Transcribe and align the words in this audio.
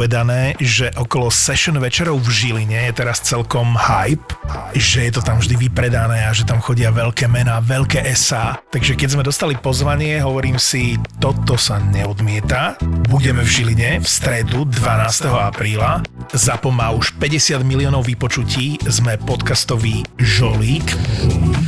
povedané, 0.00 0.56
že 0.56 0.88
okolo 0.96 1.28
session 1.28 1.76
večerov 1.76 2.24
v 2.24 2.32
Žiline 2.32 2.88
je 2.88 3.04
teraz 3.04 3.20
celkom 3.20 3.76
hype, 3.76 4.32
že 4.72 5.04
je 5.04 5.12
to 5.12 5.20
tam 5.20 5.36
vždy 5.36 5.68
vypredané 5.68 6.24
a 6.24 6.32
že 6.32 6.48
tam 6.48 6.56
chodia 6.56 6.88
veľké 6.88 7.28
mená, 7.28 7.60
veľké 7.60 8.08
SA. 8.16 8.64
Takže 8.72 8.96
keď 8.96 9.08
sme 9.12 9.28
dostali 9.28 9.60
pozvanie, 9.60 10.24
hovorím 10.24 10.56
si, 10.56 10.96
toto 11.20 11.60
sa 11.60 11.76
neodmieta. 11.76 12.80
Budeme 13.12 13.44
v 13.44 13.52
Žiline 13.52 14.00
v 14.00 14.08
stredu 14.08 14.64
12. 14.72 15.28
apríla. 15.36 16.00
Zapo 16.32 16.72
má 16.72 16.96
už 16.96 17.20
50 17.20 17.60
miliónov 17.60 18.08
vypočutí, 18.08 18.80
sme 18.88 19.20
podcastový 19.20 20.00
žolík, 20.16 20.96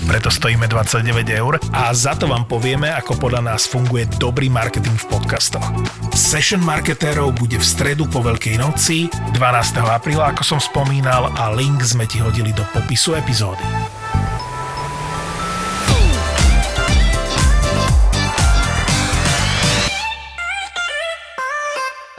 preto 0.06 0.29
stojíme 0.30 0.66
29 0.66 1.27
eur 1.30 1.59
a 1.70 1.95
za 1.95 2.19
to 2.19 2.27
vám 2.27 2.45
povieme, 2.47 2.91
ako 2.91 3.19
podľa 3.19 3.55
nás 3.55 3.66
funguje 3.66 4.06
dobrý 4.19 4.51
marketing 4.51 4.95
v 4.95 5.06
podcastoch. 5.09 5.65
Session 6.12 6.61
marketérov 6.62 7.34
bude 7.38 7.59
v 7.59 7.65
stredu 7.65 8.11
po 8.11 8.20
Veľkej 8.23 8.59
noci 8.59 9.06
12. 9.34 9.38
apríla, 9.83 10.34
ako 10.34 10.42
som 10.42 10.61
spomínal 10.61 11.30
a 11.34 11.55
link 11.55 11.80
sme 11.83 12.05
ti 12.06 12.19
hodili 12.19 12.51
do 12.51 12.66
popisu 12.75 13.16
epizódy. 13.19 13.65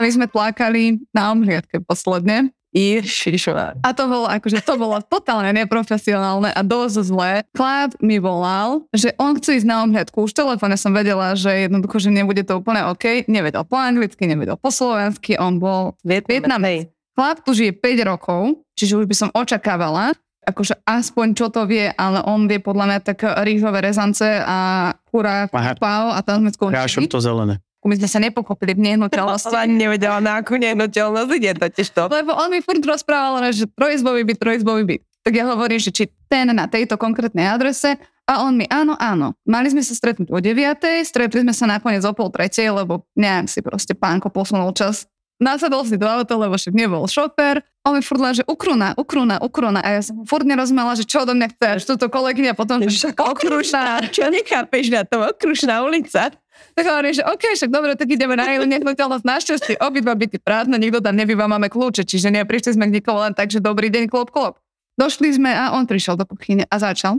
My 0.02 0.10
sme 0.10 0.26
tlákali 0.28 1.00
na 1.14 1.32
omhliadke 1.32 1.80
posledne 1.80 2.52
Ježišová. 2.74 3.78
a 3.80 3.88
to 3.94 4.04
bolo 4.10 4.26
akože, 4.26 4.58
to 4.66 4.74
bolo 4.74 4.98
totálne 5.06 5.54
neprofesionálne 5.54 6.50
a 6.50 6.60
dosť 6.66 6.96
zlé. 7.06 7.32
Chlap 7.54 7.94
mi 8.02 8.18
volal, 8.18 8.82
že 8.90 9.14
on 9.16 9.38
chce 9.38 9.62
ísť 9.62 9.68
na 9.70 9.86
omhliadku. 9.86 10.26
Už 10.26 10.34
v 10.34 10.40
telefóne 10.42 10.74
som 10.74 10.90
vedela, 10.90 11.38
že 11.38 11.70
jednoducho, 11.70 12.02
že 12.02 12.10
nebude 12.10 12.42
to 12.42 12.58
úplne 12.58 12.82
OK. 12.90 13.30
Nevedel 13.30 13.62
po 13.62 13.78
anglicky, 13.78 14.26
nevedel 14.26 14.58
po 14.58 14.74
slovensky, 14.74 15.38
on 15.38 15.62
bol 15.62 15.94
Vietnamec. 16.02 16.90
Chlap 17.14 17.46
tu 17.46 17.54
žije 17.54 17.78
5 17.78 18.10
rokov, 18.10 18.58
čiže 18.74 18.98
už 18.98 19.06
by 19.06 19.14
som 19.14 19.28
očakávala, 19.30 20.18
akože 20.42 20.82
aspoň 20.82 21.26
čo 21.38 21.46
to 21.48 21.62
vie, 21.64 21.88
ale 21.94 22.20
on 22.26 22.50
vie 22.50 22.58
podľa 22.58 22.84
mňa 22.90 22.98
tak 23.00 23.22
rýžové 23.46 23.80
rezance 23.80 24.26
a 24.26 24.90
kurá, 25.08 25.46
Aha. 25.48 25.72
pau 25.78 26.10
a 26.10 26.20
tam 26.26 26.42
sme 26.44 26.50
skončili. 26.52 27.06
to 27.06 27.22
zelené. 27.22 27.62
My 27.84 28.00
sme 28.00 28.08
sa 28.08 28.16
nepokopili 28.16 28.72
v 28.72 28.80
nehnuteľnosti. 28.80 29.52
Ona 29.52 29.68
nevedela, 29.68 30.16
na 30.16 30.40
akú 30.40 30.56
nehnuteľnosť 30.56 31.30
ide 31.36 31.52
totiž 31.52 31.88
to. 31.92 32.08
Lebo 32.08 32.32
on 32.32 32.48
mi 32.48 32.64
furt 32.64 32.80
rozprával, 32.80 33.44
že 33.52 33.68
trojizbový 33.68 34.24
byt, 34.24 34.38
trojizbový 34.40 34.82
byt. 34.88 35.02
Tak 35.24 35.32
ja 35.36 35.44
hovorím, 35.48 35.80
že 35.80 35.92
či 35.92 36.04
ten 36.28 36.48
na 36.52 36.64
tejto 36.64 36.96
konkrétnej 36.96 37.44
adrese 37.48 38.00
a 38.24 38.40
on 38.44 38.56
mi, 38.56 38.64
áno, 38.72 38.96
áno. 38.96 39.36
Mali 39.44 39.68
sme 39.68 39.84
sa 39.84 39.92
stretnúť 39.92 40.32
o 40.32 40.40
9. 40.40 41.04
Stretli 41.04 41.44
sme 41.44 41.52
sa 41.52 41.68
nakoniec 41.68 42.00
o 42.08 42.12
pol 42.16 42.32
tretej, 42.32 42.72
lebo 42.72 43.04
nejak 43.16 43.52
si 43.52 43.60
proste 43.60 43.92
pánko 43.92 44.32
posunul 44.32 44.72
čas. 44.72 45.04
Nasadol 45.36 45.84
si 45.84 46.00
do 46.00 46.08
auta, 46.08 46.32
lebo 46.38 46.56
však 46.56 46.72
nebol 46.72 47.04
šofér. 47.04 47.60
On 47.84 47.92
mi 47.92 48.00
furt 48.00 48.22
len, 48.22 48.32
že 48.32 48.46
ukruna, 48.48 48.96
ukruna, 48.96 49.36
ukruna. 49.44 49.84
A 49.84 49.98
ja 49.98 50.00
som 50.00 50.24
furt 50.24 50.48
nerozumela, 50.48 50.96
že 50.96 51.04
čo 51.04 51.26
odo 51.26 51.36
mňa 51.36 51.52
chceš. 51.52 51.84
Túto 51.84 52.08
kolegyňa 52.08 52.56
potom, 52.56 52.80
že 52.80 53.12
okrušná, 53.12 54.08
čo 54.08 54.24
nechápeš 54.32 54.88
na 54.88 55.04
tom, 55.04 55.28
okrušná 55.28 55.84
ulica. 55.84 56.32
Tak 56.74 56.84
hovorím, 56.90 57.14
že 57.14 57.22
OK, 57.22 57.42
však 57.54 57.70
dobre, 57.70 57.94
tak 57.94 58.10
ideme 58.10 58.34
na 58.34 58.50
jednu 58.50 58.66
nehnuteľnosť. 58.66 59.24
Našťastie 59.24 59.74
obidva 59.78 60.18
byty 60.18 60.42
prázdne, 60.42 60.76
nikto 60.76 60.98
tam 60.98 61.14
nebýva, 61.14 61.46
máme 61.46 61.70
kľúče, 61.70 62.02
čiže 62.02 62.34
neprišli 62.34 62.74
sme 62.74 62.90
k 62.90 63.00
nikomu 63.00 63.22
len 63.22 63.32
tak, 63.32 63.54
že 63.54 63.62
dobrý 63.62 63.88
deň, 63.94 64.10
klop, 64.10 64.34
klop. 64.34 64.58
Došli 64.94 65.34
sme 65.34 65.50
a 65.50 65.74
on 65.74 65.90
prišiel 65.90 66.14
do 66.14 66.22
kuchyne 66.22 66.70
a 66.70 66.76
začal. 66.78 67.18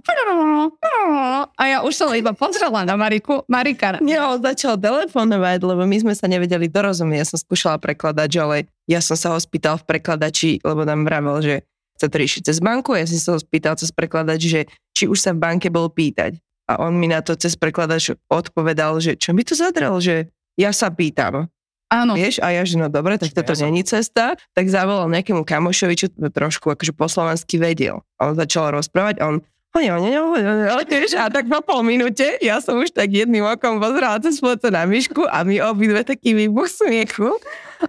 A 1.59 1.63
ja 1.67 1.83
už 1.83 1.91
som 1.91 2.07
iba 2.15 2.31
pozrela 2.31 2.87
na 2.87 2.95
Mariku, 2.95 3.43
Marika. 3.51 3.99
Nie, 3.99 4.23
on 4.23 4.39
začal 4.39 4.79
telefonovať, 4.79 5.59
lebo 5.59 5.83
my 5.83 5.97
sme 5.99 6.13
sa 6.15 6.31
nevedeli 6.31 6.71
dorozumieť. 6.71 7.19
Ja 7.19 7.27
som 7.27 7.39
skúšala 7.43 7.75
prekladať, 7.83 8.31
ale 8.39 8.71
ja 8.87 9.03
som 9.03 9.19
sa 9.19 9.35
ho 9.35 9.39
spýtal 9.43 9.75
v 9.83 9.91
prekladači, 9.91 10.63
lebo 10.63 10.87
nám 10.87 11.03
vravel, 11.03 11.43
že 11.43 11.55
chce 11.99 12.07
to 12.07 12.15
riešiť 12.15 12.41
cez 12.47 12.57
banku. 12.63 12.95
Ja 12.95 13.03
som 13.03 13.19
sa 13.19 13.29
ho 13.35 13.39
spýtal 13.43 13.75
cez 13.75 13.91
prekladač, 13.91 14.39
že 14.47 14.61
či 14.95 15.11
už 15.11 15.19
sa 15.19 15.35
v 15.35 15.43
banke 15.43 15.67
bol 15.67 15.91
pýtať. 15.91 16.39
A 16.65 16.81
on 16.81 16.97
mi 16.97 17.05
na 17.05 17.21
to 17.21 17.37
cez 17.37 17.53
prekladač 17.53 18.13
odpovedal, 18.29 18.97
že 18.97 19.13
čo 19.13 19.37
mi 19.37 19.45
to 19.45 19.53
zadrel, 19.53 20.01
že 20.01 20.33
ja 20.57 20.73
sa 20.73 20.89
pýtam. 20.89 21.49
Áno, 21.85 22.17
Vieš, 22.17 22.41
a 22.41 22.49
ja, 22.49 22.65
že 22.65 22.81
no 22.81 22.89
dobre, 22.89 23.21
tak 23.21 23.29
toto 23.29 23.53
Ja 23.53 23.69
není 23.69 23.85
cesta, 23.85 24.33
tak 24.57 24.65
zavolal 24.65 25.05
nejakému 25.05 25.45
kamošovi, 25.45 25.93
čo 25.93 26.07
to 26.09 26.33
trošku 26.33 26.73
akože 26.73 26.97
po 26.97 27.05
slovensky 27.05 27.61
vedel. 27.61 28.01
A 28.17 28.33
on 28.33 28.35
začal 28.35 28.73
rozprávať 28.73 29.21
a 29.21 29.29
on 29.29 29.45
a 31.19 31.27
tak 31.27 31.51
po 31.51 31.59
pol 31.59 31.83
minúte, 31.83 32.39
ja 32.39 32.63
som 32.63 32.79
už 32.79 32.95
tak 32.95 33.11
jedným 33.11 33.43
okom 33.43 33.83
pozerala 33.83 34.23
cez 34.23 34.39
foto 34.39 34.71
na 34.71 34.87
myšku 34.87 35.27
a 35.27 35.43
my 35.43 35.59
obidve 35.67 35.99
taký 36.07 36.31
výbuch 36.31 36.71
smiechu, 36.71 37.35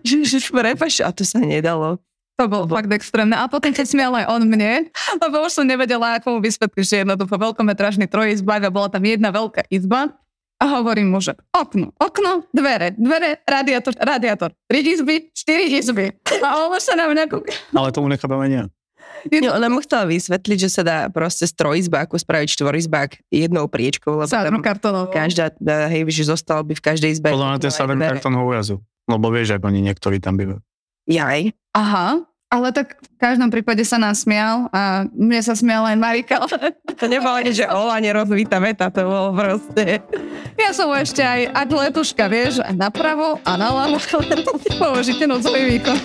že, 0.03 0.26
že 0.26 0.43
prepaš, 0.50 1.06
a 1.06 1.14
to 1.14 1.22
sa 1.22 1.38
nedalo. 1.38 2.03
To 2.36 2.44
bolo 2.47 2.69
fakt 2.69 2.92
extrémne. 2.92 3.32
A 3.32 3.48
potom 3.48 3.72
keď 3.72 3.86
smial 3.88 4.12
aj 4.12 4.28
on 4.28 4.44
mne, 4.44 4.92
lebo 5.24 5.36
už 5.48 5.56
som 5.56 5.64
nevedela, 5.64 6.20
ako 6.20 6.36
mu 6.36 6.38
vysvetliť, 6.44 6.84
že 6.84 6.97
jednoducho 7.02 7.32
veľkometražný 7.32 8.06
trojizbák 8.06 8.69
a 8.69 8.70
bola 8.70 8.92
tam 8.92 9.02
jedna 9.02 9.32
veľká 9.32 9.66
izba. 9.72 10.12
A 10.56 10.80
hovorím 10.80 11.12
mu, 11.12 11.20
že 11.20 11.36
okno, 11.52 11.92
okno, 12.00 12.48
dvere, 12.48 12.96
dvere, 12.96 13.44
radiátor, 13.44 13.92
radiátor, 13.92 14.56
tri 14.64 14.80
izby, 14.80 15.28
štyri 15.36 15.69
izby. 15.69 16.16
A 16.41 16.64
on 16.64 16.72
sa 16.80 16.96
na 16.96 17.12
mňa 17.12 17.28
kúka. 17.28 17.52
Ale 17.76 17.92
tomu 17.92 18.08
nechápame 18.08 18.48
nie. 18.48 18.64
No, 19.26 19.52
ona 19.52 19.69
mu 19.69 19.84
chcela 19.84 20.08
vysvetliť, 20.08 20.58
že 20.64 20.70
sa 20.72 20.82
dá 20.86 20.98
proste 21.12 21.44
z 21.44 21.52
trojizbáku 21.56 22.16
spraviť 22.16 22.56
štvorizbák 22.56 23.10
jednou 23.28 23.69
priečkou, 23.69 24.16
lebo 24.16 24.60
kartonov. 24.64 25.12
každá, 25.12 25.52
hej, 25.92 26.08
že 26.08 26.30
zostal 26.30 26.62
by 26.64 26.72
v 26.72 26.82
každej 26.84 27.10
izbe. 27.20 27.34
Podľa 27.34 27.48
mňa 27.52 27.58
ten 27.60 27.72
sa 27.72 27.84
aj 27.84 27.92
dvere. 27.92 28.16
kartón 28.16 28.34
ho 28.38 28.44
urazu. 28.46 28.80
Lebo 29.06 29.26
vieš, 29.30 29.54
ako 29.54 29.70
oni 29.70 29.80
niektorí 29.86 30.19
tam 30.19 30.34
bývajú. 30.41 30.58
Jaj. 31.06 31.55
Aha, 31.71 32.27
ale 32.50 32.69
tak 32.75 32.99
v 32.99 33.19
každom 33.19 33.50
prípade 33.50 33.83
sa 33.87 33.94
nám 33.99 34.15
smial 34.15 34.67
a 34.75 35.06
mne 35.15 35.41
sa 35.43 35.55
smiala 35.55 35.94
aj 35.94 35.99
Marika. 35.99 36.37
To 36.97 37.06
nebolo 37.06 37.37
nič, 37.43 37.62
že 37.62 37.67
ola 37.69 38.00
nerozvíta 38.03 38.59
veta, 38.59 38.91
to 38.91 39.06
bolo 39.06 39.31
proste. 39.37 40.03
Ja 40.56 40.75
som 40.75 40.91
ešte 40.91 41.21
aj, 41.21 41.53
ak 41.53 41.69
letuška, 41.69 42.25
vieš, 42.27 42.65
napravo 42.75 43.39
a 43.44 43.55
naľavo, 43.55 44.00
ale 44.19 44.34
použite 44.81 45.28
nocový 45.28 45.78
výkon. 45.78 46.00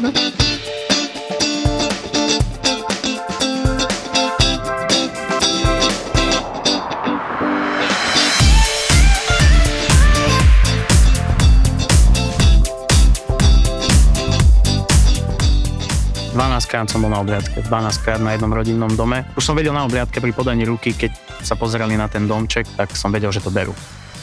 Krát 16.72 16.88
som 16.88 17.04
bol 17.04 17.12
na 17.12 17.20
obliadke, 17.20 17.59
12 17.59 17.68
krát 18.00 18.24
na 18.24 18.32
jednom 18.32 18.48
rodinnom 18.48 18.88
dome. 18.96 19.28
Už 19.36 19.44
som 19.44 19.59
vedel 19.59 19.76
na 19.76 19.84
obliadke 19.84 20.24
pri 20.24 20.32
podaní 20.32 20.64
ruky, 20.64 20.96
keď 20.96 21.12
sa 21.44 21.59
pozerali 21.59 22.00
na 22.00 22.08
ten 22.08 22.24
domček, 22.24 22.64
tak 22.80 22.96
som 22.96 23.12
vedel, 23.12 23.28
že 23.28 23.44
to 23.44 23.52
berú. 23.52 23.76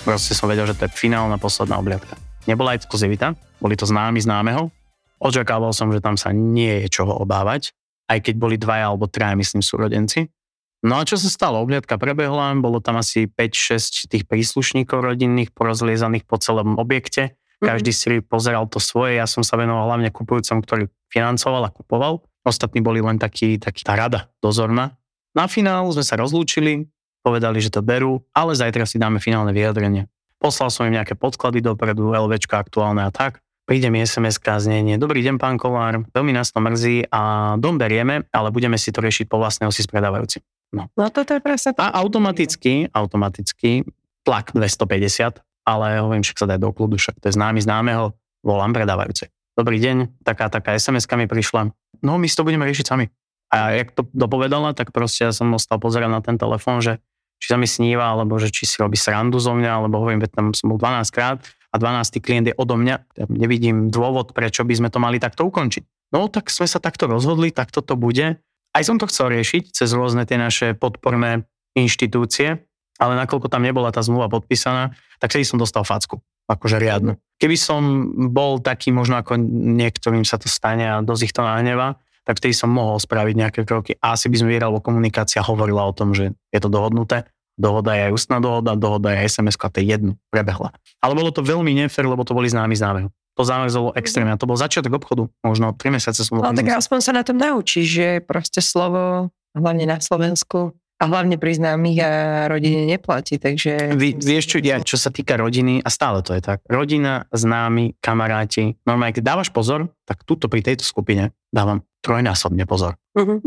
Proste 0.08 0.32
som 0.32 0.48
vedel, 0.48 0.64
že 0.64 0.72
to 0.72 0.88
je 0.88 0.96
finálna 0.96 1.36
posledná 1.36 1.76
obliadka. 1.76 2.16
Nebola 2.48 2.72
exkluzivita, 2.72 3.36
boli 3.60 3.76
to 3.76 3.84
známi 3.84 4.16
známeho. 4.24 4.72
Očakával 5.20 5.76
som, 5.76 5.92
že 5.92 6.00
tam 6.00 6.16
sa 6.16 6.32
nie 6.32 6.88
je 6.88 6.88
čoho 6.88 7.20
obávať, 7.20 7.76
aj 8.08 8.24
keď 8.24 8.34
boli 8.40 8.56
dvaja 8.56 8.88
alebo 8.88 9.04
traja, 9.12 9.36
myslím, 9.36 9.60
súrodenci. 9.60 10.32
No 10.80 10.96
a 10.96 11.04
čo 11.04 11.20
sa 11.20 11.28
stalo? 11.28 11.60
Obliadka 11.60 12.00
prebehla, 12.00 12.56
bolo 12.64 12.80
tam 12.80 12.96
asi 12.96 13.28
5-6 13.28 14.08
tých 14.08 14.24
príslušníkov 14.24 15.04
rodinných 15.04 15.52
porozliezaných 15.52 16.24
po 16.24 16.40
celom 16.40 16.80
objekte. 16.80 17.36
Každý 17.60 17.92
si 17.92 18.22
pozeral 18.24 18.70
to 18.70 18.80
svoje, 18.80 19.20
ja 19.20 19.28
som 19.28 19.44
sa 19.44 19.60
venoval 19.60 19.92
hlavne 19.92 20.08
kupujúcom, 20.14 20.64
ktorý 20.64 20.88
financoval 21.12 21.68
a 21.68 21.74
kupoval. 21.74 22.24
Ostatní 22.48 22.80
boli 22.80 23.04
len 23.04 23.20
taký, 23.20 23.60
taký 23.60 23.84
tá 23.84 23.92
rada 23.92 24.32
dozorná. 24.40 24.96
Na 25.36 25.44
finál 25.44 25.84
sme 25.92 26.00
sa 26.00 26.16
rozlúčili, 26.16 26.88
povedali, 27.20 27.60
že 27.60 27.68
to 27.68 27.84
berú, 27.84 28.24
ale 28.32 28.56
zajtra 28.56 28.88
si 28.88 28.96
dáme 28.96 29.20
finálne 29.20 29.52
vyjadrenie. 29.52 30.08
Poslal 30.40 30.72
som 30.72 30.88
im 30.88 30.96
nejaké 30.96 31.12
podklady 31.12 31.60
dopredu, 31.60 32.16
LVčka 32.16 32.56
aktuálne 32.56 33.04
a 33.04 33.12
tak. 33.12 33.44
Príde 33.68 33.92
mi 33.92 34.00
SMS-ka 34.00 34.56
znenie. 34.64 34.96
Dobrý 34.96 35.20
deň, 35.20 35.36
pán 35.36 35.60
Kolár, 35.60 36.08
veľmi 36.16 36.32
nás 36.32 36.48
to 36.48 36.56
mrzí 36.64 37.12
a 37.12 37.52
dom 37.60 37.76
berieme, 37.76 38.24
ale 38.32 38.48
budeme 38.48 38.80
si 38.80 38.88
to 38.96 39.04
riešiť 39.04 39.28
po 39.28 39.36
vlastného 39.36 39.68
si 39.68 39.84
s 39.84 39.88
predávajúcim. 39.92 40.40
No 40.72 40.88
toto 41.12 41.36
je 41.36 41.44
presne 41.44 41.76
to. 41.76 41.84
A 41.84 41.92
automaticky, 42.00 42.88
automaticky 42.96 43.84
tlak 44.24 44.56
250, 44.56 45.44
ale 45.68 46.00
hovorím, 46.00 46.24
však 46.24 46.40
sa 46.40 46.48
dá 46.48 46.56
do 46.56 46.72
kľudu, 46.72 46.96
však 46.96 47.20
to 47.20 47.28
je 47.28 47.36
známy 47.36 47.60
známeho, 47.60 48.16
volám 48.40 48.72
predávajúce. 48.72 49.28
Dobrý 49.58 49.82
deň, 49.82 50.22
taká, 50.22 50.46
taká 50.46 50.78
SMS-ka 50.78 51.18
mi 51.18 51.26
prišla. 51.26 51.74
No, 52.06 52.14
my 52.14 52.30
si 52.30 52.38
to 52.38 52.46
budeme 52.46 52.62
riešiť 52.62 52.86
sami. 52.94 53.10
A 53.50 53.74
jak 53.74 53.90
to 53.90 54.06
dopovedala, 54.14 54.70
tak 54.70 54.94
proste 54.94 55.26
ja 55.26 55.34
som 55.34 55.50
ostal 55.50 55.82
pozerať 55.82 56.06
na 56.06 56.22
ten 56.22 56.38
telefón, 56.38 56.78
že 56.78 57.02
či 57.42 57.50
sa 57.50 57.58
mi 57.58 57.66
sníva, 57.66 58.14
alebo 58.14 58.38
že 58.38 58.54
či 58.54 58.70
si 58.70 58.78
robí 58.78 58.94
srandu 58.94 59.42
zo 59.42 59.58
mňa, 59.58 59.82
alebo 59.82 59.98
hovorím, 59.98 60.22
veď 60.22 60.30
tam 60.30 60.54
som 60.54 60.70
bol 60.70 60.78
12 60.78 61.10
krát 61.10 61.42
a 61.42 61.74
12. 61.74 62.22
klient 62.22 62.46
je 62.46 62.54
odo 62.54 62.78
mňa. 62.78 62.96
Ja 63.18 63.26
nevidím 63.26 63.90
dôvod, 63.90 64.30
prečo 64.30 64.62
by 64.62 64.78
sme 64.78 64.88
to 64.94 65.02
mali 65.02 65.18
takto 65.18 65.42
ukončiť. 65.50 66.14
No, 66.14 66.30
tak 66.30 66.54
sme 66.54 66.70
sa 66.70 66.78
takto 66.78 67.10
rozhodli, 67.10 67.50
tak 67.50 67.74
toto 67.74 67.98
bude. 67.98 68.38
Aj 68.70 68.82
som 68.86 68.94
to 68.94 69.10
chcel 69.10 69.26
riešiť 69.34 69.74
cez 69.74 69.90
rôzne 69.90 70.22
tie 70.22 70.38
naše 70.38 70.78
podporné 70.78 71.50
inštitúcie, 71.74 72.62
ale 73.02 73.12
nakoľko 73.26 73.50
tam 73.50 73.66
nebola 73.66 73.90
tá 73.90 74.06
zmluva 74.06 74.30
podpísaná, 74.30 74.94
tak 75.18 75.34
vtedy 75.34 75.42
som 75.42 75.58
dostal 75.58 75.82
facku, 75.82 76.22
akože 76.48 76.80
riadnu. 76.80 77.14
Keby 77.38 77.54
som 77.54 77.80
bol 78.32 78.58
taký 78.58 78.90
možno 78.90 79.20
ako 79.20 79.38
niektorým 79.78 80.26
sa 80.26 80.40
to 80.40 80.50
stane 80.50 80.82
a 80.82 80.98
dosť 81.04 81.22
ich 81.28 81.34
to 81.36 81.44
nahneva, 81.44 82.00
tak 82.26 82.42
vtedy 82.42 82.52
som 82.52 82.68
mohol 82.68 82.98
spraviť 82.98 83.34
nejaké 83.36 83.60
kroky. 83.64 83.96
A 84.02 84.18
asi 84.18 84.28
by 84.28 84.36
sme 84.42 84.48
videli, 84.52 84.68
lebo 84.68 84.84
komunikácia 84.84 85.40
hovorila 85.40 85.86
o 85.86 85.96
tom, 85.96 86.12
že 86.12 86.34
je 86.50 86.60
to 86.60 86.68
dohodnuté. 86.68 87.24
Dohoda 87.58 87.94
je 87.96 88.10
aj 88.10 88.12
ústna 88.14 88.38
dohoda, 88.38 88.78
dohoda 88.78 89.16
je 89.16 89.26
SMS, 89.26 89.58
a 89.58 89.72
to 89.72 89.80
je 89.82 89.90
jedno, 89.90 90.12
prebehla. 90.30 90.76
Ale 91.00 91.16
bolo 91.16 91.32
to 91.34 91.40
veľmi 91.42 91.74
nefér, 91.74 92.06
lebo 92.06 92.22
to 92.22 92.36
boli 92.36 92.46
známi 92.46 92.76
známeho. 92.76 93.08
To 93.38 93.42
zamrzelo 93.46 93.94
extrémne. 93.94 94.34
A 94.34 94.38
to 94.38 94.50
bol 94.50 94.58
začiatok 94.58 94.98
obchodu. 94.98 95.30
Možno 95.46 95.70
3 95.70 95.94
mesiace 95.94 96.26
som 96.26 96.38
bol. 96.38 96.46
No 96.46 96.54
tak 96.54 96.68
aspoň 96.68 96.98
sa 97.02 97.12
na 97.14 97.22
tom 97.22 97.38
naučíš, 97.38 97.86
že 97.86 98.08
proste 98.22 98.58
slovo, 98.58 99.30
hlavne 99.54 99.86
na 99.86 100.02
Slovensku, 100.02 100.74
a 100.98 101.04
hlavne 101.06 101.38
pri 101.38 101.54
známych 101.54 101.98
a 102.02 102.10
rodine 102.50 102.82
neplatí, 102.82 103.38
takže... 103.38 103.94
Vy, 103.94 104.18
vieš 104.18 104.50
čo, 104.50 104.56
ja, 104.58 104.82
čo 104.82 104.98
sa 104.98 105.14
týka 105.14 105.38
rodiny, 105.38 105.78
a 105.78 105.88
stále 105.88 106.26
to 106.26 106.34
je 106.34 106.42
tak, 106.42 106.66
rodina, 106.66 107.30
známi, 107.30 107.94
kamaráti, 108.02 108.74
normálne, 108.82 109.14
keď 109.14 109.24
dávaš 109.24 109.54
pozor, 109.54 109.94
tak 110.02 110.26
túto 110.26 110.50
pri 110.50 110.66
tejto 110.66 110.82
skupine 110.82 111.30
dávam 111.54 111.86
trojnásobne 112.02 112.66
pozor. 112.66 112.98
Uh-huh. 113.14 113.38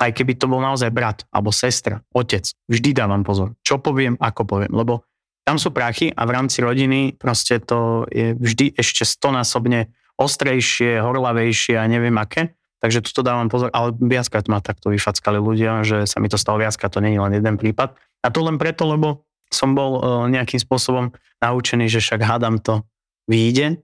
Aj 0.00 0.10
keby 0.14 0.40
to 0.40 0.48
bol 0.48 0.64
naozaj 0.64 0.88
brat, 0.88 1.28
alebo 1.28 1.52
sestra, 1.52 2.00
otec, 2.16 2.48
vždy 2.72 2.96
dávam 2.96 3.20
pozor. 3.20 3.52
Čo 3.60 3.84
poviem, 3.84 4.16
ako 4.16 4.48
poviem, 4.48 4.72
lebo 4.72 5.04
tam 5.44 5.60
sú 5.60 5.72
prachy 5.72 6.12
a 6.12 6.28
v 6.28 6.34
rámci 6.36 6.60
rodiny 6.60 7.16
proste 7.16 7.56
to 7.60 8.04
je 8.12 8.36
vždy 8.36 8.76
ešte 8.76 9.08
stonásobne 9.08 9.88
ostrejšie, 10.20 11.00
horlavejšie 11.00 11.80
a 11.80 11.88
neviem 11.88 12.16
aké. 12.20 12.52
Takže 12.78 13.02
tuto 13.02 13.26
dávam 13.26 13.50
pozor, 13.50 13.74
ale 13.74 13.90
viackrát 13.98 14.46
ma 14.46 14.62
takto 14.62 14.94
vyfackali 14.94 15.42
ľudia, 15.42 15.82
že 15.82 16.06
sa 16.06 16.22
mi 16.22 16.30
to 16.30 16.38
stalo 16.38 16.62
viackrát, 16.62 16.94
to 16.94 17.02
nie 17.02 17.18
je 17.18 17.22
len 17.22 17.34
jeden 17.34 17.58
prípad. 17.58 17.98
A 18.22 18.30
to 18.30 18.38
len 18.46 18.54
preto, 18.54 18.86
lebo 18.86 19.26
som 19.50 19.74
bol 19.74 19.98
uh, 19.98 20.02
nejakým 20.30 20.62
spôsobom 20.62 21.10
naučený, 21.42 21.90
že 21.90 21.98
však 21.98 22.20
hádam 22.22 22.62
to 22.62 22.86
vyjde, 23.26 23.82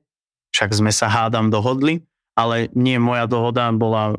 však 0.54 0.70
sme 0.70 0.94
sa 0.94 1.10
hádam 1.10 1.50
dohodli, 1.50 2.06
ale 2.38 2.70
nie 2.74 2.98
moja 3.02 3.26
dohoda 3.26 3.70
bola, 3.74 4.14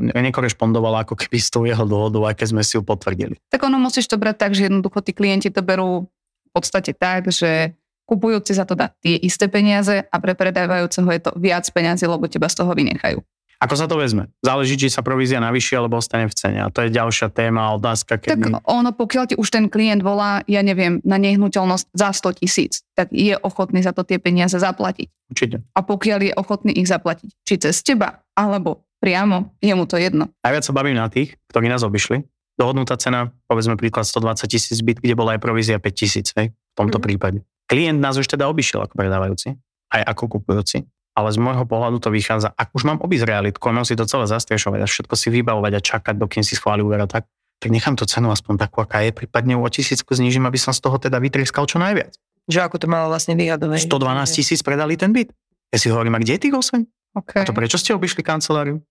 nekorešpondovala 0.00 1.06
ako 1.06 1.14
keby 1.14 1.38
s 1.38 1.48
tou 1.50 1.62
jeho 1.62 1.86
dohodou, 1.86 2.26
aj 2.26 2.38
keď 2.38 2.46
sme 2.50 2.62
si 2.66 2.74
ju 2.74 2.82
potvrdili. 2.82 3.38
Tak 3.50 3.62
ono 3.62 3.78
musíš 3.78 4.10
to 4.10 4.18
brať 4.18 4.36
tak, 4.38 4.52
že 4.58 4.66
jednoducho 4.66 5.02
tí 5.02 5.14
klienti 5.14 5.50
to 5.54 5.62
berú 5.62 6.10
v 6.46 6.50
podstate 6.50 6.94
tak, 6.94 7.30
že 7.30 7.74
kupujúci 8.06 8.52
za 8.54 8.68
to 8.68 8.76
dá 8.76 8.92
tie 9.00 9.16
isté 9.18 9.48
peniaze 9.48 10.04
a 10.04 10.16
pre 10.20 10.36
predávajúceho 10.36 11.08
je 11.10 11.20
to 11.24 11.30
viac 11.40 11.64
peniazy, 11.72 12.04
lebo 12.04 12.28
teba 12.28 12.46
z 12.46 12.62
toho 12.62 12.72
vynechajú. 12.76 13.18
Ako 13.64 13.80
sa 13.80 13.88
to 13.88 13.96
vezme? 13.96 14.28
Záleží, 14.44 14.76
či 14.76 14.92
sa 14.92 15.00
provízia 15.00 15.40
navýši 15.40 15.80
alebo 15.80 15.96
ostane 15.96 16.28
v 16.28 16.36
cene. 16.36 16.60
A 16.60 16.68
to 16.68 16.84
je 16.84 16.92
ďalšia 16.92 17.32
téma 17.32 17.72
a 17.72 17.80
otázka, 17.80 18.20
Tak 18.20 18.36
kedy... 18.36 18.60
ono, 18.68 18.92
pokiaľ 18.92 19.24
ti 19.32 19.34
už 19.40 19.48
ten 19.48 19.72
klient 19.72 20.04
volá, 20.04 20.44
ja 20.44 20.60
neviem, 20.60 21.00
na 21.00 21.16
nehnuteľnosť 21.16 21.86
za 21.96 22.12
100 22.12 22.40
tisíc, 22.44 22.84
tak 22.92 23.08
je 23.08 23.32
ochotný 23.40 23.80
za 23.80 23.96
to 23.96 24.04
tie 24.04 24.20
peniaze 24.20 24.52
zaplatiť. 24.52 25.08
Určite. 25.32 25.56
A 25.72 25.80
pokiaľ 25.80 26.18
je 26.28 26.32
ochotný 26.36 26.76
ich 26.76 26.86
zaplatiť, 26.86 27.30
či 27.48 27.54
cez 27.56 27.80
teba, 27.80 28.20
alebo 28.36 28.84
priamo, 29.00 29.56
je 29.64 29.72
mu 29.72 29.88
to 29.88 29.96
jedno. 29.96 30.28
Najviac 30.44 30.64
sa 30.68 30.72
bavím 30.76 31.00
na 31.00 31.08
tých, 31.08 31.40
ktorí 31.48 31.72
nás 31.72 31.80
obišli. 31.80 32.20
Dohodnutá 32.54 32.94
cena, 33.00 33.32
povedzme 33.48 33.74
príklad 33.74 34.04
120 34.06 34.46
tisíc 34.46 34.78
byt, 34.78 35.00
kde 35.00 35.16
bola 35.16 35.34
aj 35.34 35.40
provízia 35.42 35.80
5 35.80 35.90
tisíc, 35.90 36.30
v 36.36 36.52
tomto 36.76 37.00
Mhm. 37.00 37.04
prípade. 37.04 37.38
Klient 37.64 37.98
nás 37.98 38.20
už 38.20 38.28
teda 38.28 38.44
obišiel 38.46 38.84
ako 38.84 38.94
predávajúci, 38.94 39.56
aj 39.90 40.02
ako 40.04 40.38
kupujúci. 40.38 40.84
Ale 41.14 41.30
z 41.30 41.38
môjho 41.38 41.62
pohľadu 41.62 42.02
to 42.02 42.10
vychádza, 42.10 42.50
ak 42.50 42.74
už 42.74 42.90
mám 42.90 42.98
obísť 42.98 43.30
realitku 43.30 43.70
mám 43.70 43.86
si 43.86 43.94
to 43.94 44.02
celé 44.02 44.26
zastrešovať 44.26 44.80
a 44.82 44.86
všetko 44.90 45.14
si 45.14 45.30
vybavovať 45.30 45.72
a 45.78 45.80
čakať, 45.80 46.14
dokým 46.18 46.42
si 46.42 46.58
schváli 46.58 46.82
úver 46.82 46.98
a 46.98 47.06
tak, 47.06 47.30
tak 47.62 47.70
nechám 47.70 47.94
to 47.94 48.02
cenu 48.02 48.34
aspoň 48.34 48.66
takú, 48.66 48.82
aká 48.82 49.06
je, 49.06 49.14
prípadne 49.14 49.54
o 49.54 49.64
tisícku 49.70 50.10
znižím, 50.10 50.44
aby 50.50 50.58
som 50.58 50.74
z 50.74 50.82
toho 50.82 50.98
teda 50.98 51.22
vytrieskal 51.22 51.70
čo 51.70 51.78
najviac. 51.78 52.18
Že 52.50 52.66
ako 52.66 52.76
to 52.82 52.86
malo 52.90 53.08
vlastne 53.08 53.38
vyhadovať. 53.38 53.86
112 53.86 54.36
tisíc 54.36 54.60
predali 54.60 54.98
ten 54.98 55.14
byt. 55.14 55.30
Ja 55.70 55.78
si 55.78 55.88
hovorím, 55.88 56.18
a 56.18 56.20
kde 56.20 56.36
je 56.36 56.40
tých 56.50 56.54
8? 56.54 56.82
Okay. 57.14 57.40
A 57.40 57.44
to 57.46 57.54
prečo 57.54 57.78
ste 57.78 57.94
obišli 57.94 58.26
kanceláriu? 58.26 58.82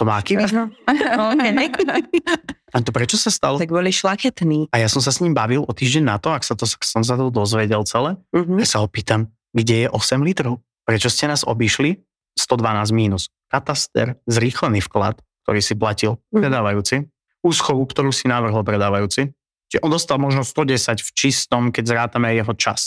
To 0.00 0.08
má 0.08 0.16
aký 0.16 0.40
význam? 0.40 0.72
A 2.72 2.80
to 2.80 2.88
prečo 2.88 3.20
sa 3.20 3.28
stalo? 3.28 3.60
tak 3.60 3.68
boli 3.68 3.92
šlachetní. 3.92 4.72
A 4.72 4.80
ja 4.80 4.88
som 4.88 5.04
sa 5.04 5.12
s 5.12 5.20
ním 5.20 5.36
bavil 5.36 5.60
o 5.68 5.72
týždeň 5.76 6.04
na 6.08 6.16
to, 6.16 6.32
ak 6.32 6.40
sa 6.40 6.56
to, 6.56 6.64
som 6.64 7.04
sa 7.04 7.20
to 7.20 7.28
dozvedel 7.28 7.84
celé. 7.84 8.16
Uh-huh. 8.32 8.56
Ja 8.56 8.64
sa 8.64 8.80
ho 8.80 8.88
pýtam, 8.88 9.28
kde 9.52 9.84
je 9.84 9.88
8 9.92 10.24
litrov? 10.24 10.64
Prečo 10.82 11.06
ste 11.06 11.26
nás 11.26 11.42
obišli? 11.42 11.98
112 12.34 12.90
mínus. 12.90 13.28
Kataster, 13.46 14.16
zrýchlený 14.24 14.80
vklad, 14.80 15.20
ktorý 15.42 15.60
si 15.60 15.74
platil 15.74 16.16
Mhm. 16.28 16.40
predávajúci. 16.40 16.96
Úschovu, 17.40 17.82
ktorú 17.84 18.08
si 18.08 18.26
navrhol 18.26 18.62
predávajúci. 18.62 19.34
Čiže 19.66 19.80
on 19.80 19.90
dostal 19.90 20.16
možno 20.16 20.42
110 20.42 21.00
v 21.00 21.10
čistom, 21.12 21.68
keď 21.68 21.84
zrátame 21.86 22.28
aj 22.28 22.36
jeho 22.38 22.54
čas. 22.54 22.80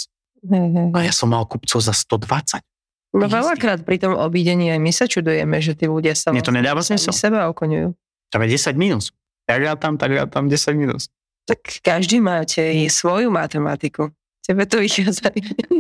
A 0.92 1.02
ja 1.02 1.12
som 1.12 1.28
mal 1.28 1.44
kupcov 1.44 1.80
za 1.80 1.92
120. 1.92 2.62
No 3.12 3.26
veľakrát 3.26 3.82
pri 3.82 3.98
tom 3.98 4.14
obídení 4.14 4.70
aj 4.70 4.78
my 4.78 4.92
sa 4.92 5.06
čudujeme, 5.06 5.58
že 5.58 5.74
tí 5.74 5.88
ľudia 5.88 6.14
sa 6.14 6.30
Mne 6.30 6.42
to 6.42 6.52
nedáva 6.52 6.80
sami 6.80 7.00
zmysel. 7.00 7.16
seba 7.16 7.48
okoňujú. 7.50 7.90
To 8.30 8.36
je 8.38 8.50
10 8.50 8.76
mínus. 8.76 9.16
Tak 9.46 9.60
rátam, 9.62 9.96
tak 9.96 10.12
rátam 10.12 10.46
10 10.46 10.74
mínus. 10.74 11.08
Tak 11.46 11.80
každý 11.80 12.20
máte 12.20 12.60
svoju 12.86 13.30
matematiku. 13.30 14.10
Tebe 14.46 14.66
to 14.70 14.78
vychádza. 14.78 15.34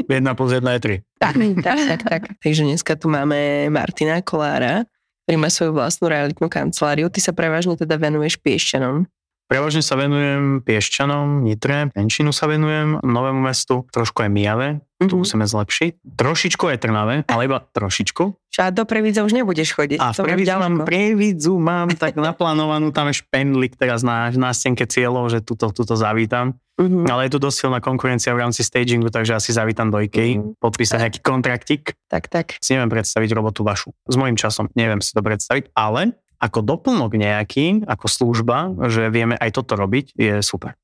1 0.09 0.35
plus 0.35 0.51
1 0.51 0.71
je 0.73 0.79
3. 0.79 1.01
tak, 1.21 1.35
tak, 1.65 1.79
tak, 1.87 2.01
tak. 2.01 2.21
Takže 2.41 2.65
dneska 2.65 2.97
tu 2.97 3.13
máme 3.13 3.69
Martina 3.69 4.17
Kolára, 4.25 4.89
ktorý 5.25 5.37
má 5.37 5.49
svoju 5.53 5.71
vlastnú 5.77 6.09
realitnú 6.09 6.49
kanceláriu. 6.49 7.09
Ty 7.13 7.19
sa 7.21 7.31
prevažne 7.33 7.77
teda 7.77 8.01
venuješ 8.01 8.41
piešťanom. 8.41 9.05
Prevažne 9.45 9.85
sa 9.85 9.93
venujem 9.93 10.65
Piešťanom, 10.65 11.45
Nitre, 11.45 11.93
Penčinu 11.93 12.33
sa 12.33 12.49
venujem, 12.49 12.97
Novému 12.99 13.37
mestu, 13.39 13.85
trošku 13.93 14.25
aj 14.25 14.29
Mijave, 14.29 14.67
tu 14.97 15.13
Mhm. 15.13 15.21
musíme 15.21 15.45
zlepšiť. 15.45 15.91
Trošičku 16.01 16.63
aj 16.65 16.77
Trnave, 16.79 17.15
ale 17.27 17.41
iba 17.45 17.61
trošičku. 17.61 18.23
A 18.55 18.71
do 18.71 18.87
Previdza 18.87 19.21
už 19.21 19.35
nebudeš 19.35 19.75
chodiť. 19.75 19.99
A 19.99 20.11
v 20.11 20.23
Previdzu 20.23 20.55
mám, 20.55 20.75
Previdzu 20.81 21.53
mám 21.55 21.91
tak 21.93 22.15
naplánovanú 22.15 22.89
tam 22.89 23.11
je 23.11 23.19
špendlik 23.19 23.75
teraz 23.75 24.01
na, 24.01 24.31
na 24.31 24.49
stenke 24.49 24.87
cieľov, 24.87 25.27
že 25.27 25.43
tuto, 25.43 25.69
tuto 25.69 25.93
zavítam. 25.93 26.55
Mhm. 26.75 27.05
Ale 27.05 27.27
je 27.27 27.31
tu 27.31 27.39
dosť 27.39 27.57
silná 27.61 27.79
konkurencia 27.79 28.31
v 28.31 28.41
rámci 28.41 28.59
stagingu, 28.59 29.07
takže 29.07 29.31
asi 29.33 29.51
zavítam 29.51 29.87
do 29.87 29.99
IKEA, 29.99 30.39
Mhm. 30.39 30.57
podpísať 30.57 30.97
nejaký 30.99 31.19
kontraktik. 31.21 31.93
Tak, 32.09 32.27
tak. 32.27 32.55
Si 32.57 32.73
neviem 32.73 32.89
predstaviť 32.89 33.29
robotu 33.31 33.61
vašu. 33.61 33.93
S 34.07 34.15
môjim 34.15 34.33
časom 34.33 34.67
neviem 34.73 34.99
si 34.99 35.11
to 35.11 35.21
predstaviť, 35.21 35.69
ale 35.71 36.15
ako 36.45 36.61
doplnok 36.61 37.17
nejaký, 37.17 37.89
ako 37.89 38.05
služba, 38.05 38.77
že 38.85 39.09
vieme 39.09 39.33
aj 39.33 39.57
toto 39.57 39.73
robiť, 39.73 40.13
je 40.13 40.45
super. 40.45 40.77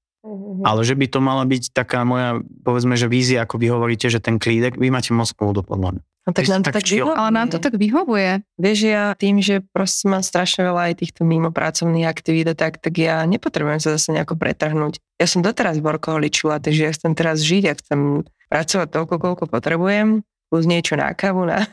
Ale 0.62 0.86
že 0.86 0.94
by 0.94 1.06
to 1.10 1.20
mala 1.22 1.46
byť 1.46 1.74
taká 1.74 2.06
moja, 2.06 2.42
povedzme, 2.62 2.94
že 2.98 3.10
vízia, 3.10 3.46
ako 3.46 3.58
vy 3.58 3.68
hovoríte, 3.74 4.10
že 4.10 4.22
ten 4.22 4.38
klídek, 4.38 4.78
vy 4.78 4.94
máte 4.94 5.14
moc 5.14 5.30
kľúdu 5.34 5.66
podľa 5.66 5.98
mňa. 5.98 6.04
No, 6.22 6.38
tak 6.38 6.46
nám 6.54 6.62
to 6.62 6.70
tak 6.70 6.86
vyhovuje. 6.86 7.18
Ale 7.18 7.32
nám 7.34 7.50
to 7.50 7.58
tak 7.58 7.74
vyhovuje. 7.82 8.46
Vieš, 8.62 8.80
ja 8.86 9.18
tým, 9.18 9.42
že 9.42 9.66
proste 9.74 10.06
mám 10.06 10.22
strašne 10.22 10.62
veľa 10.70 10.94
aj 10.94 11.02
týchto 11.02 11.26
mimo 11.26 11.50
pracovných 11.50 12.06
aktivít, 12.06 12.54
a 12.54 12.56
tak, 12.56 12.78
tak 12.78 12.94
ja 13.02 13.26
nepotrebujem 13.26 13.82
sa 13.82 13.98
zase 13.98 14.14
nejako 14.14 14.38
pretrhnúť. 14.38 15.02
Ja 15.18 15.26
som 15.26 15.42
doteraz 15.42 15.82
workoholičila, 15.82 16.62
takže 16.62 16.82
ja 16.86 16.92
chcem 16.94 17.18
teraz 17.18 17.42
žiť, 17.42 17.64
ja 17.66 17.74
chcem 17.74 18.22
pracovať 18.54 18.88
toľko, 18.94 19.16
koľko 19.18 19.44
potrebujem, 19.50 20.22
plus 20.52 20.68
niečo 20.68 21.00
na 21.00 21.16
kávu, 21.16 21.48
na, 21.48 21.64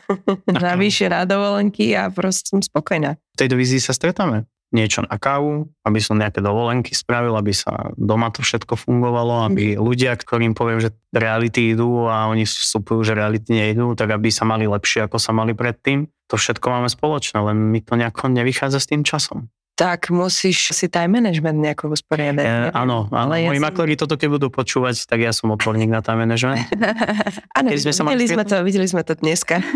na 0.47 0.79
vyššie, 0.79 1.11
na 1.11 1.27
dovolenky 1.27 1.91
a 1.99 2.07
proste 2.07 2.55
som 2.55 2.63
spokojná. 2.63 3.19
V 3.35 3.39
tejto 3.43 3.59
vízii 3.59 3.83
sa 3.83 3.91
stretáme. 3.91 4.47
Niečo 4.69 5.01
na 5.01 5.17
kávu, 5.17 5.65
aby 5.81 5.97
som 5.97 6.15
nejaké 6.15 6.45
dovolenky 6.45 6.93
spravil, 6.93 7.33
aby 7.35 7.51
sa 7.51 7.89
doma 7.97 8.29
to 8.29 8.45
všetko 8.45 8.77
fungovalo, 8.77 9.49
aby 9.49 9.75
ľudia, 9.75 10.13
ktorým 10.13 10.53
poviem, 10.53 10.77
že 10.77 10.93
reality 11.09 11.73
idú 11.73 12.05
a 12.05 12.29
oni 12.29 12.45
vstupujú, 12.45 13.01
že 13.01 13.17
reality 13.17 13.49
nejdú, 13.49 13.97
tak 13.97 14.13
aby 14.13 14.29
sa 14.29 14.45
mali 14.45 14.69
lepšie, 14.69 15.09
ako 15.09 15.17
sa 15.17 15.33
mali 15.33 15.57
predtým. 15.57 16.05
To 16.29 16.37
všetko 16.37 16.69
máme 16.69 16.85
spoločné, 16.85 17.41
len 17.41 17.73
mi 17.73 17.81
to 17.81 17.97
nejako 17.97 18.29
nevychádza 18.29 18.77
s 18.77 18.89
tým 18.93 19.01
časom. 19.01 19.49
Tak 19.79 20.11
musíš 20.11 20.75
si 20.75 20.85
time 20.85 21.07
management 21.15 21.55
nejako 21.55 21.95
usporiadať. 21.95 22.43
E, 22.43 22.51
áno, 22.69 23.07
áno. 23.07 23.15
Ale 23.15 23.39
ja 23.39 23.47
Moji 23.47 23.57
som- 23.57 23.67
makléri 23.71 23.95
toto 23.95 24.13
keď 24.13 24.27
budú 24.29 24.47
počúvať, 24.49 25.07
tak 25.07 25.23
ja 25.23 25.31
som 25.31 25.47
odborník 25.49 25.87
na 25.87 26.03
time 26.03 26.27
management. 26.27 26.67
Áno, 27.57 27.71
sme 27.71 27.89
sa 27.89 28.03
videli 28.03 28.27
sme 28.27 28.43
to, 28.43 28.59
videli 28.59 28.83
sme 28.85 29.01
to 29.01 29.15
dneska. 29.15 29.63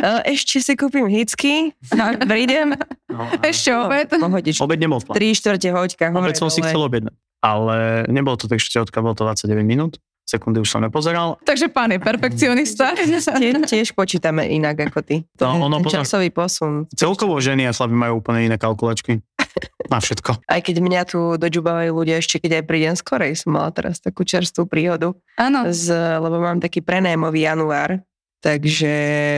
E, 0.00 0.32
Ešte 0.32 0.58
si 0.58 0.72
kúpim 0.72 1.04
hicky, 1.04 1.76
prídem, 2.24 2.72
No, 3.06 3.28
Ešte 3.44 3.68
obed. 3.70 4.08
pohodičku. 4.08 4.64
obed 4.64 4.80
nebol 4.80 4.96
v 4.96 5.12
pláne. 5.12 5.16
3 5.20 5.36
štvrte 5.36 5.68
hoďka. 5.68 6.04
Obed 6.10 6.34
som 6.34 6.48
si 6.48 6.58
dole. 6.58 6.72
chcel 6.72 6.80
objednať. 6.80 7.14
Ale 7.40 7.76
nebolo 8.08 8.36
to 8.36 8.46
tak 8.46 8.56
štvrtka, 8.56 9.00
bolo 9.00 9.12
to 9.12 9.24
29 9.24 9.60
minút. 9.62 10.00
Sekundy 10.30 10.62
už 10.62 10.70
som 10.70 10.78
nepozeral. 10.78 11.34
Takže 11.42 11.66
pán 11.66 11.90
je 11.90 11.98
perfekcionista. 11.98 12.94
Tie, 13.40 13.50
tiež 13.66 13.98
počítame 13.98 14.46
inak 14.46 14.78
ako 14.86 15.02
ty. 15.02 15.26
To 15.34 15.42
je 15.42 15.50
ono 15.50 15.78
potom- 15.84 15.98
časový 15.98 16.30
posun. 16.30 16.86
Celkovo 16.94 17.34
ženy 17.42 17.66
a 17.66 17.74
chlapi 17.74 17.96
majú 17.98 18.22
úplne 18.22 18.46
iné 18.46 18.54
kalkulačky. 18.54 19.18
Na 19.92 19.98
všetko. 19.98 20.46
Aj 20.46 20.60
keď 20.62 20.76
mňa 20.78 21.02
tu 21.10 21.18
dožubávajú 21.34 21.90
ľudia 21.90 22.22
ešte, 22.22 22.38
keď 22.38 22.62
aj 22.62 22.64
prídem 22.70 22.94
skorej, 22.94 23.34
som 23.34 23.58
mala 23.58 23.74
teraz 23.74 23.98
takú 23.98 24.22
čerstvú 24.22 24.70
príhodu, 24.70 25.18
Áno. 25.34 25.66
z, 25.74 25.90
lebo 26.22 26.38
mám 26.38 26.62
taký 26.62 26.78
prenémový 26.78 27.42
január, 27.42 27.98
takže 28.40 28.92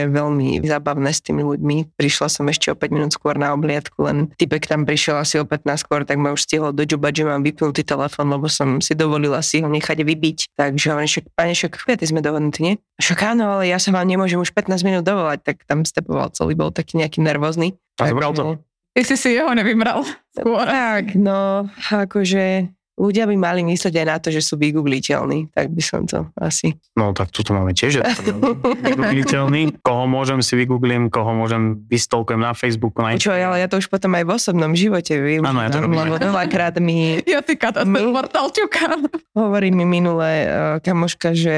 veľmi 0.09 0.63
zábavné 0.63 1.11
s 1.11 1.19
tými 1.19 1.43
ľuďmi. 1.43 1.95
Prišla 1.99 2.27
som 2.31 2.47
ešte 2.47 2.71
o 2.71 2.75
5 2.75 2.95
minút 2.95 3.11
skôr 3.11 3.35
na 3.35 3.51
obliadku, 3.51 3.99
len 4.03 4.31
typek 4.39 4.65
tam 4.65 4.87
prišiel 4.87 5.19
asi 5.19 5.37
o 5.37 5.45
15 5.45 5.83
skôr, 5.83 6.07
tak 6.07 6.17
ma 6.17 6.31
už 6.31 6.47
stihol 6.47 6.71
doďubať, 6.71 7.11
že 7.21 7.23
mám 7.27 7.43
vypnutý 7.43 7.83
telefón, 7.83 8.31
lebo 8.31 8.47
som 8.47 8.79
si 8.79 8.95
dovolila 8.95 9.43
si 9.43 9.59
ho 9.59 9.67
nechať 9.67 10.01
vybiť. 10.01 10.37
Takže 10.55 10.87
on 10.95 11.05
však, 11.05 11.25
pane, 11.35 11.53
však 11.53 11.71
kviaty 11.75 12.05
sme 12.07 12.23
dohodnutí, 12.23 12.59
nie? 12.63 12.75
Však 12.97 13.35
áno, 13.35 13.59
ale 13.59 13.69
ja 13.69 13.77
sa 13.77 13.91
vám 13.91 14.07
nemôžem 14.07 14.39
už 14.39 14.55
15 14.55 14.81
minút 14.87 15.03
dovolať, 15.03 15.43
tak 15.43 15.67
tam 15.67 15.83
stepoval 15.83 16.31
celý, 16.31 16.55
bol 16.55 16.71
taký 16.71 16.97
nejaký 16.97 17.19
nervózny. 17.19 17.75
A 17.99 18.09
zobral 18.09 18.31
to? 18.33 18.57
Ty 18.93 19.01
si 19.01 19.15
si 19.17 19.29
jeho 19.33 19.49
nevybral 19.51 20.05
skôr. 20.37 20.63
Tak, 20.63 21.17
no, 21.19 21.67
akože 21.91 22.71
ľudia 22.97 23.25
by 23.25 23.35
mali 23.35 23.61
myslieť 23.65 23.93
aj 23.99 24.07
na 24.07 24.17
to, 24.21 24.29
že 24.29 24.41
sú 24.45 24.57
vygoogliteľní, 24.61 25.49
tak 25.49 25.73
by 25.73 25.81
som 25.81 26.05
to 26.05 26.29
asi. 26.37 26.77
No 26.93 27.11
tak 27.11 27.33
tuto 27.33 27.53
máme 27.57 27.73
tiež 27.73 28.05
vygoogliteľný. 28.85 29.81
Koho 29.81 30.05
môžem 30.05 30.39
si 30.45 30.53
vygooglím, 30.53 31.09
koho 31.09 31.33
môžem 31.33 31.81
vystolkujem 31.89 32.41
na 32.41 32.53
Facebooku, 32.53 33.01
na 33.01 33.17
Čo, 33.17 33.33
ale 33.33 33.65
ja 33.65 33.67
to 33.67 33.81
už 33.81 33.89
potom 33.89 34.13
aj 34.13 34.23
v 34.23 34.31
osobnom 34.31 34.71
živote 34.77 35.17
viem. 35.17 35.41
Áno, 35.41 35.65
ja 35.65 35.69
to 35.73 35.81
robím. 35.81 36.05
Lebo 36.05 36.21
veľakrát 36.21 36.77
mi 36.77 37.19
Ja 37.25 37.41
ty 37.41 37.57
portálčuka. 37.57 38.99
hovorí 39.33 39.73
mi 39.73 39.85
minule 39.85 40.29
uh, 40.45 40.77
kamoška, 40.83 41.33
že 41.33 41.57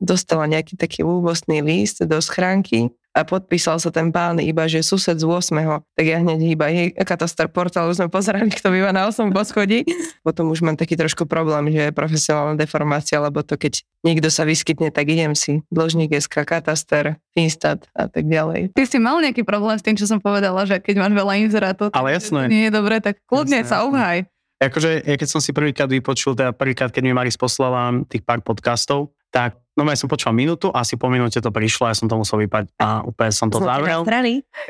dostala 0.00 0.48
nejaký 0.48 0.76
taký 0.80 1.04
úbostný 1.04 1.60
list 1.60 2.00
do 2.04 2.18
schránky 2.20 2.92
a 3.14 3.22
podpísal 3.22 3.78
sa 3.78 3.94
ten 3.94 4.10
pán 4.10 4.42
iba, 4.42 4.66
že 4.66 4.82
sused 4.82 5.14
z 5.14 5.22
8. 5.22 5.54
Tak 5.94 6.04
ja 6.04 6.18
hneď 6.18 6.40
iba 6.42 6.66
jej 6.66 6.90
katastar 6.90 7.46
portálu 7.46 7.94
sme 7.94 8.10
pozerali, 8.10 8.50
kto 8.50 8.74
býva 8.74 8.90
na 8.90 9.06
8 9.06 9.30
poschodí. 9.30 9.86
Potom 10.26 10.50
už 10.50 10.66
mám 10.66 10.74
taký 10.74 10.98
trošku 10.98 11.30
problém, 11.30 11.70
že 11.70 11.88
je 11.88 11.92
profesionálna 11.94 12.58
deformácia, 12.58 13.22
lebo 13.22 13.46
to 13.46 13.54
keď 13.54 13.86
niekto 14.02 14.26
sa 14.34 14.42
vyskytne, 14.42 14.90
tak 14.90 15.06
idem 15.06 15.38
si 15.38 15.62
dlžník 15.70 16.10
SK, 16.10 16.42
kataster, 16.42 17.22
Finstat 17.30 17.86
a 17.94 18.10
tak 18.10 18.26
ďalej. 18.26 18.74
Ty 18.74 18.82
si 18.82 18.98
mal 18.98 19.22
nejaký 19.22 19.46
problém 19.46 19.78
s 19.78 19.82
tým, 19.86 19.94
čo 19.94 20.10
som 20.10 20.18
povedala, 20.18 20.66
že 20.66 20.82
keď 20.82 21.06
máš 21.06 21.14
veľa 21.14 21.34
inzerátov, 21.46 21.94
Ale 21.94 22.18
jasné. 22.18 22.46
to 22.46 22.50
nie 22.50 22.66
je 22.66 22.72
dobré, 22.74 22.98
tak 22.98 23.22
kľudne 23.30 23.62
Jasné, 23.62 23.70
sa 23.70 23.86
obhaj. 23.86 24.26
Akože, 24.62 25.02
ja 25.02 25.16
keď 25.18 25.28
som 25.28 25.42
si 25.42 25.50
prvýkrát 25.50 25.90
vypočul, 25.90 26.38
teda 26.38 26.54
prvýkrát, 26.54 26.94
keď 26.94 27.02
mi 27.02 27.12
Maris 27.14 27.34
poslala 27.34 27.90
tých 28.06 28.22
pár 28.22 28.38
podcastov, 28.42 29.10
tak 29.34 29.58
no 29.74 29.82
ja 29.90 29.98
som 29.98 30.06
počúval 30.06 30.38
minútu, 30.38 30.70
asi 30.70 30.94
po 30.94 31.10
minúte 31.10 31.42
to 31.42 31.50
prišlo, 31.50 31.90
ja 31.90 31.98
som 31.98 32.06
to 32.06 32.14
musel 32.14 32.38
vypať 32.38 32.70
a 32.78 33.02
úplne 33.02 33.34
som 33.34 33.50
to 33.50 33.58
zavrel. 33.58 34.06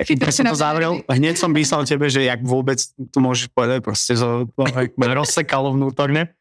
Keď 0.01 0.33
som 0.33 0.49
to 0.49 0.57
zavrel, 0.57 0.93
hneď 1.05 1.37
som 1.37 1.53
písal 1.53 1.85
tebe, 1.85 2.09
že 2.09 2.25
jak 2.25 2.41
vôbec 2.41 2.81
tu 3.13 3.19
môžeš 3.21 3.53
povedať, 3.53 3.85
proste 3.85 4.17
to 4.17 4.49
rozsekalo 4.97 5.77
vnútorne. 5.77 6.33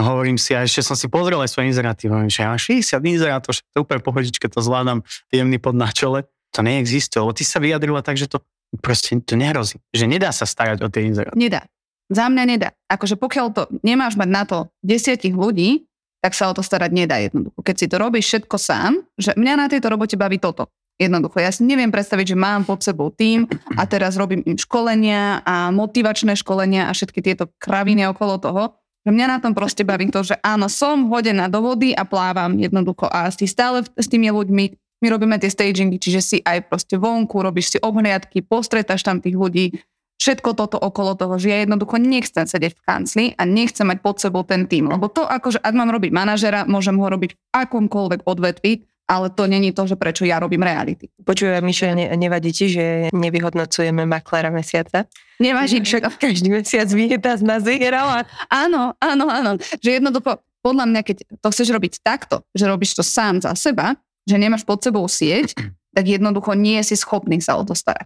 No, 0.00 0.14
Hovorím 0.14 0.40
si, 0.40 0.56
a 0.56 0.64
ešte 0.64 0.80
som 0.80 0.96
si 0.96 1.10
pozrel 1.10 1.36
aj 1.42 1.52
svoje 1.52 1.74
inzeráty, 1.74 2.08
hovorím, 2.08 2.32
že 2.32 2.40
ja 2.40 2.48
mám 2.48 2.62
60 2.62 3.02
inzerátov, 3.02 3.50
že 3.52 3.60
to 3.74 3.84
úplne 3.84 4.00
pohodičke, 4.00 4.46
to 4.48 4.62
zvládam, 4.64 5.04
jemný 5.28 5.60
pod 5.60 5.76
na 5.76 5.92
čele. 5.92 6.24
To 6.56 6.64
neexistuje, 6.64 7.20
lebo 7.20 7.36
ty 7.36 7.44
sa 7.44 7.60
vyjadrila 7.60 8.00
tak, 8.00 8.16
že 8.16 8.30
to 8.30 8.40
proste 8.80 9.12
to 9.26 9.34
nehrozí, 9.36 9.76
že 9.92 10.08
nedá 10.08 10.32
sa 10.32 10.48
starať 10.48 10.80
o 10.80 10.88
tie 10.88 11.10
inzeráty. 11.10 11.36
Nedá. 11.36 11.68
Za 12.08 12.32
mňa 12.32 12.44
nedá. 12.48 12.68
Akože 12.88 13.20
pokiaľ 13.20 13.46
to 13.52 13.62
nemáš 13.84 14.16
mať 14.16 14.28
na 14.32 14.42
to 14.48 14.58
desiatich 14.80 15.36
ľudí, 15.36 15.87
tak 16.18 16.34
sa 16.34 16.50
o 16.50 16.56
to 16.56 16.62
starať 16.62 16.90
nedá 16.90 17.22
jednoducho. 17.22 17.62
Keď 17.62 17.76
si 17.78 17.86
to 17.86 17.96
robíš 17.96 18.26
všetko 18.26 18.56
sám, 18.58 18.92
že 19.14 19.34
mňa 19.38 19.54
na 19.54 19.66
tejto 19.70 19.86
robote 19.90 20.18
baví 20.18 20.42
toto. 20.42 20.66
Jednoducho, 20.98 21.38
ja 21.38 21.54
si 21.54 21.62
neviem 21.62 21.94
predstaviť, 21.94 22.34
že 22.34 22.36
mám 22.36 22.66
pod 22.66 22.82
sebou 22.82 23.14
tým 23.14 23.46
a 23.78 23.86
teraz 23.86 24.18
robím 24.18 24.42
im 24.42 24.58
školenia 24.58 25.46
a 25.46 25.70
motivačné 25.70 26.34
školenia 26.34 26.90
a 26.90 26.92
všetky 26.92 27.22
tieto 27.22 27.46
kraviny 27.62 28.10
okolo 28.10 28.42
toho. 28.42 28.62
Že 29.06 29.14
mňa 29.14 29.26
na 29.30 29.38
tom 29.38 29.54
proste 29.54 29.86
baví 29.86 30.10
to, 30.10 30.26
že 30.26 30.34
áno, 30.42 30.66
som 30.66 31.06
hodená 31.06 31.46
do 31.46 31.62
vody 31.62 31.94
a 31.94 32.02
plávam 32.02 32.58
jednoducho 32.58 33.06
a 33.06 33.30
si 33.30 33.46
stále 33.46 33.86
s 33.86 34.10
tými 34.10 34.34
ľuďmi. 34.34 34.64
My 34.98 35.06
robíme 35.06 35.38
tie 35.38 35.46
stagingy, 35.46 36.02
čiže 36.02 36.20
si 36.20 36.36
aj 36.42 36.66
proste 36.66 36.98
vonku, 36.98 37.38
robíš 37.38 37.70
si 37.70 37.78
obhliadky, 37.78 38.42
postretáš 38.42 39.06
tam 39.06 39.22
tých 39.22 39.38
ľudí, 39.38 39.78
všetko 40.18 40.50
toto 40.58 40.76
okolo 40.76 41.14
toho, 41.14 41.38
že 41.38 41.48
ja 41.48 41.58
jednoducho 41.62 41.96
nechcem 42.02 42.44
sedieť 42.44 42.74
v 42.74 42.82
kancli 42.82 43.24
a 43.38 43.46
nechcem 43.46 43.86
mať 43.86 43.98
pod 44.02 44.18
sebou 44.18 44.42
ten 44.42 44.66
tým. 44.66 44.90
Lebo 44.90 45.06
to, 45.06 45.22
akože 45.24 45.62
ak 45.62 45.74
mám 45.74 45.94
robiť 45.94 46.10
manažera, 46.10 46.66
môžem 46.66 46.98
ho 46.98 47.06
robiť 47.06 47.30
v 47.32 47.38
akomkoľvek 47.54 48.26
odvetvi, 48.26 48.84
ale 49.08 49.32
to 49.32 49.48
není 49.48 49.72
to, 49.72 49.88
že 49.88 49.96
prečo 49.96 50.28
ja 50.28 50.36
robím 50.36 50.60
reality. 50.60 51.08
Počujem, 51.24 51.64
Mišo, 51.64 51.96
ne, 51.96 52.12
nevadí 52.12 52.52
ti, 52.52 52.68
že 52.68 53.08
nevyhodnocujeme 53.16 54.04
maklera 54.04 54.52
mesiaca? 54.52 55.08
Neváži 55.40 55.80
Však 55.80 56.20
každý 56.20 56.52
mesiac 56.52 56.90
vyjetá 56.92 57.40
z 57.40 57.46
nás 57.48 57.64
vyhrala. 57.64 58.28
Áno, 58.52 58.92
áno, 59.00 59.26
áno. 59.32 59.56
Že 59.80 60.02
jednoducho, 60.02 60.44
podľa 60.60 60.84
mňa, 60.92 61.00
keď 61.08 61.16
to 61.40 61.48
chceš 61.48 61.72
robiť 61.72 62.04
takto, 62.04 62.44
že 62.52 62.68
robíš 62.68 63.00
to 63.00 63.06
sám 63.06 63.40
za 63.40 63.56
seba, 63.56 63.96
že 64.28 64.36
nemáš 64.36 64.68
pod 64.68 64.84
sebou 64.84 65.08
sieť, 65.08 65.56
tak 65.96 66.04
jednoducho 66.04 66.52
nie 66.52 66.76
si 66.84 66.92
schopný 66.92 67.40
sa 67.40 67.56
o 67.56 67.64
to 67.64 67.72
starať. 67.72 68.04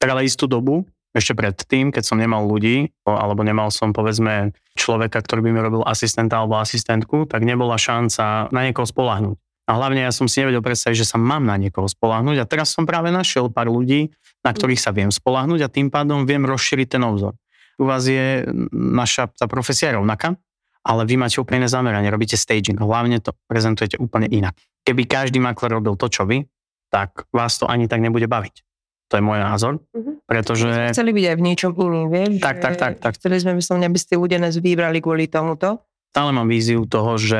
Tak 0.00 0.08
ale 0.08 0.24
istú 0.24 0.48
dobu, 0.48 0.88
ešte 1.10 1.34
predtým, 1.34 1.90
keď 1.90 2.06
som 2.06 2.18
nemal 2.22 2.46
ľudí, 2.46 2.94
alebo 3.02 3.42
nemal 3.42 3.74
som 3.74 3.90
povedzme 3.90 4.54
človeka, 4.78 5.18
ktorý 5.18 5.42
by 5.42 5.50
mi 5.50 5.60
robil 5.60 5.82
asistenta 5.82 6.38
alebo 6.38 6.62
asistentku, 6.62 7.26
tak 7.26 7.42
nebola 7.42 7.74
šanca 7.74 8.50
na 8.54 8.60
niekoho 8.62 8.86
spolahnuť. 8.86 9.36
A 9.70 9.78
hlavne 9.78 10.02
ja 10.02 10.10
som 10.10 10.26
si 10.26 10.42
nevedel 10.42 10.62
predstaviť, 10.62 11.02
že 11.02 11.06
sa 11.06 11.18
mám 11.18 11.46
na 11.46 11.54
niekoho 11.54 11.86
spolahnuť 11.86 12.42
a 12.42 12.44
teraz 12.46 12.74
som 12.74 12.86
práve 12.86 13.14
našiel 13.14 13.50
pár 13.50 13.70
ľudí, 13.70 14.10
na 14.42 14.50
ktorých 14.50 14.82
sa 14.82 14.90
viem 14.90 15.10
spolahnuť 15.14 15.60
a 15.62 15.68
tým 15.70 15.90
pádom 15.90 16.26
viem 16.26 16.42
rozšíriť 16.42 16.98
ten 16.98 17.02
obzor. 17.06 17.38
U 17.78 17.86
vás 17.86 18.06
je 18.06 18.46
naša 18.74 19.30
tá 19.30 19.46
profesia 19.46 19.94
rovnaká, 19.94 20.34
ale 20.82 21.06
vy 21.06 21.20
máte 21.20 21.38
úplne 21.38 21.70
zameranie, 21.70 22.10
robíte 22.10 22.34
staging, 22.34 22.78
hlavne 22.78 23.20
to 23.20 23.36
prezentujete 23.46 24.00
úplne 24.00 24.26
inak. 24.26 24.56
Keby 24.82 25.06
každý 25.06 25.38
makler 25.38 25.76
robil 25.76 25.94
to, 25.94 26.08
čo 26.08 26.24
vy, 26.24 26.46
tak 26.90 27.30
vás 27.30 27.60
to 27.60 27.68
ani 27.70 27.86
tak 27.86 28.02
nebude 28.02 28.26
baviť. 28.26 28.69
To 29.10 29.18
je 29.18 29.22
môj 29.22 29.38
názor, 29.38 29.82
Mhm. 29.90 30.22
pretože 30.24 30.70
Chceli 30.94 31.10
byť 31.10 31.24
aj 31.26 31.36
v 31.36 31.42
niečom 31.42 31.70
iným, 31.72 32.06
vieš? 32.08 32.38
Tak, 32.38 32.56
tak, 32.58 32.74
tak, 32.76 32.92
tak. 32.96 33.12
Chceli 33.14 33.36
sme 33.36 33.52
vyslovene, 33.52 33.86
aby 33.86 33.98
ste 33.98 34.14
ľudia 34.14 34.38
nás 34.38 34.54
vybrali 34.54 34.98
kvôli 34.98 35.26
tomuto. 35.26 35.82
stále 36.10 36.30
mám 36.30 36.46
víziu 36.46 36.82
toho, 36.86 37.14
že 37.16 37.38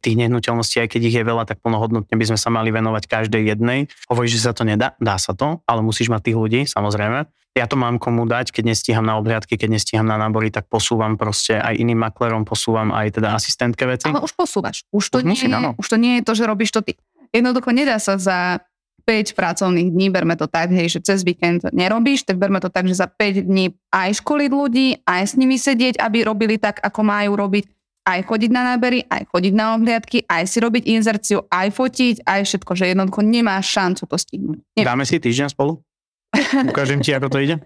tých 0.00 0.16
nehnuteľností, 0.18 0.76
aj 0.78 0.88
keď 0.90 1.00
ich 1.02 1.16
je 1.16 1.24
veľa, 1.24 1.44
tak 1.44 1.60
plnohodnotne 1.60 2.12
by 2.12 2.24
sme 2.26 2.36
sa 2.36 2.48
mali 2.48 2.68
venovať 2.68 3.04
každej 3.04 3.42
jednej. 3.46 3.88
Hovoríš, 4.08 4.36
že 4.36 4.44
sa 4.44 4.52
to 4.52 4.60
nedá? 4.60 4.92
Dá 4.96 5.16
sa 5.16 5.32
to, 5.32 5.64
ale 5.64 5.80
musíš 5.80 6.08
mať 6.08 6.28
tých 6.28 6.36
ľudí, 6.36 6.60
samozrejme. 6.64 7.24
Ja 7.54 7.64
to 7.64 7.76
mám 7.76 7.96
komu 7.96 8.24
dať, 8.24 8.52
keď 8.52 8.76
nestíham 8.76 9.04
na 9.04 9.16
obhliadky, 9.16 9.56
keď 9.56 9.72
nestíham 9.72 10.04
na 10.04 10.20
nábory, 10.20 10.52
tak 10.52 10.68
posúvam 10.68 11.16
proste 11.16 11.56
aj 11.56 11.78
iným 11.78 11.96
maklerom, 11.96 12.44
posúvam 12.44 12.92
aj 12.92 13.14
teda 13.14 13.32
asistentke 13.32 13.86
veci. 13.86 14.04
Ale 14.04 14.20
už 14.20 14.36
posúvaš. 14.36 14.84
Už 14.90 15.08
to, 15.08 15.16
Už 15.18 15.24
nie, 15.24 15.32
musím, 15.32 15.54
áno. 15.54 15.72
už 15.76 15.86
to 15.86 15.96
nie 15.96 16.20
je 16.20 16.22
to, 16.26 16.32
že 16.34 16.44
robíš 16.44 16.72
to 16.72 16.82
ty. 16.82 17.00
Jednoducho 17.32 17.72
nedá 17.72 17.96
sa 17.96 18.20
za 18.20 18.60
5 19.04 19.36
pracovných 19.36 19.92
dní, 19.92 20.08
berme 20.08 20.34
to 20.34 20.48
tak, 20.48 20.72
hej, 20.72 20.98
že 20.98 21.00
cez 21.04 21.20
víkend 21.22 21.68
nerobíš, 21.70 22.24
tak 22.24 22.40
berme 22.40 22.58
to 22.58 22.72
tak, 22.72 22.88
že 22.88 22.96
za 22.96 23.06
5 23.06 23.44
dní 23.44 23.76
aj 23.92 24.24
školiť 24.24 24.50
ľudí, 24.50 24.88
aj 25.04 25.22
s 25.22 25.32
nimi 25.36 25.60
sedieť, 25.60 26.00
aby 26.00 26.24
robili 26.24 26.56
tak, 26.56 26.80
ako 26.80 27.00
majú 27.04 27.36
robiť, 27.36 27.64
aj 28.04 28.20
chodiť 28.24 28.50
na 28.52 28.62
nábery, 28.74 29.04
aj 29.08 29.28
chodiť 29.32 29.52
na 29.52 29.76
obhliadky, 29.76 30.24
aj 30.28 30.44
si 30.48 30.58
robiť 30.60 30.82
inzerciu, 30.88 31.44
aj 31.48 31.68
fotiť, 31.72 32.16
aj 32.24 32.40
všetko, 32.44 32.72
že 32.76 32.84
jednoducho 32.92 33.20
nemáš 33.24 33.72
šancu 33.72 34.02
to 34.08 34.16
stihnúť. 34.16 34.58
Nie, 34.76 34.84
Dáme 34.84 35.04
si 35.08 35.16
týždeň 35.20 35.52
spolu? 35.52 35.80
Ukážem 36.72 37.00
ti, 37.00 37.12
ako 37.12 37.28
to 37.32 37.38
ide? 37.40 37.56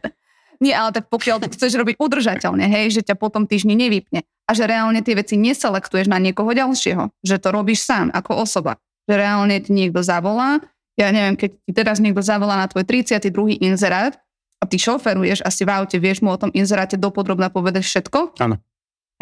nie, 0.59 0.75
ale 0.75 0.91
tak 0.91 1.07
pokiaľ 1.07 1.39
to 1.43 1.55
chceš 1.55 1.79
robiť 1.79 1.97
udržateľne, 2.03 2.67
hej, 2.67 2.99
že 2.99 3.03
ťa 3.07 3.15
potom 3.15 3.47
týždni 3.47 3.79
nevypne 3.79 4.27
a 4.27 4.51
že 4.55 4.67
reálne 4.67 5.01
tie 5.07 5.15
veci 5.15 5.39
neselektuješ 5.39 6.11
na 6.11 6.19
niekoho 6.19 6.51
ďalšieho, 6.51 7.15
že 7.23 7.39
to 7.39 7.49
robíš 7.55 7.87
sám 7.87 8.11
ako 8.11 8.43
osoba, 8.43 8.83
že 9.07 9.15
reálne 9.15 9.63
ti 9.63 9.71
niekto 9.71 10.03
zavolá, 10.03 10.59
ja 10.99 11.15
neviem, 11.15 11.39
keď 11.39 11.51
ti 11.55 11.73
teraz 11.73 12.03
niekto 12.03 12.21
zavolá 12.21 12.59
na 12.59 12.67
tvoj 12.67 12.83
32. 12.83 13.63
inzerát 13.63 14.19
a 14.59 14.67
ty 14.67 14.83
šoferuješ 14.83 15.47
asi 15.47 15.63
v 15.63 15.71
aute, 15.71 15.97
vieš 16.03 16.21
mu 16.27 16.35
o 16.35 16.39
tom 16.39 16.51
inzeráte 16.51 16.99
dopodrobne 16.99 17.47
povedať 17.55 17.87
všetko? 17.87 18.43
Áno. 18.43 18.59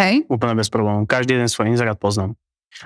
Hej? 0.00 0.24
Úplne 0.32 0.56
bez 0.56 0.72
problémov. 0.72 1.04
Každý 1.04 1.36
jeden 1.36 1.48
svoj 1.52 1.72
inzerát 1.72 1.96
poznám. 2.00 2.36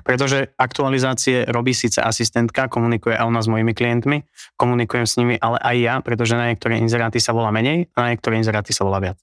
Pretože 0.07 0.55
aktualizácie 0.55 1.51
robí 1.51 1.75
síce 1.75 1.99
asistentka, 1.99 2.71
komunikuje 2.71 3.19
aj 3.19 3.27
ona 3.27 3.43
s 3.43 3.51
mojimi 3.51 3.75
klientmi, 3.75 4.23
komunikujem 4.55 5.07
s 5.07 5.19
nimi, 5.19 5.35
ale 5.43 5.59
aj 5.59 5.77
ja, 5.83 5.95
pretože 5.99 6.39
na 6.39 6.55
niektoré 6.55 6.79
inzeráty 6.79 7.19
sa 7.19 7.35
volá 7.35 7.51
menej 7.51 7.91
a 7.99 8.07
na 8.07 8.15
niektoré 8.15 8.39
inzeráty 8.39 8.71
sa 8.71 8.87
volá 8.87 9.03
viac. 9.03 9.19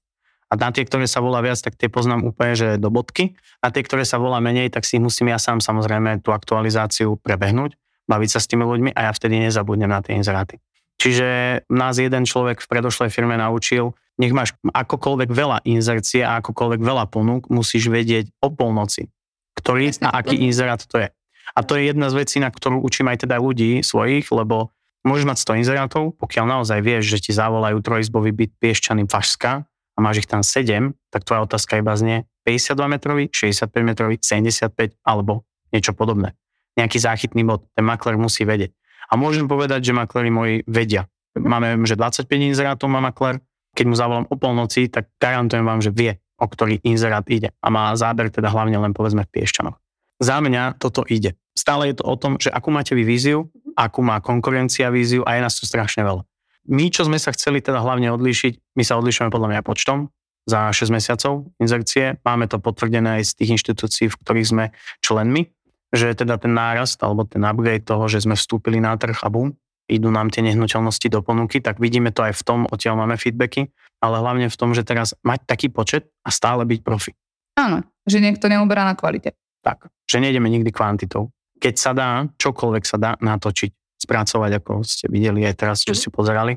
A 0.48 0.56
na 0.56 0.72
tie, 0.72 0.88
ktoré 0.88 1.08
sa 1.08 1.20
volá 1.20 1.44
viac, 1.44 1.60
tak 1.60 1.76
tie 1.76 1.92
poznám 1.92 2.24
úplne, 2.24 2.56
že 2.56 2.68
do 2.80 2.88
bodky. 2.88 3.36
A 3.60 3.68
tie, 3.68 3.84
ktoré 3.84 4.08
sa 4.08 4.16
volá 4.16 4.40
menej, 4.40 4.72
tak 4.72 4.88
si 4.88 4.96
musím 4.96 5.32
ja 5.32 5.40
sám 5.40 5.60
samozrejme 5.60 6.24
tú 6.24 6.32
aktualizáciu 6.32 7.20
prebehnúť, 7.20 7.76
baviť 8.08 8.30
sa 8.32 8.40
s 8.42 8.50
tými 8.50 8.64
ľuďmi 8.64 8.96
a 8.96 9.08
ja 9.08 9.12
vtedy 9.12 9.38
nezabudnem 9.44 9.92
na 9.92 10.00
tie 10.02 10.16
inzeráty. 10.16 10.58
Čiže 10.98 11.62
nás 11.70 12.02
jeden 12.02 12.26
človek 12.26 12.58
v 12.64 12.68
predošlej 12.68 13.14
firme 13.14 13.38
naučil, 13.38 13.94
nech 14.18 14.34
máš 14.34 14.58
akokoľvek 14.66 15.30
veľa 15.30 15.58
inzercie 15.70 16.26
a 16.26 16.42
akokoľvek 16.42 16.82
veľa 16.82 17.06
ponúk, 17.14 17.54
musíš 17.54 17.94
vedieť 17.94 18.34
o 18.42 18.50
polnoci, 18.50 19.14
ktorý 19.62 19.94
a 20.02 20.18
aký 20.18 20.42
inzerát 20.42 20.82
to 20.82 21.06
je. 21.06 21.10
A 21.54 21.60
to 21.62 21.78
je 21.78 21.94
jedna 21.94 22.10
z 22.10 22.18
vecí, 22.18 22.38
na 22.42 22.50
ktorú 22.50 22.82
učím 22.82 23.14
aj 23.14 23.30
teda 23.30 23.38
ľudí 23.38 23.86
svojich, 23.86 24.26
lebo 24.34 24.74
môžeš 25.06 25.26
mať 25.30 25.38
100 25.38 25.62
inzerátov, 25.62 26.04
pokiaľ 26.18 26.46
naozaj 26.60 26.80
vieš, 26.82 27.14
že 27.14 27.30
ti 27.30 27.32
zavolajú 27.32 27.78
trojizbový 27.80 28.34
byt 28.34 28.52
Piešťany 28.58 29.06
Fašska 29.08 29.64
a 29.70 29.98
máš 30.02 30.26
ich 30.26 30.30
tam 30.30 30.42
7, 30.42 30.92
tak 31.14 31.24
tvoja 31.24 31.46
otázka 31.46 31.80
iba 31.80 31.94
znie 31.96 32.28
52 32.44 32.74
metrový, 32.90 33.24
65 33.32 33.70
metrový, 33.86 34.16
75 34.20 34.98
alebo 35.06 35.48
niečo 35.72 35.94
podobné. 35.94 36.34
Nejaký 36.78 36.98
záchytný 37.02 37.42
bod, 37.42 37.66
ten 37.74 37.84
makler 37.84 38.16
musí 38.16 38.46
vedieť. 38.46 38.72
A 39.10 39.18
môžem 39.18 39.50
povedať, 39.50 39.90
že 39.90 39.98
makléri 39.98 40.30
moji 40.30 40.62
vedia. 40.70 41.10
Máme, 41.38 41.82
že 41.86 41.98
25 41.98 42.30
inzerátov 42.54 42.88
má 42.90 43.02
maklér, 43.02 43.42
keď 43.78 43.86
mu 43.86 43.96
zavolám 43.98 44.26
o 44.30 44.36
polnoci, 44.38 44.90
tak 44.90 45.10
garantujem 45.22 45.66
vám, 45.66 45.82
že 45.86 45.94
vie, 45.94 46.18
o 46.38 46.46
ktorý 46.50 46.82
inzerát 46.82 47.26
ide. 47.30 47.54
A 47.62 47.68
má 47.70 47.94
záber 47.94 48.34
teda 48.34 48.50
hlavne 48.50 48.78
len 48.78 48.94
povedzme 48.94 49.26
v 49.26 49.32
Piešťanoch. 49.38 49.78
Za 50.18 50.42
mňa 50.42 50.82
toto 50.82 51.06
ide. 51.06 51.38
Stále 51.54 51.94
je 51.94 52.02
to 52.02 52.06
o 52.10 52.16
tom, 52.18 52.42
že 52.42 52.50
akú 52.50 52.74
máte 52.74 52.98
vy 52.98 53.06
víziu, 53.06 53.54
akú 53.78 54.02
má 54.02 54.18
konkurencia 54.18 54.90
víziu 54.90 55.22
a 55.30 55.38
je 55.38 55.46
nás 55.46 55.54
tu 55.58 55.70
strašne 55.70 56.02
veľa. 56.02 56.26
My, 56.68 56.90
čo 56.90 57.06
sme 57.06 57.22
sa 57.22 57.32
chceli 57.32 57.62
teda 57.62 57.80
hlavne 57.80 58.10
odlíšiť, 58.12 58.76
my 58.76 58.84
sa 58.84 58.98
odlišujeme 58.98 59.30
podľa 59.30 59.50
mňa 59.56 59.62
počtom 59.62 60.10
za 60.50 60.74
6 60.74 60.90
mesiacov 60.90 61.48
inzercie. 61.62 62.18
Máme 62.26 62.50
to 62.50 62.58
potvrdené 62.58 63.22
aj 63.22 63.24
z 63.30 63.32
tých 63.40 63.50
inštitúcií, 63.62 64.06
v 64.10 64.20
ktorých 64.20 64.48
sme 64.48 64.66
členmi, 65.06 65.54
že 65.94 66.12
teda 66.14 66.36
ten 66.38 66.52
nárast 66.52 67.00
alebo 67.00 67.24
ten 67.24 67.44
upgrade 67.44 67.88
toho, 67.88 68.08
že 68.08 68.24
sme 68.24 68.36
vstúpili 68.36 68.80
na 68.80 68.96
trh 68.96 69.24
a 69.24 69.30
boom, 69.32 69.56
idú 69.88 70.12
nám 70.12 70.28
tie 70.28 70.44
nehnuteľnosti 70.44 71.08
do 71.08 71.24
ponuky, 71.24 71.64
tak 71.64 71.80
vidíme 71.80 72.12
to 72.12 72.28
aj 72.28 72.36
v 72.36 72.44
tom, 72.44 72.60
odtiaľ 72.68 73.00
máme 73.00 73.16
feedbacky, 73.16 73.72
ale 74.04 74.20
hlavne 74.20 74.52
v 74.52 74.58
tom, 74.60 74.76
že 74.76 74.84
teraz 74.84 75.16
mať 75.24 75.48
taký 75.48 75.72
počet 75.72 76.12
a 76.28 76.30
stále 76.30 76.68
byť 76.68 76.80
profi. 76.84 77.16
Áno, 77.56 77.82
že 78.04 78.20
niekto 78.20 78.52
neuberá 78.52 78.84
na 78.84 78.94
kvalite. 78.94 79.34
Tak, 79.64 79.90
že 80.06 80.22
nejdeme 80.22 80.52
nikdy 80.52 80.70
kvantitou. 80.70 81.32
Keď 81.58 81.76
sa 81.80 81.92
dá, 81.96 82.28
čokoľvek 82.38 82.84
sa 82.86 82.98
dá 83.02 83.12
natočiť, 83.18 83.72
spracovať, 83.98 84.52
ako 84.62 84.86
ste 84.86 85.10
videli 85.10 85.42
aj 85.48 85.56
teraz, 85.58 85.78
čo 85.82 85.96
Mhm. 85.96 85.98
ste 85.98 86.10
pozerali. 86.14 86.54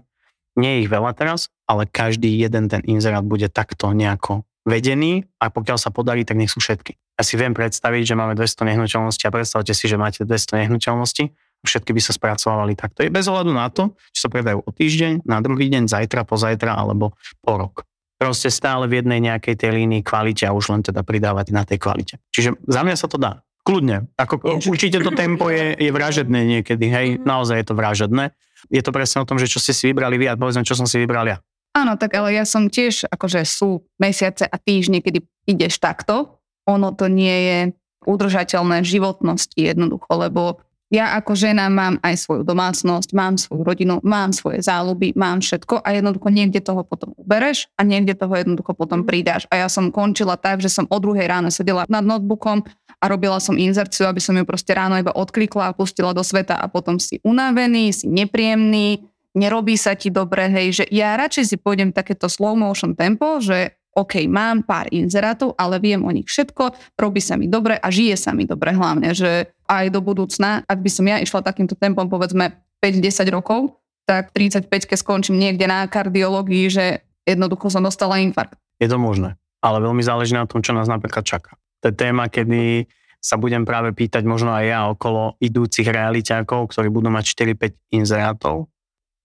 Nie 0.59 0.77
je 0.77 0.79
ich 0.85 0.91
veľa 0.93 1.15
teraz, 1.17 1.49
ale 1.65 1.87
každý 1.89 2.29
jeden 2.37 2.69
ten 2.69 2.83
inzerát 2.85 3.25
bude 3.25 3.49
takto 3.49 3.95
nejako 3.95 4.45
vedený 4.69 5.25
a 5.41 5.49
pokiaľ 5.49 5.79
sa 5.81 5.89
podarí, 5.89 6.27
tak 6.27 6.37
nech 6.37 6.53
sú 6.53 6.61
všetky. 6.61 6.99
Ja 7.21 7.23
si 7.29 7.37
viem 7.37 7.53
predstaviť, 7.53 8.03
že 8.09 8.15
máme 8.17 8.33
200 8.33 8.65
nehnuteľností 8.65 9.29
a 9.29 9.35
predstavte 9.37 9.77
si, 9.77 9.85
že 9.85 10.01
máte 10.01 10.25
200 10.25 10.65
nehnuteľností 10.65 11.29
a 11.29 11.65
všetky 11.69 11.93
by 11.93 12.01
sa 12.01 12.17
spracovali 12.17 12.73
takto. 12.73 13.05
Je 13.05 13.13
bez 13.13 13.29
ohľadu 13.29 13.53
na 13.53 13.69
to, 13.69 13.93
či 14.17 14.25
sa 14.25 14.33
predajú 14.33 14.65
o 14.65 14.71
týždeň, 14.73 15.29
na 15.29 15.45
druhý 15.45 15.69
deň, 15.69 15.85
zajtra, 15.85 16.25
pozajtra 16.25 16.73
alebo 16.73 17.13
po 17.45 17.61
rok. 17.61 17.85
Proste 18.17 18.49
stále 18.49 18.89
v 18.89 19.05
jednej 19.05 19.21
nejakej 19.21 19.53
tej 19.53 19.69
línii 19.69 20.01
kvalite 20.01 20.49
a 20.49 20.57
už 20.57 20.73
len 20.73 20.81
teda 20.81 21.05
pridávať 21.05 21.53
na 21.53 21.69
tej 21.69 21.77
kvalite. 21.77 22.17
Čiže 22.33 22.57
za 22.65 22.81
mňa 22.81 22.97
sa 22.97 23.05
to 23.05 23.21
dá. 23.21 23.45
Kľudne. 23.69 24.09
Ako, 24.17 24.41
určite 24.73 25.05
to 25.05 25.13
tempo 25.13 25.53
je, 25.53 25.77
je 25.77 25.93
vražedné 25.93 26.41
niekedy, 26.57 26.89
hej, 26.89 27.07
naozaj 27.21 27.61
je 27.61 27.67
to 27.69 27.77
vražedné. 27.77 28.33
Je 28.73 28.81
to 28.81 28.97
presne 28.97 29.21
o 29.21 29.29
tom, 29.29 29.37
že 29.37 29.45
čo 29.45 29.61
ste 29.61 29.77
si 29.77 29.93
vybrali 29.93 30.17
vy 30.17 30.33
a 30.33 30.41
povedzme, 30.41 30.65
čo 30.65 30.73
som 30.73 30.89
si 30.89 30.97
vybral 30.97 31.29
ja. 31.29 31.37
Áno, 31.77 32.01
tak 32.01 32.17
ale 32.17 32.33
ja 32.33 32.49
som 32.49 32.73
tiež, 32.73 33.13
akože 33.13 33.45
sú 33.45 33.85
mesiace 34.01 34.49
a 34.49 34.57
týždne, 34.57 35.05
kedy 35.05 35.21
ideš 35.45 35.77
takto. 35.77 36.40
Ono 36.69 36.93
to 36.93 37.09
nie 37.09 37.37
je 37.47 37.59
udržateľné 38.05 38.81
v 38.81 38.91
životnosti 38.97 39.61
jednoducho, 39.61 40.09
lebo 40.17 40.65
ja 40.91 41.15
ako 41.15 41.39
žena 41.39 41.71
mám 41.71 42.03
aj 42.03 42.19
svoju 42.27 42.43
domácnosť, 42.43 43.15
mám 43.15 43.39
svoju 43.39 43.63
rodinu, 43.63 44.03
mám 44.03 44.35
svoje 44.35 44.59
záľuby, 44.59 45.15
mám 45.15 45.39
všetko 45.39 45.87
a 45.87 45.95
jednoducho 45.95 46.35
niekde 46.35 46.59
toho 46.59 46.83
potom 46.83 47.15
ubereš 47.15 47.71
a 47.79 47.87
niekde 47.87 48.19
toho 48.19 48.35
jednoducho 48.35 48.75
potom 48.75 49.07
pridáš. 49.07 49.47
A 49.55 49.63
ja 49.63 49.69
som 49.71 49.95
končila 49.95 50.35
tak, 50.35 50.59
že 50.59 50.67
som 50.67 50.91
o 50.91 50.99
druhej 50.99 51.31
ráno 51.31 51.55
sedela 51.55 51.87
nad 51.87 52.03
notebookom 52.03 52.67
a 52.99 53.05
robila 53.07 53.39
som 53.39 53.55
inzerciu, 53.55 54.11
aby 54.11 54.19
som 54.19 54.35
ju 54.35 54.43
proste 54.43 54.75
ráno 54.75 54.99
iba 54.99 55.15
odklikla 55.15 55.71
a 55.71 55.77
pustila 55.79 56.11
do 56.11 56.27
sveta 56.27 56.59
a 56.59 56.67
potom 56.67 56.99
si 56.99 57.23
unavený, 57.23 57.95
si 57.95 58.11
nepríjemný, 58.11 59.07
nerobí 59.39 59.79
sa 59.79 59.95
ti 59.95 60.11
dobre, 60.11 60.51
hej, 60.51 60.83
že 60.83 60.85
ja 60.91 61.15
radšej 61.15 61.55
si 61.55 61.57
pôjdem 61.57 61.95
takéto 61.95 62.27
slow 62.27 62.59
motion 62.59 62.99
tempo, 62.99 63.39
že 63.39 63.79
OK, 63.91 64.23
mám 64.31 64.63
pár 64.63 64.87
inzerátov, 64.95 65.59
ale 65.59 65.83
viem 65.83 65.99
o 66.07 66.11
nich 66.15 66.31
všetko, 66.31 66.95
robí 66.95 67.19
sa 67.19 67.35
mi 67.35 67.51
dobre 67.51 67.75
a 67.75 67.91
žije 67.91 68.15
sa 68.15 68.31
mi 68.31 68.47
dobre 68.47 68.71
hlavne, 68.71 69.11
že 69.11 69.51
aj 69.67 69.91
do 69.91 69.99
budúcna, 69.99 70.63
ak 70.63 70.79
by 70.79 70.91
som 70.91 71.11
ja 71.11 71.19
išla 71.19 71.43
takýmto 71.43 71.75
tempom 71.75 72.07
povedzme 72.07 72.55
5-10 72.79 73.35
rokov, 73.35 73.75
tak 74.07 74.31
35 74.31 74.71
keď 74.71 74.99
skončím 74.99 75.43
niekde 75.43 75.67
na 75.67 75.87
kardiológii, 75.91 76.67
že 76.71 77.03
jednoducho 77.27 77.71
som 77.71 77.83
dostala 77.83 78.23
infarkt. 78.23 78.59
Je 78.79 78.87
to 78.87 78.97
možné, 78.97 79.35
ale 79.59 79.83
veľmi 79.83 80.03
záleží 80.07 80.39
na 80.39 80.47
tom, 80.47 80.63
čo 80.63 80.71
nás 80.71 80.87
napríklad 80.87 81.27
čaká. 81.27 81.59
To 81.83 81.91
je 81.91 81.95
téma, 81.95 82.31
kedy 82.31 82.87
sa 83.21 83.37
budem 83.37 83.69
práve 83.69 83.93
pýtať 83.93 84.25
možno 84.25 84.55
aj 84.57 84.65
ja 84.65 84.81
okolo 84.89 85.37
idúcich 85.43 85.85
realiťákov, 85.85 86.73
ktorí 86.73 86.89
budú 86.89 87.13
mať 87.13 87.37
4-5 87.37 88.01
inzerátov, 88.01 88.73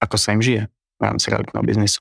ako 0.04 0.16
sa 0.20 0.36
im 0.36 0.44
žije 0.44 0.68
v 1.00 1.02
rámci 1.02 1.32
realitného 1.32 1.64
biznisu. 1.64 2.00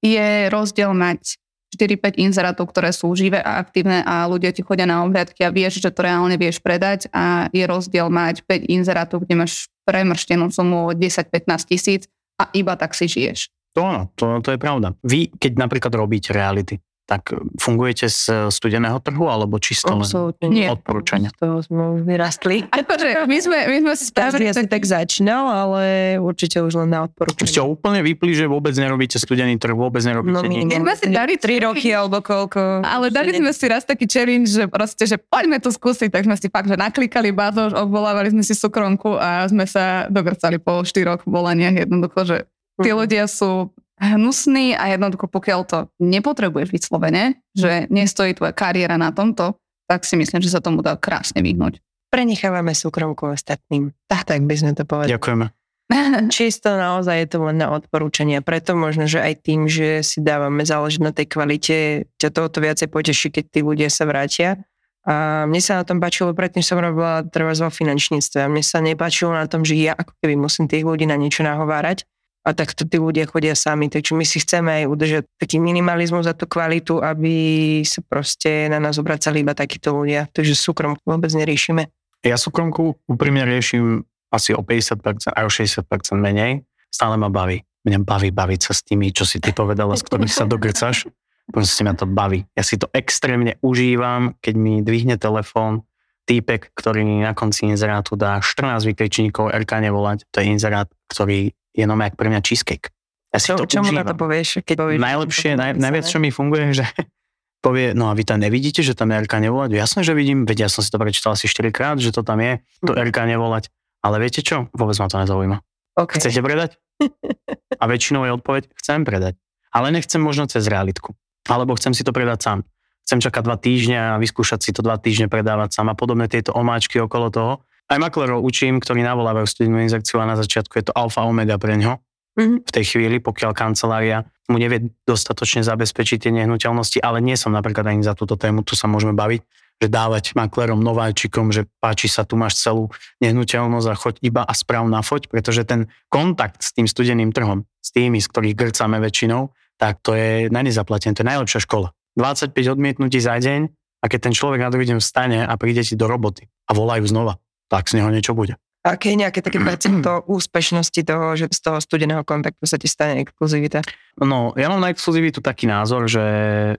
Je 0.00 0.48
rozdiel 0.48 0.94
mať 0.96 1.36
4-5 1.74 2.16
inzerátov, 2.16 2.72
ktoré 2.72 2.90
sú 2.96 3.12
živé 3.12 3.44
a 3.44 3.60
aktívne 3.60 4.00
a 4.06 4.24
ľudia 4.24 4.56
ti 4.56 4.64
chodia 4.64 4.88
na 4.88 5.04
obhľadky 5.04 5.44
a 5.44 5.52
vieš, 5.52 5.84
že 5.84 5.92
to 5.92 6.00
reálne 6.00 6.34
vieš 6.40 6.64
predať 6.64 7.12
a 7.12 7.52
je 7.52 7.64
rozdiel 7.68 8.08
mať 8.08 8.46
5 8.48 8.72
inzerátov, 8.72 9.28
kde 9.28 9.44
máš 9.44 9.68
premrštenú 9.84 10.48
sumu 10.48 10.96
10-15 10.96 11.68
tisíc 11.68 12.02
a 12.40 12.48
iba 12.56 12.72
tak 12.76 12.96
si 12.96 13.04
žiješ. 13.04 13.52
To 13.76 14.08
to, 14.16 14.40
to 14.40 14.56
je 14.56 14.58
pravda. 14.58 14.96
Vy, 15.04 15.36
keď 15.36 15.52
napríklad 15.60 15.92
robíte 15.92 16.32
reality, 16.32 16.80
tak 17.08 17.32
fungujete 17.56 18.04
z 18.04 18.52
studeného 18.52 19.00
trhu 19.00 19.24
alebo 19.24 19.56
čisto 19.56 19.88
len 19.90 20.04
Nie. 20.44 20.68
odporúčania? 20.68 21.32
Sme 21.32 21.96
už 21.96 22.04
vyrastli. 22.04 22.68
Akože 22.68 23.24
my 23.24 23.38
sme, 23.38 23.58
my 23.66 23.78
sme 23.80 23.94
si 23.96 24.04
spravili 24.04 24.44
asi 24.44 24.68
tak 24.68 24.84
začínal, 24.84 25.48
ale 25.48 25.82
určite 26.18 26.60
už 26.60 26.76
len 26.76 26.92
na 26.92 27.00
Už 27.00 27.04
odporúčanie. 27.08 27.48
ste 27.48 27.60
úplne 27.60 28.04
vypli, 28.04 28.36
že 28.36 28.44
vôbec 28.44 28.76
nerobíte 28.76 29.16
studený 29.16 29.56
trh, 29.56 29.72
vôbec 29.72 30.04
nerobíte 30.04 30.36
No 30.36 30.44
nič. 30.44 30.68
My 30.68 30.76
sme 30.78 30.94
si 30.94 31.06
dali 31.08 31.34
3 31.34 31.64
roky 31.64 31.88
alebo 31.88 32.20
koľko. 32.20 32.84
Ale 32.84 33.08
dali 33.08 33.32
sme 33.32 33.50
si 33.50 33.64
raz 33.64 33.82
taký 33.82 34.04
challenge, 34.04 34.52
že 34.52 34.68
proste, 34.68 35.02
že 35.02 35.16
poďme 35.16 35.56
to 35.56 35.70
skúsiť, 35.70 36.12
tak 36.12 36.22
sme 36.22 36.36
si 36.36 36.46
fakt, 36.46 36.68
že 36.68 36.76
naklikali 36.76 37.32
bázoš, 37.32 37.72
obvolávali 37.72 38.28
sme 38.28 38.44
si 38.44 38.52
súkromku 38.52 39.16
a 39.16 39.48
sme 39.48 39.64
sa 39.64 40.04
dogrcali 40.06 40.58
po 40.58 40.84
štyroch 40.84 41.24
volaniach 41.24 41.72
jednoducho, 41.78 42.20
že 42.22 42.36
tí 42.76 42.90
Mhm. 42.90 42.98
ľudia 42.98 43.24
sú 43.24 43.72
hnusní 43.98 44.78
a 44.78 44.94
jednoducho 44.94 45.26
pokiaľ 45.26 45.60
to 45.66 45.78
nepotrebuješ 45.98 46.70
vyslovene, 46.70 47.42
že 47.52 47.90
nestojí 47.90 48.34
tvoja 48.34 48.54
kariéra 48.54 48.94
na 48.96 49.10
tomto, 49.10 49.58
tak 49.90 50.06
si 50.06 50.14
myslím, 50.14 50.38
že 50.38 50.52
sa 50.52 50.62
tomu 50.62 50.84
dá 50.84 50.94
krásne 50.94 51.42
vyhnúť. 51.42 51.82
Prenechávame 52.08 52.72
súkromku 52.72 53.28
ostatným. 53.28 53.92
Tak, 54.08 54.28
tak 54.28 54.40
by 54.48 54.54
sme 54.56 54.72
to 54.72 54.88
povedali. 54.88 55.12
Ďakujeme. 55.12 55.46
Čisto 56.36 56.68
naozaj 56.72 57.16
je 57.24 57.28
to 57.28 57.38
len 57.48 57.60
na 57.60 57.72
odporúčania. 57.72 58.44
Preto 58.44 58.76
možno, 58.76 59.08
že 59.08 59.20
aj 59.20 59.34
tým, 59.44 59.68
že 59.68 60.04
si 60.04 60.20
dávame 60.20 60.64
záležiť 60.64 61.00
na 61.00 61.12
tej 61.12 61.26
kvalite, 61.28 61.76
ťa 62.20 62.28
toto 62.32 62.60
viacej 62.60 62.88
poteší, 62.92 63.28
keď 63.32 63.44
tí 63.48 63.60
ľudia 63.64 63.88
sa 63.88 64.04
vrátia. 64.04 64.60
A 65.08 65.48
mne 65.48 65.60
sa 65.64 65.80
na 65.80 65.84
tom 65.88 66.04
páčilo, 66.04 66.36
predtým 66.36 66.60
som 66.60 66.76
robila 66.76 67.24
treba 67.24 67.56
vo 67.56 67.72
finančníctve. 67.72 68.44
A 68.44 68.52
mne 68.52 68.60
sa 68.60 68.84
nepáčilo 68.84 69.32
na 69.32 69.48
tom, 69.48 69.64
že 69.64 69.80
ja 69.80 69.96
ako 69.96 70.12
keby 70.20 70.36
musím 70.36 70.68
tých 70.68 70.84
ľudí 70.84 71.08
na 71.08 71.16
niečo 71.16 71.40
nahovárať. 71.40 72.04
A 72.48 72.56
takto 72.56 72.88
tí 72.88 72.96
ľudia 72.96 73.28
chodia 73.28 73.52
sami. 73.52 73.92
Takže 73.92 74.16
my 74.16 74.24
si 74.24 74.40
chceme 74.40 74.80
aj 74.80 74.84
udržať 74.88 75.24
taký 75.36 75.60
minimalizmus 75.60 76.24
za 76.24 76.32
tú 76.32 76.48
kvalitu, 76.48 77.04
aby 77.04 77.84
sa 77.84 78.00
proste 78.00 78.72
na 78.72 78.80
nás 78.80 78.96
obracali 78.96 79.44
iba 79.44 79.52
takíto 79.52 79.92
ľudia. 79.92 80.32
Takže 80.32 80.56
súkrom 80.56 80.96
vôbec 81.04 81.28
neriešime. 81.36 81.92
Ja 82.24 82.40
súkromku 82.40 82.96
úprimne 83.04 83.44
riešim 83.44 84.08
asi 84.32 84.56
o 84.56 84.64
50% 84.64 85.36
aj 85.36 85.44
o 85.44 85.50
60% 85.52 85.84
menej. 86.16 86.64
Stále 86.88 87.20
ma 87.20 87.28
baví. 87.28 87.68
Mňa 87.84 88.00
baví 88.00 88.32
baviť 88.32 88.60
sa 88.64 88.72
s 88.72 88.80
tými, 88.80 89.12
čo 89.12 89.28
si 89.28 89.44
ty 89.44 89.52
povedala, 89.52 89.92
s 89.92 90.02
ktorých 90.08 90.32
sa 90.32 90.48
dogrcaš. 90.48 91.04
Proste 91.48 91.84
ma 91.84 91.96
to 91.96 92.04
baví. 92.04 92.44
Ja 92.56 92.64
si 92.64 92.80
to 92.80 92.88
extrémne 92.92 93.56
užívam, 93.64 94.36
keď 94.40 94.54
mi 94.56 94.80
dvihne 94.80 95.20
telefón 95.20 95.84
týpek, 96.28 96.76
ktorý 96.76 97.24
na 97.24 97.32
konci 97.32 97.72
inzerátu 97.72 98.20
dá 98.20 98.44
14 98.44 98.84
vykričníkov 98.84 99.48
RK 99.48 99.88
nevolať. 99.88 100.28
To 100.28 100.44
je 100.44 100.46
inzerát, 100.52 100.88
ktorý 101.08 101.56
je 101.78 101.86
jak 101.86 102.14
pre 102.14 102.26
mňa 102.26 102.40
cheesecake. 102.42 102.90
Ja 103.28 103.38
si 103.38 103.48
Čo, 103.48 103.60
to 103.60 103.64
čomu 103.64 103.88
na 103.88 104.02
užívam. 104.02 104.08
to 104.08 104.14
povieš? 104.16 104.48
Keď 104.60 104.74
povieš 104.74 104.98
Najlepšie, 104.98 105.50
naj, 105.54 105.70
najviac, 105.76 106.04
čo 106.04 106.18
mi 106.18 106.28
funguje, 106.28 106.74
že 106.74 106.84
povie, 107.64 107.92
no 107.92 108.08
a 108.08 108.16
vy 108.16 108.24
tam 108.24 108.40
nevidíte, 108.40 108.80
že 108.80 108.92
tam 108.92 109.08
je 109.08 109.22
RK 109.22 109.34
nevolať? 109.40 109.70
Jasné, 109.72 110.00
že 110.02 110.12
vidím, 110.12 110.42
veď 110.42 110.64
ja 110.64 110.68
som 110.68 110.80
si 110.80 110.88
to 110.88 110.96
prečítal 110.96 111.32
asi 111.32 111.44
4 111.44 111.68
krát, 111.70 111.96
že 111.96 112.10
to 112.10 112.20
tam 112.20 112.40
je, 112.40 112.58
to 112.80 112.92
Mhm. 112.92 113.06
RK 113.06 113.18
nevolať. 113.28 113.64
Ale 113.98 114.18
viete 114.18 114.40
čo? 114.40 114.70
Vôbec 114.72 114.94
ma 114.96 115.06
to 115.06 115.18
nezaujíma. 115.18 115.58
Okay. 115.94 116.18
Chcete 116.18 116.38
predať? 116.38 116.78
A 117.82 117.84
väčšinou 117.84 118.22
je 118.24 118.32
odpoveď, 118.32 118.70
chcem 118.74 119.02
predať. 119.02 119.34
Ale 119.68 119.90
nechcem 119.90 120.18
možno 120.18 120.46
cez 120.46 120.64
realitku. 120.64 121.14
Alebo 121.46 121.74
chcem 121.74 121.92
si 121.92 122.02
to 122.02 122.10
predať 122.10 122.38
sám. 122.42 122.58
Chcem 123.04 123.18
čakať 123.20 123.42
dva 123.42 123.56
týždne 123.56 123.96
a 123.96 124.20
vyskúšať 124.20 124.60
si 124.60 124.70
to 124.70 124.80
dva 124.80 124.96
týždne 124.96 125.26
predávať 125.26 125.72
sám 125.72 125.88
a 125.90 125.96
podobné 125.96 126.28
tieto 126.28 126.52
omáčky 126.52 127.00
okolo 127.00 127.28
toho. 127.28 127.52
Aj 127.88 127.96
maklerov 127.96 128.44
učím, 128.44 128.80
ktorí 128.84 129.00
navolávajú 129.00 129.48
studenú 129.48 129.80
inzekciu 129.80 130.20
a 130.20 130.28
na 130.28 130.36
začiatku 130.36 130.76
je 130.76 130.84
to 130.88 130.96
alfa 130.96 131.24
omega 131.24 131.56
pre 131.56 131.76
ňo 131.80 131.98
Mhm. 132.38 132.56
v 132.62 132.70
tej 132.70 132.84
chvíli, 132.94 133.18
pokiaľ 133.18 133.50
kancelária 133.50 134.22
mu 134.46 134.62
nevie 134.62 134.94
dostatočne 135.02 135.66
zabezpečiť 135.66 136.22
tie 136.22 136.32
nehnuteľnosti, 136.32 137.02
ale 137.02 137.18
nie 137.18 137.34
som 137.34 137.50
napríklad 137.50 137.90
ani 137.90 138.06
za 138.06 138.14
túto 138.14 138.38
tému, 138.38 138.62
tu 138.62 138.78
sa 138.78 138.86
môžeme 138.86 139.12
baviť, 139.12 139.42
že 139.82 139.86
dávať 139.90 140.38
maklerom, 140.38 140.78
nováčikom, 140.78 141.50
že 141.50 141.66
páči 141.82 142.06
sa, 142.06 142.22
tu 142.22 142.38
máš 142.38 142.62
celú 142.62 142.94
nehnuteľnosť 143.18 143.88
a 143.90 143.94
choď 143.98 144.14
iba 144.22 144.42
a 144.46 144.54
správ 144.54 144.86
na 144.86 145.02
foť, 145.02 145.26
pretože 145.26 145.66
ten 145.66 145.90
kontakt 146.06 146.62
s 146.62 146.70
tým 146.70 146.86
studeným 146.86 147.34
trhom, 147.34 147.66
s 147.82 147.90
tými, 147.90 148.22
z 148.22 148.26
ktorých 148.30 148.54
grcame 148.54 149.02
väčšinou, 149.02 149.50
tak 149.78 149.98
to 150.02 150.14
je 150.14 150.46
na 150.50 150.62
nezaplatené, 150.62 151.18
to 151.18 151.22
je 151.26 151.30
najlepšia 151.30 151.60
škola. 151.66 151.90
25 152.14 152.54
odmietnutí 152.54 153.18
za 153.18 153.34
deň 153.38 153.70
a 154.02 154.04
keď 154.06 154.30
ten 154.30 154.34
človek 154.34 154.62
na 154.62 154.70
druhý 154.70 154.86
deň 154.90 154.98
vstane 155.02 155.42
a 155.42 155.52
príde 155.58 155.82
ti 155.82 155.94
do 155.98 156.06
roboty 156.06 156.46
a 156.66 156.74
volajú 156.74 157.06
znova, 157.06 157.38
tak 157.68 157.88
z 157.88 158.00
neho 158.00 158.10
niečo 158.10 158.32
bude. 158.32 158.56
A 158.86 158.96
Aké 158.96 159.12
je 159.12 159.20
nejaké 159.20 159.44
také 159.44 159.60
percento 159.60 160.22
úspešnosti 160.38 161.00
toho, 161.04 161.36
že 161.36 161.52
z 161.52 161.60
toho 161.60 161.78
studeného 161.82 162.24
kontaktu 162.24 162.64
sa 162.64 162.80
ti 162.80 162.88
stane 162.88 163.20
exkluzivita? 163.20 163.84
No, 164.22 164.56
ja 164.56 164.72
mám 164.72 164.80
na 164.80 164.88
exkluzivitu 164.88 165.44
taký 165.44 165.68
názor, 165.68 166.08
že 166.08 166.24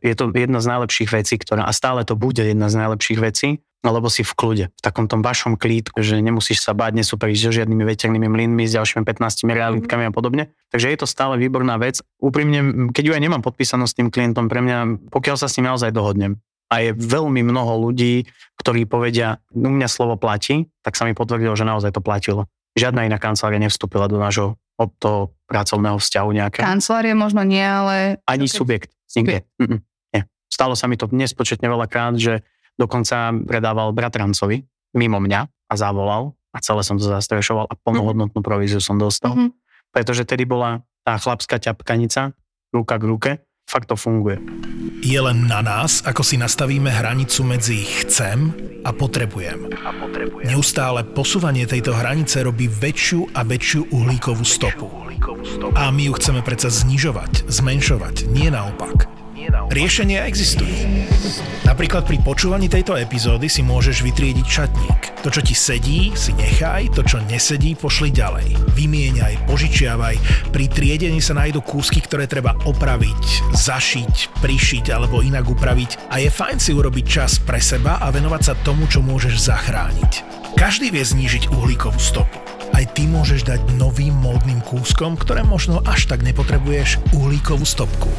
je 0.01 0.15
to 0.17 0.33
jedna 0.33 0.57
z 0.57 0.67
najlepších 0.73 1.09
vecí, 1.11 1.35
ktorá, 1.37 1.69
a 1.69 1.71
stále 1.75 2.01
to 2.07 2.17
bude 2.17 2.41
jedna 2.41 2.71
z 2.71 2.75
najlepších 2.81 3.19
vecí, 3.19 3.61
lebo 3.79 4.11
si 4.11 4.27
v 4.27 4.33
kľude, 4.35 4.65
v 4.75 4.81
takom 4.83 5.07
tom 5.07 5.23
vašom 5.23 5.55
klídku, 5.55 6.03
že 6.03 6.19
nemusíš 6.19 6.63
sa 6.67 6.75
báť, 6.75 6.99
nesúperiť 6.99 7.37
so 7.39 7.51
žiadnymi 7.55 7.83
veternými 7.87 8.27
mlynmi, 8.27 8.67
s 8.67 8.75
ďalšími 8.75 9.07
15 9.07 9.47
realitkami 9.47 10.03
a 10.07 10.11
podobne. 10.11 10.51
Takže 10.67 10.91
je 10.91 10.97
to 10.99 11.07
stále 11.07 11.39
výborná 11.39 11.79
vec. 11.79 12.03
Úprimne, 12.19 12.91
keď 12.91 13.03
ju 13.07 13.13
aj 13.15 13.23
nemám 13.23 13.43
podpísanú 13.43 13.87
s 13.87 13.95
tým 13.95 14.11
klientom, 14.11 14.51
pre 14.51 14.59
mňa, 14.59 15.07
pokiaľ 15.07 15.35
sa 15.39 15.47
s 15.47 15.55
ním 15.55 15.71
naozaj 15.71 15.95
dohodnem, 15.95 16.43
a 16.69 16.85
je 16.85 16.93
veľmi 16.93 17.41
mnoho 17.41 17.89
ľudí, 17.89 18.29
ktorí 18.59 18.83
povedia, 18.85 19.39
u 19.55 19.71
mňa 19.71 19.87
slovo 19.87 20.19
platí, 20.19 20.67
tak 20.83 20.99
sa 20.99 21.07
mi 21.07 21.15
potvrdilo, 21.15 21.55
že 21.55 21.63
naozaj 21.63 21.95
to 21.95 22.03
platilo. 22.03 22.45
Žiadna 22.75 23.07
iná 23.07 23.17
kancelária 23.17 23.57
nevstúpila 23.57 24.11
do 24.11 24.19
nášho 24.19 24.59
od 24.79 24.89
toho 24.99 25.19
pracovného 25.47 25.99
vzťahu 25.99 26.29
nejaké. 26.31 26.59
Kancelárie 26.63 27.15
možno 27.15 27.43
nie, 27.43 27.63
ale... 27.63 28.19
Ani 28.23 28.47
subjekt. 28.47 28.95
Nikde. 29.15 29.43
Mm-mm. 29.59 29.79
Nie. 30.15 30.29
Stalo 30.47 30.77
sa 30.77 30.87
mi 30.87 30.95
to 30.95 31.09
nespočetne 31.11 31.67
veľakrát, 31.67 32.15
že 32.15 32.45
dokonca 32.79 33.35
predával 33.43 33.91
bratrancovi 33.91 34.63
mimo 34.95 35.19
mňa 35.19 35.41
a 35.67 35.73
zavolal 35.75 36.37
a 36.55 36.57
celé 36.63 36.81
som 36.81 36.95
to 36.95 37.05
zastrešoval 37.05 37.67
a 37.67 37.73
plnohodnotnú 37.75 38.39
províziu 38.39 38.79
som 38.79 38.95
dostal. 38.95 39.35
Mhm. 39.35 39.51
Pretože 39.89 40.23
tedy 40.23 40.45
bola 40.45 40.85
tá 41.01 41.17
chlapská 41.17 41.57
ťapkanica 41.57 42.37
ruka 42.69 42.95
k 43.01 43.03
ruke. 43.03 43.31
Fakt 43.69 43.85
to 43.85 43.93
funguje. 43.93 44.41
Je 45.05 45.21
len 45.21 45.45
na 45.45 45.61
nás, 45.61 46.01
ako 46.01 46.25
si 46.25 46.41
nastavíme 46.41 46.89
hranicu 46.89 47.45
medzi 47.45 47.85
chcem 47.85 48.49
a 48.81 48.89
potrebujem. 48.89 49.69
Neustále 50.41 51.05
posúvanie 51.05 51.69
tejto 51.69 51.93
hranice 51.93 52.41
robí 52.41 52.65
väčšiu 52.65 53.29
a 53.37 53.45
väčšiu 53.45 53.93
uhlíkovú 53.93 54.41
stopu. 54.41 54.89
A 55.77 55.93
my 55.93 56.09
ju 56.09 56.17
chceme 56.17 56.41
predsa 56.41 56.73
znižovať, 56.73 57.45
zmenšovať, 57.45 58.25
nie 58.33 58.49
naopak. 58.49 59.05
Riešenia 59.69 60.27
existujú. 60.27 60.73
Napríklad 61.63 62.03
pri 62.03 62.19
počúvaní 62.19 62.67
tejto 62.67 62.97
epizódy 62.99 63.47
si 63.47 63.63
môžeš 63.63 64.03
vytriediť 64.03 64.47
šatník. 64.47 65.01
To, 65.23 65.31
čo 65.31 65.39
ti 65.39 65.55
sedí, 65.55 66.11
si 66.17 66.35
nechaj, 66.35 66.91
to, 66.91 67.05
čo 67.05 67.23
nesedí, 67.23 67.77
pošli 67.77 68.11
ďalej. 68.11 68.57
Vymieňaj, 68.75 69.47
požičiavaj. 69.47 70.15
Pri 70.51 70.65
triedení 70.67 71.23
sa 71.23 71.37
nájdú 71.37 71.63
kúsky, 71.63 72.03
ktoré 72.03 72.27
treba 72.27 72.57
opraviť, 72.67 73.55
zašiť, 73.55 74.43
prišiť 74.43 74.85
alebo 74.91 75.23
inak 75.23 75.47
upraviť 75.47 76.11
a 76.11 76.19
je 76.19 76.27
fajn 76.27 76.57
si 76.59 76.71
urobiť 76.75 77.05
čas 77.05 77.39
pre 77.39 77.63
seba 77.63 78.01
a 78.01 78.11
venovať 78.11 78.41
sa 78.43 78.59
tomu, 78.65 78.89
čo 78.91 78.99
môžeš 78.99 79.39
zachrániť. 79.39 80.11
Každý 80.57 80.91
vie 80.91 81.05
znížiť 81.05 81.53
uhlíkovú 81.53 82.01
stopu. 82.01 82.41
Aj 82.75 82.85
ty 82.95 83.07
môžeš 83.07 83.47
dať 83.47 83.61
novým 83.77 84.15
módnym 84.19 84.59
kúskom, 84.65 85.15
ktoré 85.15 85.43
možno 85.43 85.79
až 85.85 86.07
tak 86.09 86.23
nepotrebuješ, 86.23 86.99
uhlíkovú 87.15 87.63
stopku. 87.63 88.09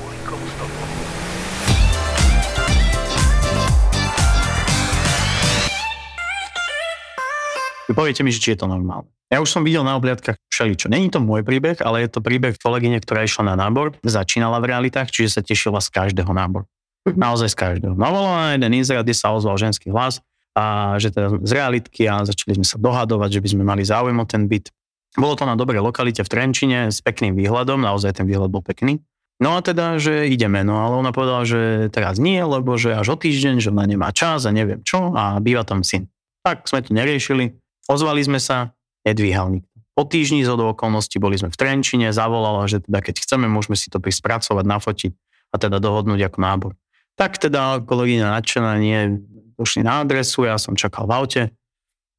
Poviete 7.91 8.23
mi, 8.23 8.31
že 8.31 8.41
či 8.41 8.55
je 8.55 8.63
to 8.63 8.71
normálne. 8.71 9.11
Ja 9.31 9.39
už 9.39 9.51
som 9.55 9.63
videl 9.63 9.87
na 9.87 9.95
obliadkach 9.95 10.35
všeličo. 10.51 10.91
Není 10.91 11.15
to 11.15 11.23
môj 11.23 11.47
príbeh, 11.47 11.79
ale 11.87 12.03
je 12.03 12.11
to 12.11 12.19
príbeh 12.19 12.59
kolegyne, 12.59 12.99
ktorá 12.99 13.23
išla 13.23 13.55
na 13.55 13.55
nábor, 13.55 13.95
začínala 14.03 14.59
v 14.59 14.75
realitách, 14.75 15.15
čiže 15.15 15.39
sa 15.39 15.43
tešila 15.47 15.79
z 15.79 15.87
každého 15.95 16.35
náboru. 16.35 16.67
Naozaj 17.07 17.55
z 17.55 17.57
každého. 17.57 17.95
No 17.95 18.11
volala 18.11 18.51
na 18.51 18.59
jeden 18.59 18.83
inzerát, 18.83 19.07
kde 19.07 19.15
sa 19.15 19.31
ozval 19.31 19.55
ženský 19.55 19.95
hlas 19.95 20.19
a 20.59 20.99
že 20.99 21.15
teda 21.15 21.39
z 21.47 21.53
realitky 21.55 22.11
a 22.11 22.27
začali 22.27 22.59
sme 22.59 22.67
sa 22.67 22.77
dohadovať, 22.77 23.39
že 23.39 23.41
by 23.41 23.49
sme 23.55 23.63
mali 23.63 23.87
záujem 23.87 24.19
o 24.19 24.27
ten 24.27 24.51
byt. 24.51 24.75
Bolo 25.15 25.39
to 25.39 25.47
na 25.47 25.55
dobrej 25.55 25.79
lokalite 25.79 26.27
v 26.27 26.31
Trenčine 26.31 26.91
s 26.91 26.99
pekným 26.99 27.39
výhľadom, 27.39 27.83
naozaj 27.83 28.19
ten 28.19 28.27
výhľad 28.27 28.51
bol 28.51 28.63
pekný. 28.63 28.99
No 29.41 29.57
a 29.57 29.65
teda, 29.65 29.97
že 29.97 30.29
ideme, 30.29 30.61
no 30.67 30.85
ale 30.85 31.01
ona 31.01 31.17
povedala, 31.17 31.49
že 31.49 31.89
teraz 31.89 32.21
nie, 32.21 32.43
lebo 32.43 32.77
že 32.77 32.93
až 32.93 33.15
o 33.15 33.17
týždeň, 33.17 33.63
že 33.63 33.73
ona 33.73 33.89
nemá 33.89 34.13
čas 34.13 34.45
a 34.45 34.53
neviem 34.53 34.85
čo 34.85 35.17
a 35.17 35.41
býva 35.41 35.65
tam 35.65 35.81
syn. 35.81 36.11
Tak 36.45 36.69
sme 36.69 36.85
to 36.85 36.93
neriešili, 36.93 37.57
ozvali 37.91 38.23
sme 38.23 38.39
sa, 38.39 38.71
nedvíhal 39.03 39.51
nikto. 39.51 39.75
Po 39.99 40.07
týždni 40.07 40.47
z 40.47 40.55
okolností 40.55 41.19
boli 41.19 41.35
sme 41.35 41.51
v 41.51 41.59
Trenčine, 41.59 42.15
zavolala, 42.15 42.71
že 42.71 42.81
teda 42.81 43.03
keď 43.03 43.27
chceme, 43.27 43.51
môžeme 43.51 43.75
si 43.75 43.91
to 43.91 43.99
prispracovať, 43.99 44.65
nafotiť 44.65 45.13
a 45.51 45.57
teda 45.59 45.83
dohodnúť 45.83 46.31
ako 46.31 46.39
nábor. 46.39 46.73
Tak 47.19 47.37
teda 47.43 47.83
kolegyňa 47.85 48.39
nadšená 48.39 48.71
nie, 48.79 49.21
došli 49.59 49.83
na 49.85 50.07
adresu, 50.07 50.47
ja 50.47 50.57
som 50.57 50.79
čakal 50.79 51.05
v 51.05 51.13
aute, 51.13 51.43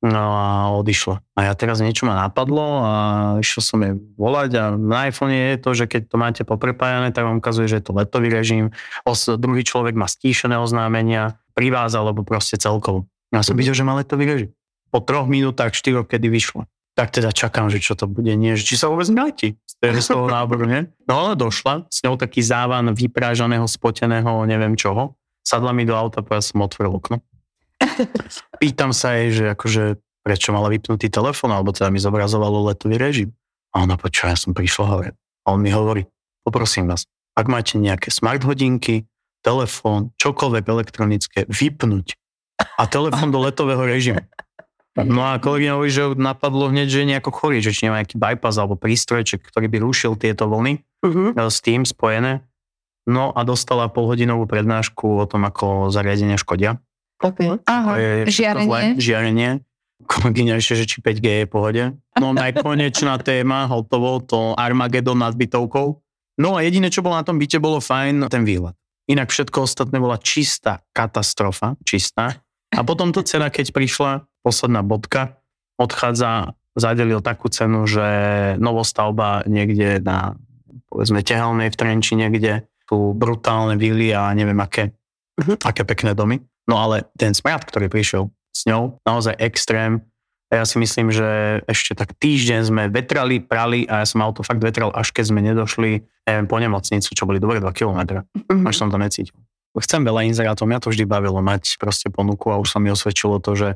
no 0.03 0.25
a 0.35 0.69
odišla. 0.77 1.23
A 1.33 1.39
ja 1.49 1.53
teraz 1.57 1.81
niečo 1.81 2.05
ma 2.05 2.27
napadlo 2.27 2.85
a 2.85 2.93
išiel 3.41 3.63
som 3.65 3.79
jej 3.81 3.97
volať 4.19 4.51
a 4.59 4.63
na 4.77 5.09
iPhone 5.09 5.33
je 5.33 5.57
to, 5.57 5.71
že 5.73 5.85
keď 5.89 6.01
to 6.11 6.15
máte 6.21 6.41
poprepájané, 6.45 7.09
tak 7.15 7.25
vám 7.25 7.41
ukazuje, 7.41 7.65
že 7.71 7.81
je 7.81 7.85
to 7.89 7.97
letový 7.97 8.29
režim, 8.29 8.75
os, 9.07 9.25
druhý 9.25 9.65
človek 9.65 9.97
má 9.97 10.05
stíšené 10.05 10.59
oznámenia, 10.59 11.41
pri 11.51 11.67
vás 11.71 11.91
alebo 11.93 12.23
proste 12.23 12.55
celkovo. 12.55 13.07
Ja 13.31 13.43
som 13.43 13.55
videl, 13.55 13.75
že 13.75 13.83
má 13.83 13.95
letový 13.95 14.27
režim. 14.27 14.51
Po 14.91 14.99
troch 14.99 15.25
minútach, 15.25 15.71
štyroch, 15.71 16.05
kedy 16.05 16.27
vyšlo. 16.27 16.67
Tak 16.91 17.15
teda 17.15 17.31
čakám, 17.31 17.71
že 17.71 17.79
čo 17.79 17.95
to 17.95 18.03
bude, 18.03 18.35
nie, 18.35 18.59
či 18.59 18.75
sa 18.75 18.91
vôbec 18.91 19.07
vráti 19.07 19.55
z 19.65 20.07
toho- 20.11 20.27
náboru, 20.35 20.67
nie? 20.67 20.91
No 21.07 21.23
ale 21.23 21.39
došla, 21.39 21.87
s 21.87 22.03
ňou 22.03 22.19
taký 22.19 22.43
závan 22.43 22.91
vyprážaného, 22.91 23.63
spoteného, 23.63 24.43
neviem 24.43 24.75
čoho. 24.75 25.15
Sadla 25.41 25.71
mi 25.71 25.87
do 25.87 25.95
auta, 25.95 26.19
povedal 26.21 26.43
som 26.43 26.59
otvoril 26.61 26.91
okno. 26.99 27.23
Pýtam 28.61 28.91
sa 28.91 29.15
jej, 29.17 29.31
že 29.31 29.45
akože 29.55 29.97
prečo 30.21 30.53
mala 30.53 30.69
vypnutý 30.69 31.09
telefón, 31.09 31.49
alebo 31.55 31.73
teda 31.73 31.89
mi 31.89 31.97
zobrazovalo 31.97 32.69
letový 32.69 32.99
režim. 32.99 33.33
A 33.73 33.87
ona 33.87 33.97
počúva, 33.97 34.35
ja 34.35 34.37
som 34.37 34.53
prišla 34.53 34.85
hore. 34.85 35.09
A 35.47 35.55
on 35.55 35.63
mi 35.63 35.73
hovorí, 35.73 36.05
poprosím 36.45 36.91
vás, 36.91 37.07
ak 37.33 37.47
máte 37.49 37.79
nejaké 37.79 38.13
smart 38.13 38.43
hodinky, 38.45 39.09
telefón, 39.41 40.13
čokoľvek 40.21 40.65
elektronické, 40.69 41.39
vypnúť. 41.49 42.13
A 42.77 42.85
telefón 42.85 43.33
do 43.33 43.41
letového 43.41 43.81
režimu. 43.81 44.21
No 44.99 45.23
a 45.23 45.39
kolegyňa 45.39 45.71
hovorí, 45.79 45.87
že 45.87 46.03
napadlo 46.19 46.67
hneď, 46.67 46.87
že 46.91 46.99
je 47.03 47.11
nejako 47.15 47.31
chorý, 47.31 47.63
že 47.63 47.71
či 47.71 47.87
nemá 47.87 48.03
nejaký 48.03 48.19
bypass 48.19 48.59
alebo 48.59 48.75
prístrojček, 48.75 49.39
ktorý 49.47 49.71
by 49.71 49.77
rušil 49.79 50.19
tieto 50.19 50.47
vlny 50.51 50.83
Uh-huh. 51.01 51.33
s 51.33 51.65
tým 51.65 51.81
spojené. 51.81 52.45
No 53.09 53.33
a 53.33 53.41
dostala 53.41 53.89
polhodinovú 53.89 54.45
prednášku 54.45 55.17
o 55.17 55.25
tom, 55.25 55.49
ako 55.49 55.89
zariadenia 55.89 56.37
škodia. 56.37 56.77
Okay. 57.17 57.49
To 57.49 57.57
Aha, 57.65 57.97
je 57.97 58.29
žiarenie. 58.29 59.01
žiarenie. 59.01 59.49
Kolegyňa 60.05 60.61
ešte, 60.61 60.77
že 60.77 60.85
či 60.85 60.97
5G 61.01 61.25
je 61.25 61.45
v 61.45 61.49
pohode. 61.49 61.83
No 62.21 62.33
najkonečná 62.37 63.17
téma, 63.25 63.65
hotovo, 63.65 64.21
to 64.21 64.53
Armageddon 64.53 65.17
nad 65.17 65.33
bytovkou. 65.33 65.97
No 66.37 66.53
a 66.53 66.61
jediné, 66.61 66.93
čo 66.93 67.01
bolo 67.01 67.17
na 67.17 67.25
tom 67.25 67.41
byte, 67.41 67.57
bolo 67.57 67.81
fajn, 67.81 68.29
ten 68.29 68.45
výlet. 68.45 68.77
Inak 69.09 69.33
všetko 69.33 69.65
ostatné 69.65 69.97
bola 69.97 70.21
čistá 70.21 70.85
katastrofa, 70.93 71.81
čistá. 71.81 72.37
A 72.71 72.85
potom 72.85 73.09
to 73.09 73.25
cena, 73.25 73.49
keď 73.49 73.73
prišla, 73.73 74.29
posledná 74.41 74.81
bodka, 74.81 75.37
odchádza, 75.77 76.53
zadelil 76.77 77.19
takú 77.19 77.49
cenu, 77.49 77.83
že 77.85 78.05
novostavba 78.57 79.43
niekde 79.45 79.99
na, 79.99 80.37
povedzme, 80.87 81.21
Tehelnej 81.21 81.69
v 81.73 81.79
Trenčine, 81.79 82.29
kde 82.31 82.65
sú 82.85 83.15
brutálne 83.15 83.75
vily 83.79 84.11
a 84.11 84.31
neviem 84.35 84.57
aké, 84.59 84.91
Mhm. 85.39 85.63
aké 85.63 85.83
pekné 85.87 86.11
domy. 86.13 86.43
No 86.67 86.77
ale 86.77 87.07
ten 87.17 87.33
smrad, 87.33 87.65
ktorý 87.65 87.87
prišiel 87.89 88.29
s 88.51 88.67
ňou, 88.67 88.99
naozaj 89.07 89.35
extrém. 89.39 90.03
A 90.51 90.59
ja 90.59 90.65
si 90.67 90.75
myslím, 90.83 91.15
že 91.15 91.63
ešte 91.63 91.95
tak 91.95 92.11
týždeň 92.19 92.59
sme 92.67 92.83
vetrali, 92.91 93.39
prali 93.39 93.87
a 93.87 94.03
ja 94.03 94.05
som 94.05 94.19
auto 94.19 94.43
fakt 94.43 94.59
vetral, 94.59 94.91
až 94.91 95.15
keď 95.15 95.31
sme 95.31 95.39
nedošli 95.39 96.03
neviem, 96.27 96.45
po 96.51 96.59
nemocnicu, 96.59 97.07
čo 97.07 97.23
boli 97.23 97.39
dobre 97.39 97.63
2 97.63 97.71
km. 97.71 98.27
Mhm. 98.51 98.67
Až 98.67 98.75
som 98.75 98.91
to 98.91 98.99
necítil. 98.99 99.39
Chcem 99.71 100.03
veľa 100.03 100.27
inzerátov, 100.27 100.67
mňa 100.67 100.83
to 100.83 100.91
vždy 100.91 101.07
bavilo 101.07 101.39
mať 101.39 101.79
proste 101.79 102.11
ponuku 102.11 102.51
a 102.51 102.59
už 102.59 102.75
sa 102.75 102.83
mi 102.83 102.91
osvedčilo 102.91 103.39
to, 103.39 103.55
že 103.55 103.69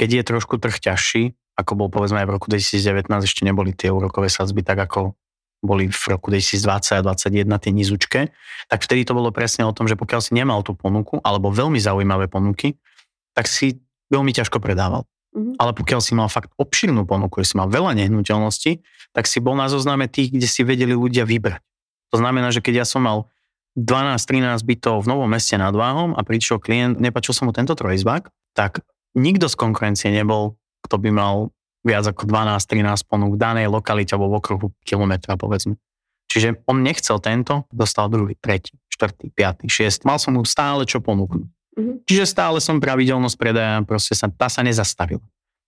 keď 0.00 0.08
je 0.08 0.22
trošku 0.24 0.56
trh 0.56 0.80
ťažší, 0.80 1.36
ako 1.60 1.76
bol 1.76 1.88
povedzme 1.92 2.24
aj 2.24 2.26
v 2.32 2.32
roku 2.40 2.48
2019, 2.48 3.04
ešte 3.20 3.44
neboli 3.44 3.76
tie 3.76 3.92
úrokové 3.92 4.32
sadzby 4.32 4.64
tak, 4.64 4.80
ako 4.80 5.12
boli 5.60 5.92
v 5.92 6.04
roku 6.08 6.32
2020 6.32 7.04
a 7.04 7.04
2021 7.04 7.44
tie 7.60 7.72
nizučké, 7.76 8.20
tak 8.72 8.80
vtedy 8.80 9.04
to 9.04 9.12
bolo 9.12 9.28
presne 9.28 9.68
o 9.68 9.76
tom, 9.76 9.84
že 9.84 10.00
pokiaľ 10.00 10.20
si 10.24 10.32
nemal 10.32 10.64
tú 10.64 10.72
ponuku, 10.72 11.20
alebo 11.20 11.52
veľmi 11.52 11.76
zaujímavé 11.76 12.32
ponuky, 12.32 12.80
tak 13.36 13.44
si 13.44 13.76
veľmi 14.08 14.32
ťažko 14.32 14.56
predával. 14.56 15.04
Mhm. 15.36 15.60
Ale 15.60 15.76
pokiaľ 15.76 16.00
si 16.00 16.16
mal 16.16 16.32
fakt 16.32 16.48
obširnú 16.56 17.04
ponuku, 17.04 17.44
že 17.44 17.52
si 17.52 17.54
mal 17.60 17.68
veľa 17.68 17.92
nehnuteľností, 18.00 18.80
tak 19.12 19.28
si 19.28 19.36
bol 19.44 19.52
na 19.52 19.68
zozname 19.68 20.08
tých, 20.08 20.32
kde 20.32 20.48
si 20.48 20.64
vedeli 20.64 20.96
ľudia 20.96 21.28
vybrať. 21.28 21.60
To 22.10 22.16
znamená, 22.18 22.50
že 22.50 22.64
keď 22.64 22.82
ja 22.82 22.86
som 22.88 23.04
mal 23.04 23.28
12-13 23.76 24.64
bytov 24.66 25.06
v 25.06 25.10
Novom 25.12 25.30
meste 25.30 25.54
nad 25.54 25.70
Váhom 25.70 26.16
a 26.16 26.24
prišiel 26.26 26.58
klient, 26.58 26.98
nepačil 26.98 27.36
som 27.36 27.46
mu 27.46 27.54
tento 27.54 27.76
trojizbák, 27.76 28.26
tak 28.56 28.82
nikto 29.16 29.46
z 29.50 29.56
konkurencie 29.58 30.08
nebol, 30.10 30.58
kto 30.86 30.96
by 30.98 31.10
mal 31.10 31.34
viac 31.80 32.04
ako 32.12 32.28
12-13 32.28 33.08
ponúk 33.08 33.36
v 33.36 33.40
danej 33.40 33.66
lokalite 33.72 34.12
alebo 34.12 34.36
v 34.36 34.36
okruhu 34.36 34.66
kilometra, 34.84 35.40
povedzme. 35.40 35.80
Čiže 36.30 36.62
on 36.70 36.84
nechcel 36.84 37.18
tento, 37.18 37.66
dostal 37.74 38.06
druhý, 38.06 38.38
tretí, 38.38 38.76
štvrtý, 38.92 39.34
piatý, 39.34 39.66
šiestý. 39.66 40.06
Mal 40.06 40.20
som 40.22 40.36
mu 40.36 40.46
stále 40.46 40.86
čo 40.86 41.02
ponúknuť. 41.02 41.48
Mhm. 41.80 41.92
Čiže 42.06 42.24
stále 42.28 42.58
som 42.62 42.78
pravidelnosť 42.78 43.36
predaja, 43.40 43.82
proste 43.82 44.14
sa, 44.14 44.30
tá 44.30 44.46
sa 44.46 44.62
nezastavila. 44.62 45.24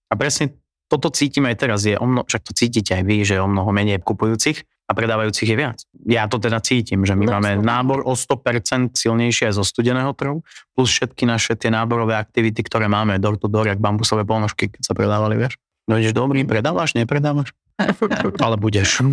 A 0.07 0.15
presne 0.15 0.55
toto 0.93 1.09
cítim 1.09 1.49
aj 1.49 1.57
teraz, 1.57 1.89
je 1.89 1.97
o 1.97 2.05
mno, 2.05 2.29
však 2.29 2.43
to 2.45 2.53
cítite 2.53 2.93
aj 2.93 3.03
vy, 3.09 3.25
že 3.25 3.41
o 3.41 3.49
mnoho 3.49 3.73
menej 3.73 4.05
kupujúcich 4.05 4.61
a 4.93 4.95
predávajúcich 4.95 5.49
je 5.49 5.57
viac. 5.57 5.79
Ja 6.05 6.29
to 6.29 6.37
teda 6.37 6.61
cítim, 6.61 7.09
že 7.09 7.17
my 7.17 7.25
No, 7.25 7.41
máme 7.41 7.65
nábor 7.65 8.05
o 8.05 8.13
100% 8.13 8.93
silnejšie 8.93 9.49
aj 9.49 9.55
zo 9.57 9.65
studeného 9.65 10.13
trhu, 10.13 10.45
plus 10.77 10.93
všetky 10.93 11.25
naše 11.25 11.57
tie 11.57 11.73
náborové 11.73 12.13
aktivity, 12.21 12.61
ktoré 12.61 12.93
máme, 12.93 13.17
door 13.17 13.41
to 13.41 13.49
door, 13.49 13.65
jak 13.65 13.81
bambusové 13.81 14.29
ponožky, 14.29 14.69
keď 14.69 14.83
sa 14.85 14.93
predávali, 14.93 15.41
vieš. 15.41 15.57
No 15.89 15.97
ideš 15.97 16.13
dobrý, 16.13 16.45
predávaš, 16.45 16.93
nepredávaš? 16.93 17.57
Ale 18.45 18.61
budeš. 18.61 19.01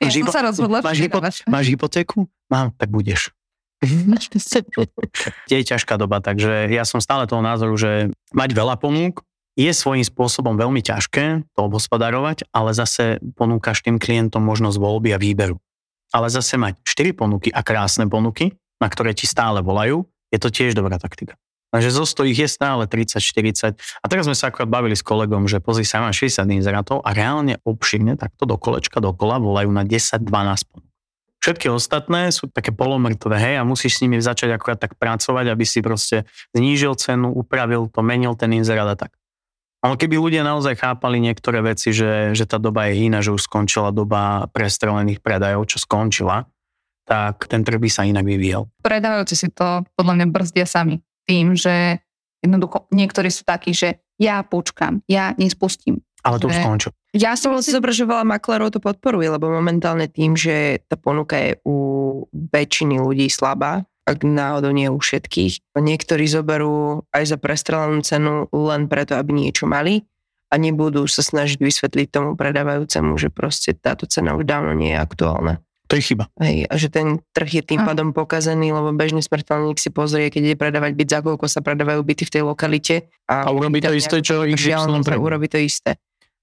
Ja 0.00 0.08
som 0.08 0.28
sa 0.32 0.40
rozhodla, 0.44 0.80
máš, 0.80 1.00
hypo, 1.00 1.20
máš 1.48 1.66
hypotéku? 1.68 2.28
Mám, 2.48 2.72
tak 2.76 2.88
budeš. 2.88 3.32
je 5.52 5.60
ťažká 5.60 5.94
doba, 6.00 6.24
takže 6.24 6.72
ja 6.72 6.84
som 6.88 7.00
stále 7.00 7.28
toho 7.28 7.44
názoru, 7.44 7.76
že 7.76 8.08
mať 8.32 8.50
veľa 8.56 8.80
ponúk 8.80 9.20
je 9.56 9.72
svojím 9.72 10.04
spôsobom 10.04 10.54
veľmi 10.54 10.84
ťažké 10.84 11.48
to 11.56 11.60
obhospodarovať, 11.64 12.46
ale 12.52 12.76
zase 12.76 13.18
ponúkaš 13.34 13.80
tým 13.80 13.96
klientom 13.96 14.44
možnosť 14.44 14.76
voľby 14.76 15.16
a 15.16 15.18
výberu. 15.18 15.56
Ale 16.12 16.28
zase 16.28 16.60
mať 16.60 16.84
4 16.84 17.16
ponuky 17.16 17.48
a 17.50 17.64
krásne 17.64 18.04
ponuky, 18.06 18.52
na 18.78 18.86
ktoré 18.92 19.16
ti 19.16 19.24
stále 19.24 19.64
volajú, 19.64 20.04
je 20.28 20.38
to 20.38 20.52
tiež 20.52 20.76
dobrá 20.76 21.00
taktika. 21.00 21.40
Takže 21.74 21.90
zo 21.90 22.04
100 22.06 22.30
ich 22.30 22.38
je 22.38 22.48
stále 22.48 22.86
30-40. 22.86 23.74
A 23.76 24.06
teraz 24.06 24.24
sme 24.28 24.38
sa 24.38 24.48
akorát 24.48 24.70
bavili 24.70 24.94
s 24.94 25.02
kolegom, 25.02 25.50
že 25.50 25.58
pozri 25.58 25.82
sa, 25.82 25.98
mám 25.98 26.14
60 26.14 26.46
inzerátov 26.46 27.02
a 27.02 27.10
reálne 27.10 27.58
obširne 27.66 28.14
takto 28.14 28.46
do 28.46 28.54
kolečka 28.54 29.02
dokola 29.02 29.42
volajú 29.42 29.72
na 29.74 29.82
10-12 29.82 30.24
ponúk. 30.70 30.88
Všetky 31.42 31.70
ostatné 31.70 32.32
sú 32.32 32.48
také 32.50 32.72
polomrtvé, 32.72 33.36
hej, 33.38 33.54
a 33.60 33.62
musíš 33.62 33.98
s 33.98 34.02
nimi 34.02 34.18
začať 34.18 34.56
akorát 34.56 34.82
tak 34.82 34.96
pracovať, 34.98 35.52
aby 35.52 35.64
si 35.68 35.78
proste 35.78 36.26
znížil 36.56 36.96
cenu, 36.98 37.30
upravil 37.30 37.86
to, 37.92 38.00
menil 38.02 38.34
ten 38.34 38.50
inzerát 38.56 38.88
a 38.88 38.96
tak. 38.96 39.14
Ale 39.84 39.94
keby 40.00 40.16
ľudia 40.16 40.42
naozaj 40.42 40.80
chápali 40.80 41.20
niektoré 41.20 41.60
veci, 41.62 41.92
že, 41.92 42.32
že 42.32 42.44
tá 42.48 42.56
doba 42.56 42.88
je 42.88 43.06
iná, 43.06 43.20
že 43.20 43.30
už 43.30 43.44
skončila 43.44 43.92
doba 43.92 44.48
prestrelených 44.50 45.20
predajov, 45.20 45.68
čo 45.68 45.78
skončila, 45.78 46.48
tak 47.06 47.46
ten 47.46 47.62
trh 47.62 47.78
by 47.78 47.88
sa 47.92 48.02
inak 48.02 48.26
vyvíjal. 48.26 48.66
predávajúci 48.82 49.34
si 49.38 49.48
to 49.54 49.86
podľa 49.94 50.12
mňa 50.18 50.26
brzdia 50.32 50.66
sami 50.66 50.98
tým, 51.22 51.54
že 51.54 52.02
jednoducho 52.42 52.90
niektorí 52.90 53.30
sú 53.30 53.46
takí, 53.46 53.70
že 53.70 54.02
ja 54.18 54.42
počkam, 54.42 55.04
ja 55.06 55.36
nespustím. 55.38 56.02
Ale 56.26 56.42
to 56.42 56.50
už 56.50 56.58
Že- 56.58 56.64
skončil. 56.66 56.92
Ja 57.16 57.32
som 57.38 57.56
si 57.64 57.72
zober, 57.72 57.96
že 57.96 58.04
veľa 58.04 58.28
maklerov 58.28 58.76
to 58.76 58.82
podporuje, 58.82 59.30
lebo 59.30 59.48
momentálne 59.48 60.04
tým, 60.04 60.36
že 60.36 60.84
tá 60.84 61.00
ponuka 61.00 61.38
je 61.38 61.56
u 61.64 61.76
väčšiny 62.28 63.00
ľudí 63.00 63.30
slabá, 63.32 63.88
ak 64.06 64.22
náhodou 64.22 64.70
nie 64.70 64.86
u 64.86 65.02
všetkých. 65.02 65.74
Niektorí 65.74 66.24
zoberú 66.30 67.02
aj 67.10 67.34
za 67.34 67.36
prestrelenú 67.36 68.00
cenu 68.06 68.46
len 68.54 68.86
preto, 68.86 69.18
aby 69.18 69.34
niečo 69.34 69.66
mali 69.66 70.06
a 70.46 70.54
nebudú 70.54 71.02
sa 71.10 71.26
snažiť 71.26 71.58
vysvetliť 71.58 72.08
tomu 72.14 72.38
predávajúcemu, 72.38 73.18
že 73.18 73.28
proste 73.34 73.74
táto 73.74 74.06
cena 74.06 74.38
už 74.38 74.46
dávno 74.46 74.78
nie 74.78 74.94
je 74.94 74.98
aktuálna. 75.02 75.58
To 75.86 75.94
je 75.94 76.02
chyba. 76.02 76.26
Hej, 76.42 76.66
a 76.66 76.74
že 76.74 76.90
ten 76.90 77.22
trh 77.30 77.62
je 77.62 77.62
tým 77.62 77.78
Áno. 77.82 77.94
pádom 77.94 78.08
pokazený, 78.10 78.74
lebo 78.74 78.90
bežný 78.90 79.22
smrteľník 79.22 79.78
si 79.78 79.94
pozrie, 79.94 80.34
keď 80.34 80.42
ide 80.42 80.56
predávať 80.58 80.98
byt, 80.98 81.08
za 81.14 81.20
koľko 81.22 81.46
sa 81.46 81.62
predávajú 81.62 82.02
byty 82.02 82.26
v 82.26 82.32
tej 82.34 82.42
lokalite. 82.42 82.94
A 83.30 83.46
urobí 83.54 83.78
to 83.78 83.94
isté, 83.94 84.18
čo 84.18 84.42
sa 84.42 84.86
predá. 85.06 85.22
urobí 85.22 85.46
to 85.46 85.62
isté. 85.62 85.94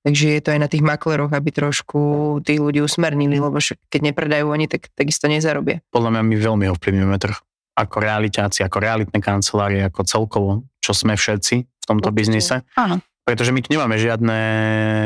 Takže 0.04 0.36
je 0.36 0.42
to 0.44 0.50
aj 0.52 0.60
na 0.60 0.68
tých 0.68 0.84
makleroch, 0.84 1.32
aby 1.32 1.52
trošku 1.52 2.00
tých 2.44 2.60
ľudí 2.60 2.84
usmernili, 2.84 3.40
lebo 3.40 3.56
však 3.56 3.88
keď 3.88 4.12
nepredajú 4.12 4.52
oni, 4.52 4.68
tak 4.68 4.92
takisto 4.96 5.32
nezarobia. 5.32 5.80
Podľa 5.96 6.20
mňa 6.20 6.22
my 6.28 6.36
veľmi 6.40 6.66
ovplyvňujeme 6.76 7.18
trh. 7.20 7.38
Ako 7.74 7.98
realitáci, 8.02 8.62
ako 8.62 8.78
realitné 8.78 9.18
kancelárie, 9.18 9.82
ako 9.82 10.02
celkovo, 10.06 10.52
čo 10.78 10.94
sme 10.94 11.18
všetci 11.18 11.56
v 11.66 11.86
tomto 11.86 12.14
Určite. 12.14 12.20
biznise. 12.20 12.56
Áno. 12.78 13.02
Pretože 13.24 13.56
my 13.56 13.60
tu 13.64 13.72
nemáme 13.72 13.96
žiadne 13.96 14.40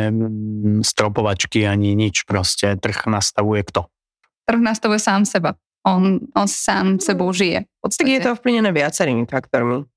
mm, 0.09 0.81
stropovačky 0.81 1.69
ani 1.69 1.93
nič. 1.93 2.25
Proste 2.25 2.73
trh 2.75 3.05
nastavuje 3.05 3.61
kto. 3.61 3.87
Trh 4.49 4.59
nastavuje 4.59 4.97
sám 4.97 5.23
seba. 5.23 5.53
On, 5.85 6.19
on 6.35 6.47
sám 6.49 6.99
sebou 6.99 7.31
žije. 7.31 7.69
Tak 7.79 8.07
je 8.09 8.19
to 8.19 8.35
ovplyvnené 8.35 8.73
viacerými 8.75 9.23
faktormi. 9.29 9.87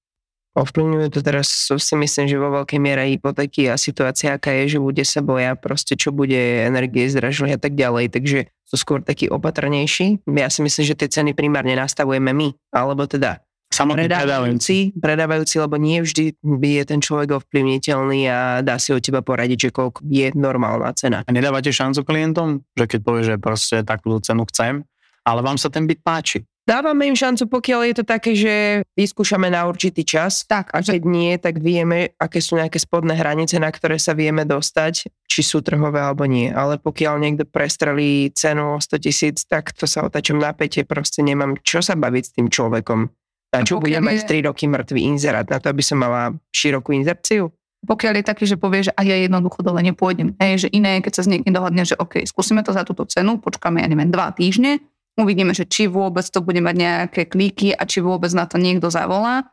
Ovplyvňuje 0.51 1.15
to 1.15 1.23
teraz, 1.23 1.71
si 1.71 1.95
myslím, 1.95 2.27
že 2.27 2.35
vo 2.35 2.51
veľkej 2.51 2.81
miere 2.83 3.07
hypotéky 3.07 3.71
a 3.71 3.79
situácia, 3.79 4.35
aká 4.35 4.51
je, 4.51 4.75
že 4.75 4.79
ľudia 4.83 5.07
sa 5.07 5.23
boja 5.23 5.55
proste, 5.55 5.95
čo 5.95 6.11
bude 6.11 6.35
energie 6.67 7.07
zdražili 7.07 7.55
a 7.55 7.61
tak 7.61 7.79
ďalej, 7.79 8.11
takže 8.11 8.51
sú 8.67 8.75
skôr 8.75 8.99
takí 8.99 9.31
opatrnejší. 9.31 10.27
Ja 10.27 10.51
si 10.51 10.67
myslím, 10.67 10.85
že 10.91 10.99
tie 10.99 11.07
ceny 11.07 11.39
primárne 11.39 11.79
nastavujeme 11.79 12.35
my, 12.35 12.51
alebo 12.75 13.07
teda 13.07 13.47
Samotný 13.71 14.11
predávajúci. 14.11 14.99
predávajúci, 14.99 15.63
lebo 15.63 15.79
nie 15.79 16.03
vždy 16.03 16.35
je 16.43 16.83
ten 16.83 16.99
človek 16.99 17.39
ovplyvniteľný 17.39 18.27
a 18.27 18.39
dá 18.67 18.83
si 18.83 18.91
od 18.91 18.99
teba 18.99 19.23
poradiť, 19.23 19.71
že 19.71 19.71
koľko 19.71 20.03
je 20.11 20.35
normálna 20.35 20.91
cena. 20.99 21.23
A 21.23 21.31
nedávate 21.31 21.71
šancu 21.71 22.03
klientom, 22.03 22.67
že 22.75 22.91
keď 22.91 23.01
povie, 23.07 23.23
že 23.23 23.39
proste 23.39 23.87
takú 23.87 24.19
cenu 24.19 24.43
chcem, 24.51 24.83
ale 25.23 25.41
vám 25.47 25.55
sa 25.55 25.71
ten 25.71 25.87
byt 25.87 26.03
páči. 26.03 26.43
Dávame 26.69 27.09
im 27.09 27.17
šancu, 27.19 27.49
pokiaľ 27.51 27.81
je 27.91 27.95
to 27.99 28.05
také, 28.05 28.31
že 28.37 28.55
vyskúšame 28.95 29.51
na 29.51 29.67
určitý 29.67 30.07
čas. 30.07 30.45
Tak, 30.47 30.71
A 30.71 30.85
keď 30.85 31.03
nie, 31.03 31.35
tak 31.41 31.59
vieme, 31.59 32.15
aké 32.21 32.39
sú 32.39 32.61
nejaké 32.61 32.79
spodné 32.79 33.17
hranice, 33.17 33.59
na 33.59 33.73
ktoré 33.73 33.99
sa 33.99 34.15
vieme 34.15 34.47
dostať, 34.47 35.09
či 35.27 35.41
sú 35.41 35.65
trhové 35.65 35.99
alebo 35.99 36.29
nie. 36.29 36.53
Ale 36.53 36.79
pokiaľ 36.79 37.15
niekto 37.19 37.45
prestrelí 37.49 38.31
cenu 38.37 38.77
o 38.77 38.79
100 38.79 39.03
tisíc, 39.03 39.43
tak 39.49 39.73
to 39.75 39.89
sa 39.89 40.07
otačam 40.07 40.39
na 40.39 40.53
pete, 40.55 40.85
proste 40.87 41.25
nemám 41.25 41.59
čo 41.65 41.83
sa 41.83 41.97
baviť 41.99 42.23
s 42.23 42.33
tým 42.39 42.47
človekom. 42.53 43.09
Na 43.51 43.67
čo 43.67 43.83
budem 43.83 44.05
mať 44.07 44.23
je- 44.23 44.39
3 44.39 44.47
roky 44.47 44.71
mŕtvý 44.71 45.01
inzerát, 45.11 45.49
na 45.51 45.59
to, 45.59 45.75
aby 45.75 45.83
som 45.83 45.99
mala 45.99 46.37
širokú 46.55 46.95
inzerciu? 46.95 47.51
pokiaľ 47.81 48.21
je 48.21 48.25
taký, 48.29 48.45
že 48.45 48.61
povie, 48.61 48.85
že 48.85 48.93
a 48.93 49.01
ja 49.01 49.17
jednoducho 49.17 49.65
dole 49.65 49.81
nepôjdem. 49.81 50.37
Hej, 50.37 50.69
že 50.69 50.69
iné, 50.69 51.01
keď 51.01 51.13
sa 51.17 51.23
s 51.25 51.33
niekým 51.33 51.49
dohodne, 51.49 51.81
že 51.89 51.97
OK, 51.97 52.21
skúsime 52.29 52.61
to 52.61 52.77
za 52.77 52.85
túto 52.85 53.09
cenu, 53.09 53.41
počkáme, 53.41 53.81
ja 53.81 53.89
neviem, 53.89 54.13
dva 54.13 54.37
týždne, 54.37 54.85
uvidíme, 55.23 55.53
že 55.53 55.69
či 55.69 55.87
vôbec 55.87 56.25
to 56.27 56.41
bude 56.41 56.59
mať 56.59 56.77
nejaké 56.77 57.23
klíky 57.29 57.73
a 57.77 57.85
či 57.85 58.01
vôbec 58.01 58.33
na 58.33 58.49
to 58.49 58.57
niekto 58.57 58.89
zavolá 58.89 59.49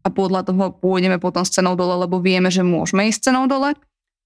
a 0.00 0.08
podľa 0.08 0.48
toho 0.48 0.72
pôjdeme 0.72 1.20
potom 1.20 1.44
s 1.44 1.52
cenou 1.52 1.76
dole, 1.76 1.96
lebo 2.00 2.20
vieme, 2.20 2.48
že 2.48 2.64
môžeme 2.64 3.08
ísť 3.08 3.32
cenou 3.32 3.44
dole, 3.44 3.76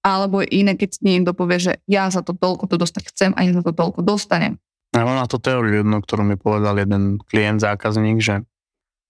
alebo 0.05 0.45
iné, 0.45 0.79
keď 0.79 1.01
niekto 1.03 1.33
povie, 1.35 1.59
že 1.59 1.73
ja 1.91 2.13
za 2.13 2.21
to 2.21 2.37
toľko 2.37 2.71
to 2.71 2.77
dostať 2.79 3.03
chcem 3.11 3.31
a 3.35 3.41
ja 3.43 3.57
za 3.57 3.63
to 3.65 3.73
toľko 3.75 4.05
dostanem. 4.05 4.61
Ja 4.95 5.03
mám 5.03 5.19
na 5.19 5.27
to 5.27 5.43
teóriu 5.43 5.83
jednu, 5.83 5.99
ktorú 5.99 6.23
mi 6.23 6.37
povedal 6.39 6.79
jeden 6.79 7.19
klient, 7.19 7.59
zákazník, 7.59 8.23
že 8.23 8.47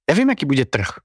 ja 0.08 0.12
viem, 0.16 0.32
aký 0.32 0.48
bude 0.48 0.64
trh. 0.64 1.04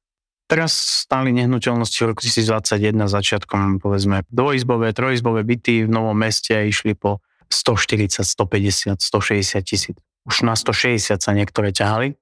Teraz 0.50 0.74
stáli 1.06 1.30
nehnuteľnosti 1.36 2.00
v 2.00 2.08
roku 2.10 2.26
2021 2.26 3.06
začiatkom, 3.06 3.84
povedzme, 3.84 4.26
dvojizbové, 4.34 4.96
trojizbové 4.98 5.46
byty 5.46 5.86
v 5.86 5.90
Novom 5.92 6.18
meste 6.18 6.56
išli 6.66 6.98
po 6.98 7.22
140, 7.52 8.26
150, 8.26 8.98
160 8.98 9.62
tisíc. 9.62 9.98
Už 10.30 10.46
na 10.46 10.54
160 10.54 11.18
sa 11.18 11.32
niektoré 11.34 11.74
ťahali, 11.74 12.14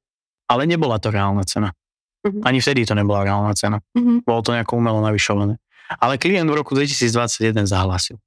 ale 0.47 0.61
nebola 0.63 0.95
to 0.97 1.11
reálna 1.11 1.43
cena. 1.43 1.75
Mhm. 2.23 2.41
Ani 2.47 2.63
vtedy 2.63 2.87
to 2.87 2.95
nebola 2.95 3.27
reálna 3.27 3.53
cena. 3.53 3.83
Mhm. 3.93 4.23
Bolo 4.23 4.41
to 4.41 4.55
nejako 4.55 4.79
umelo 4.79 5.03
navyšované. 5.03 5.59
Ale 5.99 6.19
klient 6.19 6.47
v 6.47 6.55
roku 6.55 6.75
2021 6.75 7.67
zahlásil. 7.67 8.19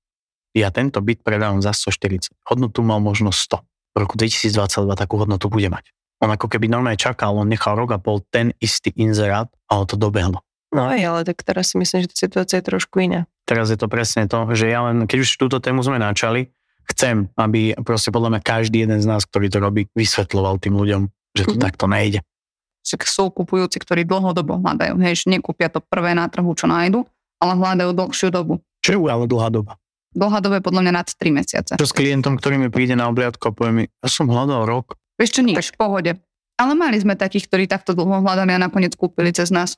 Ja 0.56 0.72
tento 0.72 0.98
byt 1.04 1.22
predávam 1.22 1.60
za 1.62 1.70
140. 1.76 2.32
Hodnotu 2.48 2.80
mal 2.82 2.98
možno 2.98 3.30
100. 3.30 3.60
V 3.94 3.96
roku 4.00 4.14
2022 4.16 4.96
takú 4.96 5.20
hodnotu 5.20 5.46
bude 5.52 5.68
mať. 5.68 5.92
On 6.20 6.28
ako 6.28 6.52
keby 6.52 6.68
normálne 6.68 7.00
čakal, 7.00 7.32
on 7.36 7.48
nechal 7.48 7.76
rok 7.78 7.96
a 7.96 7.98
pol 7.98 8.20
ten 8.28 8.52
istý 8.60 8.92
inzerát 8.96 9.48
a 9.72 9.80
on 9.80 9.86
to 9.88 9.96
dobehlo. 9.96 10.44
No 10.70 10.86
aj, 10.86 11.00
ale 11.02 11.20
tak 11.26 11.42
teraz 11.42 11.74
si 11.74 11.76
myslím, 11.80 12.06
že 12.06 12.08
tá 12.14 12.16
situácia 12.16 12.56
je 12.62 12.68
trošku 12.70 13.02
iná. 13.02 13.26
Teraz 13.48 13.74
je 13.74 13.78
to 13.80 13.90
presne 13.90 14.30
to, 14.30 14.38
že 14.54 14.70
ja 14.70 14.86
len, 14.86 15.10
keď 15.10 15.26
už 15.26 15.30
túto 15.34 15.58
tému 15.58 15.82
sme 15.82 15.98
načali, 15.98 16.54
chcem, 16.92 17.28
aby 17.36 17.74
proste 17.80 18.10
podľa 18.10 18.36
mňa 18.36 18.40
každý 18.42 18.82
jeden 18.84 18.98
z 18.98 19.06
nás, 19.06 19.24
ktorý 19.24 19.46
to 19.48 19.58
robí, 19.58 19.86
vysvetloval 19.94 20.58
tým 20.58 20.74
ľuďom, 20.76 21.02
že 21.34 21.42
to 21.46 21.56
Mhm. 21.56 21.62
takto 21.62 21.86
nejde. 21.86 22.20
Však 22.80 23.04
sú 23.04 23.28
kupujúci, 23.28 23.76
ktorí 23.76 24.08
dlhodobo 24.08 24.56
hľadajú. 24.56 24.96
Hej, 25.04 25.24
že 25.24 25.26
nekúpia 25.28 25.68
to 25.68 25.84
prvé 25.84 26.16
na 26.16 26.24
trhu, 26.32 26.48
čo 26.56 26.64
nájdu, 26.64 27.04
ale 27.36 27.52
hľadajú 27.54 27.90
dlhšiu 27.92 28.28
dobu. 28.32 28.64
Čo 28.80 28.96
je 28.96 29.12
ale 29.12 29.28
dlhá 29.28 29.52
doba. 29.52 29.76
Dlhá 30.16 30.40
doba 30.40 30.58
je 30.58 30.64
podľa 30.64 30.82
mňa 30.88 30.92
nad 30.96 31.06
3 31.06 31.30
mesiace. 31.30 31.76
Čo 31.76 31.86
s 31.86 31.94
klientom, 31.94 32.40
ktorý 32.40 32.56
mi 32.56 32.68
príde 32.72 32.96
na 32.96 33.06
obliadku 33.06 33.46
a 33.46 33.52
povie 33.52 33.72
mi, 33.72 33.84
ja 33.86 34.08
som 34.08 34.26
hľadal 34.26 34.64
rok, 34.66 34.96
Vieš 35.20 35.30
čo, 35.36 35.42
nič, 35.44 35.70
v 35.70 35.78
pohode. 35.78 36.12
Ale 36.56 36.72
mali 36.72 36.96
sme 36.96 37.12
takých, 37.16 37.48
ktorí 37.52 37.64
takto 37.68 37.92
dlho 37.92 38.24
hľadali 38.24 38.56
a 38.56 38.60
nakoniec 38.60 38.96
kúpili 38.96 39.30
cez 39.36 39.52
nás. 39.52 39.76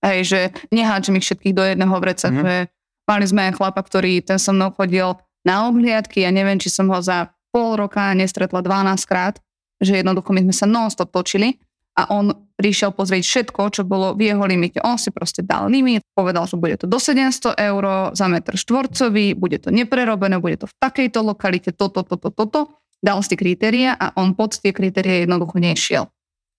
Hej, 0.00 0.18
že 0.24 0.40
neháčem 0.72 1.20
ich 1.20 1.28
všetkých 1.28 1.52
do 1.52 1.60
jedného 1.64 1.92
vreca. 2.00 2.32
Mm. 2.32 2.68
Mali 3.04 3.24
sme 3.28 3.40
aj 3.48 3.60
chlapa, 3.60 3.80
ktorý 3.84 4.20
ten 4.24 4.40
so 4.40 4.52
mnou 4.52 4.72
chodil 4.72 5.12
na 5.48 5.72
obhliadky. 5.72 6.28
Ja 6.28 6.30
neviem, 6.30 6.60
či 6.60 6.68
som 6.68 6.92
ho 6.92 7.00
za 7.00 7.32
pol 7.48 7.80
roka 7.80 8.12
nestretla 8.12 8.60
12 8.60 9.08
krát. 9.08 9.40
Že 9.80 10.04
jednoducho 10.04 10.36
my 10.36 10.44
sme 10.44 10.54
sa 10.54 10.66
non-stop 10.68 11.08
točili 11.08 11.56
a 11.96 12.06
on 12.14 12.30
prišiel 12.54 12.94
pozrieť 12.94 13.22
všetko, 13.26 13.62
čo 13.74 13.82
bolo 13.82 14.14
v 14.14 14.30
jeho 14.30 14.42
limite. 14.46 14.78
On 14.82 14.94
si 14.98 15.10
proste 15.10 15.42
dal 15.42 15.70
limit, 15.70 16.06
povedal, 16.14 16.46
že 16.46 16.54
bude 16.58 16.78
to 16.78 16.86
do 16.86 16.98
700 16.98 17.58
eur 17.58 18.14
za 18.14 18.26
metr 18.30 18.54
štvorcový, 18.54 19.34
bude 19.34 19.58
to 19.62 19.74
neprerobené, 19.74 20.38
bude 20.38 20.62
to 20.62 20.66
v 20.66 20.74
takejto 20.78 21.22
lokalite, 21.26 21.70
toto, 21.74 22.06
toto, 22.06 22.30
toto. 22.30 22.60
Dal 22.98 23.22
si 23.22 23.38
kritéria 23.38 23.94
a 23.94 24.10
on 24.18 24.34
pod 24.34 24.58
tie 24.58 24.74
kritéria 24.74 25.22
jednoducho 25.22 25.62
nešiel. 25.62 26.10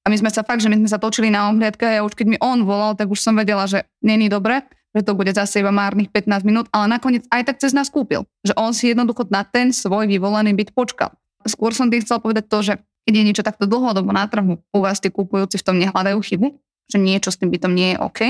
A 0.04 0.06
my 0.08 0.16
sme 0.16 0.32
sa 0.32 0.48
fakt, 0.48 0.64
že 0.64 0.72
my 0.72 0.80
sme 0.80 0.88
sa 0.88 0.96
točili 0.96 1.28
na 1.28 1.52
obhliadke 1.52 1.84
a 1.84 2.00
ja 2.00 2.02
už 2.08 2.16
keď 2.16 2.28
mi 2.32 2.38
on 2.40 2.64
volal, 2.64 2.96
tak 2.96 3.12
už 3.12 3.20
som 3.20 3.36
vedela, 3.36 3.68
že 3.68 3.84
není 4.00 4.32
dobre, 4.32 4.64
že 4.96 5.02
to 5.06 5.14
bude 5.14 5.30
zase 5.30 5.62
iba 5.62 5.70
márnych 5.70 6.10
15 6.10 6.42
minút, 6.46 6.66
ale 6.74 6.90
nakoniec 6.90 7.26
aj 7.30 7.46
tak 7.46 7.58
cez 7.62 7.72
nás 7.78 7.94
kúpil. 7.94 8.26
Že 8.42 8.54
on 8.58 8.72
si 8.74 8.90
jednoducho 8.90 9.30
na 9.30 9.46
ten 9.46 9.70
svoj 9.70 10.10
vyvolaný 10.10 10.58
byt 10.58 10.74
počkal. 10.74 11.14
Skôr 11.46 11.72
som 11.72 11.88
tým 11.88 12.02
chcel 12.02 12.20
povedať 12.20 12.46
to, 12.50 12.60
že 12.66 12.74
keď 13.06 13.14
je 13.16 13.24
niečo 13.26 13.44
takto 13.46 13.66
dlhodobo 13.66 14.12
na 14.12 14.26
trhu, 14.30 14.60
u 14.60 14.80
vás 14.82 15.02
tí 15.02 15.10
kúpujúci 15.10 15.58
v 15.62 15.66
tom 15.66 15.76
nehľadajú 15.78 16.20
chybu, 16.20 16.48
že 16.90 16.98
niečo 16.98 17.30
s 17.30 17.38
tým 17.38 17.50
bytom 17.54 17.72
nie 17.74 17.96
je 17.96 17.98
OK, 18.02 18.22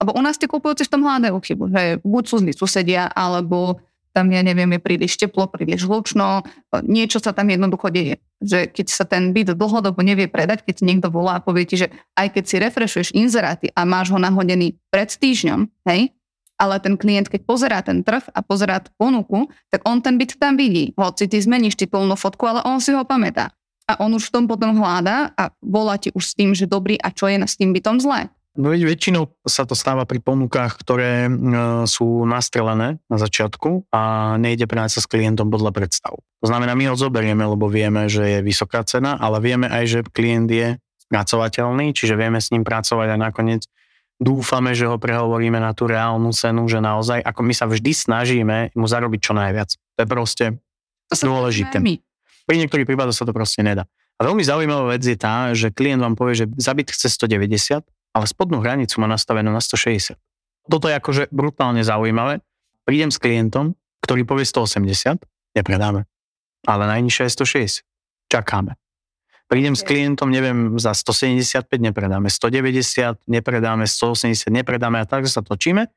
lebo 0.00 0.10
u 0.16 0.20
nás 0.24 0.40
tí 0.40 0.48
kúpujúci 0.48 0.88
v 0.88 0.92
tom 0.92 1.04
hľadajú 1.04 1.36
chybu, 1.36 1.64
že 1.68 1.82
buď 2.00 2.24
sú 2.24 2.36
zlí 2.40 2.52
susedia, 2.56 3.12
alebo 3.12 3.80
tam, 4.10 4.30
ja 4.34 4.42
neviem, 4.42 4.76
je 4.76 4.80
príliš 4.82 5.16
teplo, 5.16 5.46
príliš 5.46 5.86
hlučno, 5.86 6.42
niečo 6.84 7.22
sa 7.22 7.30
tam 7.30 7.50
jednoducho 7.50 7.90
deje. 7.94 8.18
Že 8.42 8.72
keď 8.72 8.86
sa 8.90 9.04
ten 9.06 9.30
byt 9.30 9.54
dlhodobo 9.54 10.02
nevie 10.02 10.26
predať, 10.26 10.66
keď 10.66 10.82
niekto 10.82 11.08
volá 11.12 11.38
a 11.38 11.44
povie 11.44 11.66
ti, 11.66 11.76
že 11.78 11.88
aj 12.18 12.34
keď 12.34 12.44
si 12.46 12.56
refreshuješ 12.58 13.08
inzeráty 13.14 13.70
a 13.74 13.86
máš 13.86 14.10
ho 14.10 14.18
nahodený 14.18 14.80
pred 14.90 15.08
týždňom, 15.08 15.70
hej, 15.86 16.10
ale 16.60 16.76
ten 16.76 17.00
klient, 17.00 17.32
keď 17.32 17.40
pozerá 17.48 17.80
ten 17.80 18.04
trh 18.04 18.28
a 18.36 18.44
pozerá 18.44 18.84
tú 18.84 18.92
ponuku, 19.00 19.48
tak 19.72 19.80
on 19.88 20.04
ten 20.04 20.20
byt 20.20 20.36
tam 20.36 20.60
vidí. 20.60 20.92
Hoci 20.92 21.24
ty 21.24 21.40
zmeníš 21.40 21.80
titulnú 21.80 22.20
fotku, 22.20 22.44
ale 22.44 22.60
on 22.68 22.84
si 22.84 22.92
ho 22.92 23.00
pamätá. 23.08 23.56
A 23.88 23.96
on 24.04 24.12
už 24.12 24.28
v 24.28 24.34
tom 24.38 24.44
potom 24.46 24.76
hľadá 24.76 25.32
a 25.34 25.50
volá 25.64 25.96
ti 25.96 26.12
už 26.12 26.22
s 26.30 26.36
tým, 26.36 26.52
že 26.52 26.68
dobrý 26.68 27.00
a 27.00 27.10
čo 27.10 27.26
je 27.26 27.40
s 27.40 27.56
tým 27.56 27.72
bytom 27.72 27.98
zlé. 27.98 28.28
No 28.58 28.74
väčšinou 28.74 29.30
sa 29.46 29.62
to 29.62 29.78
stáva 29.78 30.02
pri 30.10 30.18
ponukách, 30.18 30.74
ktoré 30.82 31.30
e, 31.30 31.32
sú 31.86 32.26
nastrelené 32.26 32.98
na 33.06 33.16
začiatku 33.16 33.86
a 33.94 34.34
nejde 34.42 34.66
práca 34.66 34.98
s 34.98 35.06
klientom 35.06 35.54
podľa 35.54 35.70
predstav. 35.70 36.18
To 36.18 36.46
znamená, 36.50 36.74
my 36.74 36.90
ho 36.90 36.98
zoberieme, 36.98 37.46
lebo 37.46 37.70
vieme, 37.70 38.10
že 38.10 38.26
je 38.26 38.38
vysoká 38.42 38.82
cena, 38.82 39.14
ale 39.22 39.38
vieme 39.38 39.70
aj, 39.70 39.84
že 39.86 39.98
klient 40.02 40.50
je 40.50 40.68
spracovateľný, 41.06 41.94
čiže 41.94 42.18
vieme 42.18 42.42
s 42.42 42.50
ním 42.50 42.66
pracovať 42.66 43.14
a 43.14 43.22
nakoniec 43.22 43.70
dúfame, 44.18 44.74
že 44.74 44.90
ho 44.90 44.98
prehovoríme 44.98 45.62
na 45.62 45.70
tú 45.70 45.86
reálnu 45.86 46.34
cenu, 46.34 46.66
že 46.66 46.82
naozaj, 46.82 47.22
ako 47.22 47.40
my 47.46 47.54
sa 47.54 47.70
vždy 47.70 47.90
snažíme 47.94 48.74
mu 48.74 48.86
zarobiť 48.90 49.20
čo 49.22 49.32
najviac. 49.32 49.78
To 49.78 49.98
je 50.02 50.08
proste 50.10 50.44
To 51.08 51.14
dôležité. 51.22 51.78
Pri 52.50 52.56
niektorých 52.58 52.86
prípadoch 52.86 53.14
sa 53.14 53.22
to 53.22 53.30
proste 53.30 53.62
nedá. 53.62 53.86
A 54.20 54.26
veľmi 54.26 54.44
zaujímavá 54.44 54.98
vec 54.98 55.06
je 55.06 55.16
tá, 55.16 55.54
že 55.56 55.72
klient 55.72 56.02
vám 56.02 56.18
povie, 56.18 56.44
že 56.44 56.46
zabit 56.60 56.92
chce 56.92 57.08
190, 57.08 57.80
ale 58.10 58.24
spodnú 58.26 58.58
hranicu 58.60 58.98
má 58.98 59.06
nastavenú 59.06 59.50
na 59.50 59.62
160. 59.62 60.18
Toto 60.66 60.86
je 60.86 60.94
akože 60.94 61.22
brutálne 61.30 61.82
zaujímavé. 61.82 62.42
Prídem 62.84 63.10
s 63.10 63.18
klientom, 63.18 63.74
ktorý 64.02 64.26
povie 64.26 64.46
180, 64.46 65.22
nepredáme. 65.54 66.06
Ale 66.66 66.84
najnižšia 66.90 67.26
je 67.26 67.32
160. 67.82 68.30
Čakáme. 68.30 68.76
Prídem 69.50 69.74
s 69.74 69.82
klientom, 69.82 70.30
neviem, 70.30 70.78
za 70.78 70.94
175 70.94 71.66
nepredáme, 71.82 72.30
190 72.30 73.18
nepredáme, 73.26 73.82
180 73.82 74.46
nepredáme 74.54 75.02
a 75.02 75.06
tak 75.06 75.26
sa 75.26 75.42
točíme. 75.42 75.90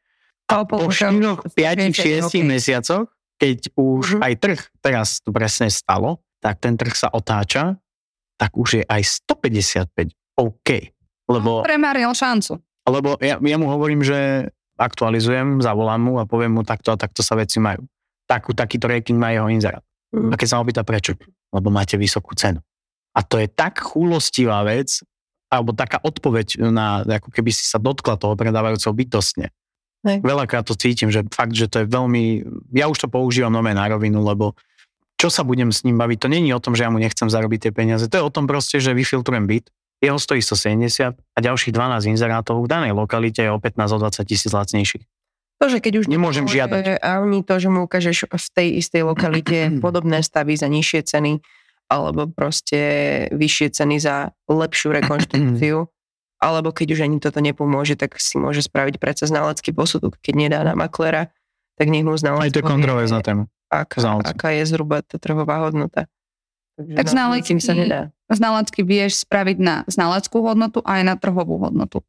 A 0.50 0.66
po 0.66 0.90
4, 0.90 1.54
5, 1.54 1.94
6 1.94 2.42
mesiacoch, 2.42 3.14
keď 3.38 3.70
už 3.78 4.18
Mhm. 4.18 4.22
aj 4.26 4.34
trh 4.42 4.62
teraz 4.82 5.08
to 5.22 5.30
presne 5.30 5.70
stalo, 5.70 6.22
tak 6.42 6.60
ten 6.66 6.74
trh 6.76 6.98
sa 6.98 7.14
otáča, 7.14 7.78
tak 8.42 8.58
už 8.58 8.82
je 8.82 8.84
aj 8.90 9.02
155 9.06 10.18
OK. 10.36 10.93
Lebo 11.30 11.64
Premaril 11.64 12.12
šancu. 12.12 12.60
lebo 12.90 13.16
ja, 13.24 13.40
ja 13.40 13.58
mu 13.58 13.68
hovorím, 13.72 14.04
že 14.04 14.52
aktualizujem, 14.76 15.62
zavolám 15.64 16.02
mu 16.02 16.14
a 16.20 16.28
poviem 16.28 16.60
mu 16.60 16.64
takto 16.66 16.92
a 16.92 17.00
takto 17.00 17.24
sa 17.24 17.38
veci 17.40 17.62
majú. 17.62 17.86
Takú, 18.28 18.52
takýto 18.52 18.90
ranking 18.90 19.16
má 19.16 19.32
jeho 19.32 19.48
inzerát. 19.48 19.84
Mhm. 20.12 20.32
A 20.32 20.36
keď 20.36 20.48
sa 20.50 20.56
ma 20.60 20.66
opýta 20.66 20.84
prečo, 20.84 21.16
lebo 21.54 21.70
máte 21.72 21.96
vysokú 21.96 22.36
cenu. 22.36 22.60
A 23.14 23.22
to 23.22 23.38
je 23.38 23.46
tak 23.46 23.78
chúlostivá 23.78 24.66
vec, 24.66 25.00
alebo 25.54 25.70
taká 25.70 26.02
odpoveď 26.02 26.66
na, 26.74 27.06
ako 27.06 27.30
keby 27.30 27.54
si 27.54 27.70
sa 27.70 27.78
dotkla 27.78 28.18
toho 28.18 28.34
predávajúceho 28.34 28.90
bytostne. 28.90 29.54
Hej. 30.02 30.26
Veľakrát 30.26 30.66
to 30.66 30.74
cítim, 30.74 31.14
že 31.14 31.22
fakt, 31.30 31.54
že 31.54 31.70
to 31.70 31.86
je 31.86 31.88
veľmi, 31.88 32.42
ja 32.74 32.90
už 32.90 33.06
to 33.06 33.08
používam 33.08 33.54
nové 33.54 33.72
na 33.78 33.86
rovinu, 33.86 34.26
lebo 34.26 34.58
čo 35.16 35.30
sa 35.30 35.46
budem 35.46 35.70
s 35.72 35.86
ním 35.88 35.96
baviť, 35.96 36.26
to 36.26 36.28
není 36.28 36.52
o 36.52 36.60
tom, 36.60 36.76
že 36.76 36.84
ja 36.84 36.92
mu 36.92 37.00
nechcem 37.00 37.30
zarobiť 37.30 37.70
tie 37.70 37.72
peniaze, 37.72 38.10
to 38.10 38.18
je 38.20 38.26
o 38.26 38.34
tom 38.34 38.50
proste, 38.50 38.82
že 38.82 38.98
vyfiltrujem 38.98 39.46
byt, 39.48 39.70
jeho 40.04 40.20
stojí 40.20 40.44
170 40.44 41.16
a 41.16 41.40
ďalších 41.40 41.72
12 41.72 42.12
inzerátov 42.12 42.60
v 42.60 42.68
danej 42.68 42.92
lokalite 42.92 43.40
je 43.40 43.52
o 43.52 43.58
15 43.58 43.96
o 43.96 43.98
20 44.04 44.28
tisíc 44.28 44.52
lacnejších. 44.52 45.04
To, 45.64 45.72
že 45.72 45.80
keď 45.80 46.04
už 46.04 46.06
Nemôžem 46.12 46.44
nepomôže 46.44 46.60
žiadať. 46.60 46.84
Ani 47.00 47.40
to, 47.40 47.56
že 47.56 47.68
mu 47.72 47.88
ukážeš 47.88 48.28
v 48.28 48.48
tej 48.52 48.68
istej 48.84 49.08
lokalite 49.08 49.58
podobné 49.86 50.20
stavy 50.20 50.60
za 50.60 50.68
nižšie 50.68 51.08
ceny, 51.08 51.40
alebo 51.88 52.28
proste 52.28 52.80
vyššie 53.32 53.68
ceny 53.80 53.96
za 54.04 54.36
lepšiu 54.52 54.92
rekonštrukciu, 54.92 55.88
alebo 56.52 56.76
keď 56.76 57.00
už 57.00 57.08
ani 57.08 57.18
toto 57.24 57.40
nepomôže, 57.40 57.96
tak 57.96 58.20
si 58.20 58.36
môže 58.36 58.60
spraviť 58.60 59.00
predsa 59.00 59.24
znalecký 59.32 59.72
posudok. 59.72 60.20
Keď 60.20 60.34
nedá 60.36 60.60
na 60.68 60.76
maklera, 60.76 61.32
tak 61.80 61.88
nech 61.88 62.04
mu 62.04 62.20
znalec 62.20 62.52
Aj 62.52 62.54
to 62.54 62.60
je 62.60 62.68
kontroverzná 62.68 63.24
téma. 63.24 63.48
aká, 63.72 64.20
aká 64.28 64.50
je 64.52 64.68
zhruba 64.68 65.00
tá 65.00 65.16
trhová 65.16 65.64
hodnota. 65.64 66.12
Takže 66.76 66.94
Tak 66.98 67.06
no, 67.08 67.14
znalecký- 67.14 67.64
sa 67.64 67.74
nedá. 67.78 68.02
Znalecky 68.32 68.82
vieš 68.84 69.24
spraviť 69.28 69.58
na 69.60 69.76
znaleckú 69.86 70.40
hodnotu 70.42 70.80
aj 70.84 71.02
na 71.04 71.16
trhovú 71.20 71.60
hodnotu. 71.60 72.02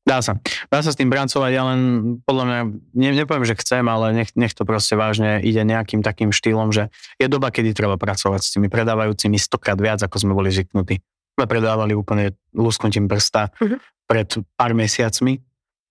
Dá 0.00 0.24
sa. 0.24 0.40
Dá 0.72 0.80
sa 0.80 0.90
s 0.90 0.98
tým 0.98 1.12
pracovať, 1.12 1.50
ja 1.52 1.62
len 1.70 1.80
podľa 2.24 2.44
mňa, 2.48 2.58
ne, 2.96 3.08
nepoviem, 3.14 3.44
že 3.44 3.54
chcem, 3.60 3.84
ale 3.84 4.16
nech, 4.16 4.32
nech 4.32 4.56
to 4.56 4.64
proste 4.64 4.96
vážne 4.96 5.38
ide 5.44 5.60
nejakým 5.60 6.00
takým 6.00 6.32
štýlom, 6.32 6.72
že 6.72 6.88
je 7.20 7.28
doba, 7.28 7.52
kedy 7.52 7.76
treba 7.76 8.00
pracovať 8.00 8.40
s 8.40 8.50
tými 8.56 8.72
predávajúcimi 8.72 9.36
stokrát 9.36 9.76
viac, 9.76 10.00
ako 10.00 10.16
sme 10.16 10.32
boli 10.32 10.48
zvyknutí. 10.50 11.04
Sme 11.36 11.44
predávali 11.46 11.92
úplne 11.92 12.32
lusknutím 12.56 13.06
prsta 13.06 13.52
Mhm. 13.60 13.76
pred 14.08 14.28
pár 14.56 14.72
mesiacmi, 14.74 15.38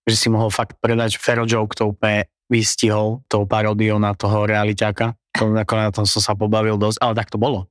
že 0.04 0.16
si 0.18 0.26
mohol 0.28 0.50
fakt 0.50 0.76
predať 0.82 1.16
Fero 1.16 1.46
Joke, 1.46 1.78
to 1.78 1.94
úplne 1.94 2.26
vystihol 2.50 3.22
tou 3.30 3.46
paródiou 3.46 4.02
na 4.02 4.12
toho 4.12 4.42
realiťáka. 4.44 5.14
To, 5.38 5.54
ako 5.54 5.72
na 5.78 5.94
tom 5.94 6.04
som 6.04 6.18
sa 6.18 6.34
pobavil 6.34 6.74
dosť, 6.76 6.98
ale 6.98 7.14
tak 7.14 7.30
to 7.30 7.38
bolo. 7.38 7.70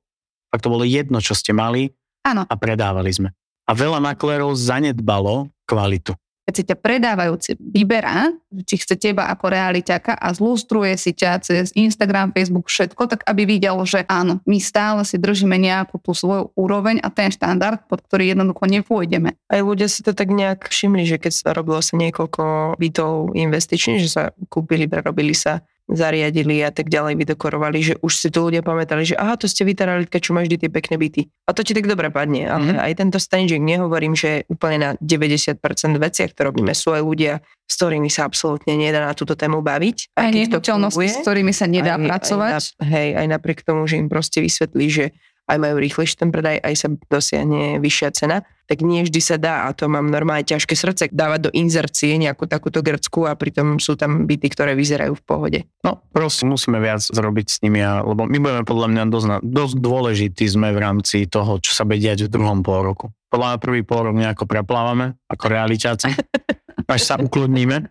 Tak 0.50 0.60
to 0.60 0.68
bolo 0.68 0.82
jedno, 0.82 1.22
čo 1.22 1.32
ste 1.38 1.54
mali 1.54 1.94
Áno, 2.26 2.44
a 2.44 2.54
predávali 2.58 3.10
sme. 3.14 3.30
A 3.64 3.72
veľa 3.72 4.02
maklérov 4.02 4.50
zanedbalo 4.58 5.48
kvalitu. 5.64 6.12
keď 6.50 6.54
si 6.58 6.66
ťa 6.66 6.76
predávajúci 6.82 7.50
vyberá, 7.62 8.34
či 8.66 8.82
chce 8.82 8.98
teba 8.98 9.30
ako 9.30 9.54
realiťaka 9.54 10.18
a 10.18 10.34
zlustruje 10.34 10.98
si 10.98 11.14
ťa 11.14 11.38
cez 11.46 11.70
Instagram, 11.78 12.34
Facebook, 12.34 12.66
všetko, 12.66 13.06
tak 13.06 13.22
aby 13.30 13.46
videl, 13.46 13.78
že 13.86 14.02
áno, 14.10 14.42
my 14.42 14.58
stále 14.58 15.06
si 15.06 15.14
držíme 15.14 15.54
nejakú 15.54 16.02
tú 16.02 16.10
svoju 16.10 16.50
úroveň 16.58 16.98
a 17.06 17.08
ten 17.14 17.30
štandard, 17.30 17.86
pod 17.86 18.02
ktorý 18.02 18.34
jednoducho 18.34 18.66
nepôjdeme. 18.66 19.38
Aj 19.46 19.60
ľudia 19.62 19.86
si 19.86 20.02
to 20.02 20.10
tak 20.10 20.34
nejak 20.34 20.66
všimli, 20.66 21.06
že 21.06 21.22
keď 21.22 21.32
sa 21.38 21.48
robilo 21.54 21.78
sa 21.78 21.94
niekoľko 21.94 22.74
bytov 22.82 23.38
investičných, 23.38 24.02
že 24.02 24.10
sa 24.10 24.22
kúpili, 24.50 24.90
prerobili 24.90 25.38
sa, 25.38 25.62
zariadili 25.92 26.62
a 26.62 26.70
tak 26.70 26.86
ďalej, 26.88 27.18
vydekorovali, 27.18 27.78
že 27.82 27.94
už 28.00 28.12
si 28.14 28.28
to 28.30 28.46
ľudia 28.46 28.62
pamätali, 28.62 29.02
že 29.02 29.18
aha, 29.18 29.34
to 29.36 29.50
ste 29.50 29.66
vytarali, 29.66 30.06
čo 30.06 30.30
má 30.32 30.42
vždy 30.42 30.66
tie 30.66 30.70
pekné 30.70 30.96
byty. 30.96 31.26
A 31.46 31.54
to 31.54 31.66
ti 31.66 31.74
tak 31.74 31.90
dobre 31.90 32.08
padne. 32.14 32.46
Ale 32.46 32.74
Mhm. 32.74 32.78
aj 32.80 32.92
tento 32.94 33.18
staging 33.18 33.62
nehovorím, 33.64 34.14
že 34.14 34.46
úplne 34.46 34.78
na 34.78 34.90
90% 35.02 35.98
veciach, 35.98 36.30
ktoré 36.34 36.54
robíme, 36.54 36.72
sú 36.74 36.94
aj 36.94 37.02
ľudia, 37.02 37.32
s 37.66 37.74
ktorými 37.78 38.10
sa 38.10 38.26
absolútne 38.26 38.74
nedá 38.74 39.02
na 39.02 39.14
túto 39.14 39.38
tému 39.38 39.62
baviť. 39.62 40.14
Aj 40.18 40.30
nehnuteľnosti, 40.30 41.06
s 41.06 41.16
ktorými 41.22 41.54
sa 41.54 41.70
nedá 41.70 41.94
aj, 41.98 42.02
pracovať. 42.02 42.50
Aj 42.50 42.62
na, 42.82 42.86
hej, 42.90 43.08
aj 43.14 43.26
napriek 43.30 43.62
tomu, 43.62 43.86
že 43.86 43.98
im 43.98 44.10
proste 44.10 44.42
vysvetlí, 44.42 44.86
že 44.90 45.04
aj 45.50 45.58
majú 45.58 45.76
rýchlejší 45.82 46.14
ten 46.14 46.30
predaj, 46.30 46.62
aj 46.62 46.74
sa 46.78 46.88
dosiahne 47.10 47.82
vyššia 47.82 48.08
cena, 48.14 48.46
tak 48.70 48.86
nie 48.86 49.02
vždy 49.02 49.18
sa 49.18 49.34
dá 49.34 49.66
a 49.66 49.74
to 49.74 49.90
mám 49.90 50.06
normálne 50.06 50.46
ťažké 50.46 50.78
srdce 50.78 51.10
dávať 51.10 51.50
do 51.50 51.50
inzercie 51.50 52.14
nejakú 52.14 52.46
takúto 52.46 52.86
grcku 52.86 53.26
a 53.26 53.34
pritom 53.34 53.82
sú 53.82 53.98
tam 53.98 54.30
byty, 54.30 54.46
ktoré 54.46 54.78
vyzerajú 54.78 55.18
v 55.18 55.24
pohode. 55.26 55.60
No, 55.82 56.06
proste 56.14 56.46
musíme 56.46 56.78
viac 56.78 57.02
zrobiť 57.02 57.46
s 57.50 57.58
nimi, 57.66 57.82
a, 57.82 58.06
lebo 58.06 58.30
my 58.30 58.38
budeme 58.38 58.62
podľa 58.62 58.88
mňa 58.94 59.02
dosť, 59.10 59.26
dosť 59.42 59.74
dôležití 59.82 60.46
sme 60.46 60.70
v 60.70 60.78
rámci 60.78 61.26
toho, 61.26 61.58
čo 61.58 61.74
sa 61.74 61.82
bude 61.82 61.98
diať 61.98 62.30
v 62.30 62.32
druhom 62.38 62.62
pol 62.62 62.86
roku. 62.86 63.10
Podľa 63.34 63.58
mňa 63.58 63.58
prvý 63.58 63.82
pol 63.82 64.06
rok 64.06 64.14
nejako 64.14 64.46
preplávame, 64.46 65.18
ako 65.26 65.44
realiťáci, 65.50 66.08
až 66.94 67.00
sa 67.02 67.18
ukludníme 67.18 67.90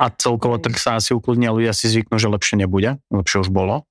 a 0.00 0.08
celkovo 0.16 0.56
trh 0.56 0.80
sa 0.80 0.96
asi 0.96 1.12
ukludní 1.12 1.44
a 1.44 1.52
ľudia 1.52 1.76
si 1.76 1.92
zvyknú, 1.92 2.16
že 2.16 2.32
lepšie 2.32 2.56
nebude, 2.64 2.96
lepšie 3.12 3.44
už 3.44 3.52
bolo 3.52 3.84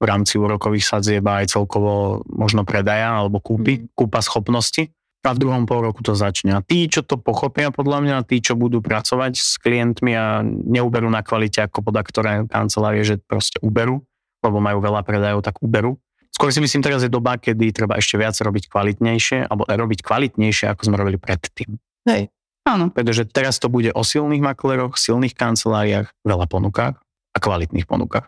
v 0.00 0.04
rámci 0.08 0.40
úrokových 0.40 0.96
sadzieb 0.96 1.24
a 1.28 1.44
aj 1.44 1.52
celkovo 1.52 2.24
možno 2.24 2.64
predaja 2.64 3.20
alebo 3.20 3.36
kúpy, 3.38 3.86
kúpa 3.92 4.24
schopnosti. 4.24 4.88
A 5.20 5.36
v 5.36 5.42
druhom 5.44 5.68
pol 5.68 5.84
roku 5.84 6.00
to 6.00 6.16
začne. 6.16 6.56
A 6.56 6.64
tí, 6.64 6.88
čo 6.88 7.04
to 7.04 7.20
pochopia, 7.20 7.68
podľa 7.68 8.00
mňa, 8.00 8.16
tí, 8.24 8.40
čo 8.40 8.56
budú 8.56 8.80
pracovať 8.80 9.36
s 9.36 9.60
klientmi 9.60 10.16
a 10.16 10.40
neuberú 10.44 11.12
na 11.12 11.20
kvalite 11.20 11.60
ako 11.60 11.84
poda 11.84 12.00
ktoré 12.00 12.48
kancelárie, 12.48 13.04
že 13.04 13.20
proste 13.20 13.60
uberú, 13.60 14.00
lebo 14.40 14.64
majú 14.64 14.80
veľa 14.80 15.04
predajov, 15.04 15.44
tak 15.44 15.60
uberú. 15.60 16.00
Skôr 16.32 16.56
si 16.56 16.64
myslím, 16.64 16.80
teraz 16.80 17.04
je 17.04 17.12
doba, 17.12 17.36
kedy 17.36 17.68
treba 17.68 18.00
ešte 18.00 18.16
viac 18.16 18.32
robiť 18.32 18.72
kvalitnejšie, 18.72 19.44
alebo 19.44 19.68
robiť 19.68 20.00
kvalitnejšie, 20.00 20.72
ako 20.72 20.88
sme 20.88 20.96
robili 20.96 21.20
predtým. 21.20 21.76
Hej. 22.08 22.32
Áno, 22.64 22.88
Pretože 22.88 23.28
teraz 23.28 23.60
to 23.60 23.68
bude 23.68 23.92
o 23.92 24.00
silných 24.00 24.40
makleroch, 24.40 24.96
silných 24.96 25.36
kanceláriách, 25.36 26.08
veľa 26.24 26.46
ponukách 26.48 26.96
a 27.36 27.38
kvalitných 27.40 27.84
ponukách. 27.84 28.24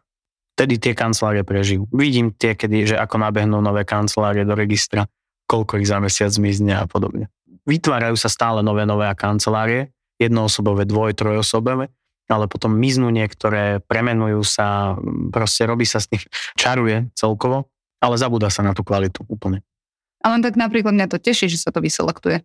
Vtedy 0.53 0.77
tie 0.77 0.93
kancelárie 0.93 1.43
prežijú. 1.43 1.89
Vidím 1.91 2.31
tie, 2.33 2.53
kedy, 2.53 2.95
že 2.95 2.97
ako 3.01 3.19
nabehnú 3.19 3.59
nové 3.65 3.89
kancelárie 3.89 4.45
do 4.45 4.53
registra, 4.53 5.09
koľko 5.49 5.81
ich 5.81 5.89
za 5.89 5.99
mesiac 5.99 6.29
zmizne 6.29 6.77
a 6.77 6.85
podobne. 6.85 7.33
Vytvárajú 7.65 8.19
sa 8.19 8.29
stále 8.29 8.61
nové, 8.61 8.85
nové 8.85 9.09
kancelárie, 9.17 9.91
jednoosobové, 10.21 10.85
dvoj, 10.85 11.17
trojosobové 11.17 11.89
ale 12.33 12.49
potom 12.49 12.73
miznú 12.73 13.13
niektoré, 13.13 13.85
premenujú 13.85 14.41
sa, 14.47 14.97
proste 15.29 15.69
robí 15.69 15.85
sa 15.85 16.01
s 16.01 16.09
nich, 16.09 16.25
čaruje 16.57 17.13
celkovo, 17.13 17.69
ale 18.01 18.17
zabúda 18.17 18.49
sa 18.49 18.65
na 18.65 18.73
tú 18.73 18.81
kvalitu 18.81 19.29
úplne. 19.29 19.61
Ale 20.25 20.41
tak 20.41 20.57
napríklad 20.57 20.97
mňa 20.97 21.13
to 21.13 21.19
teší, 21.21 21.51
že 21.51 21.61
sa 21.61 21.75
to 21.75 21.85
vyselektuje. 21.85 22.41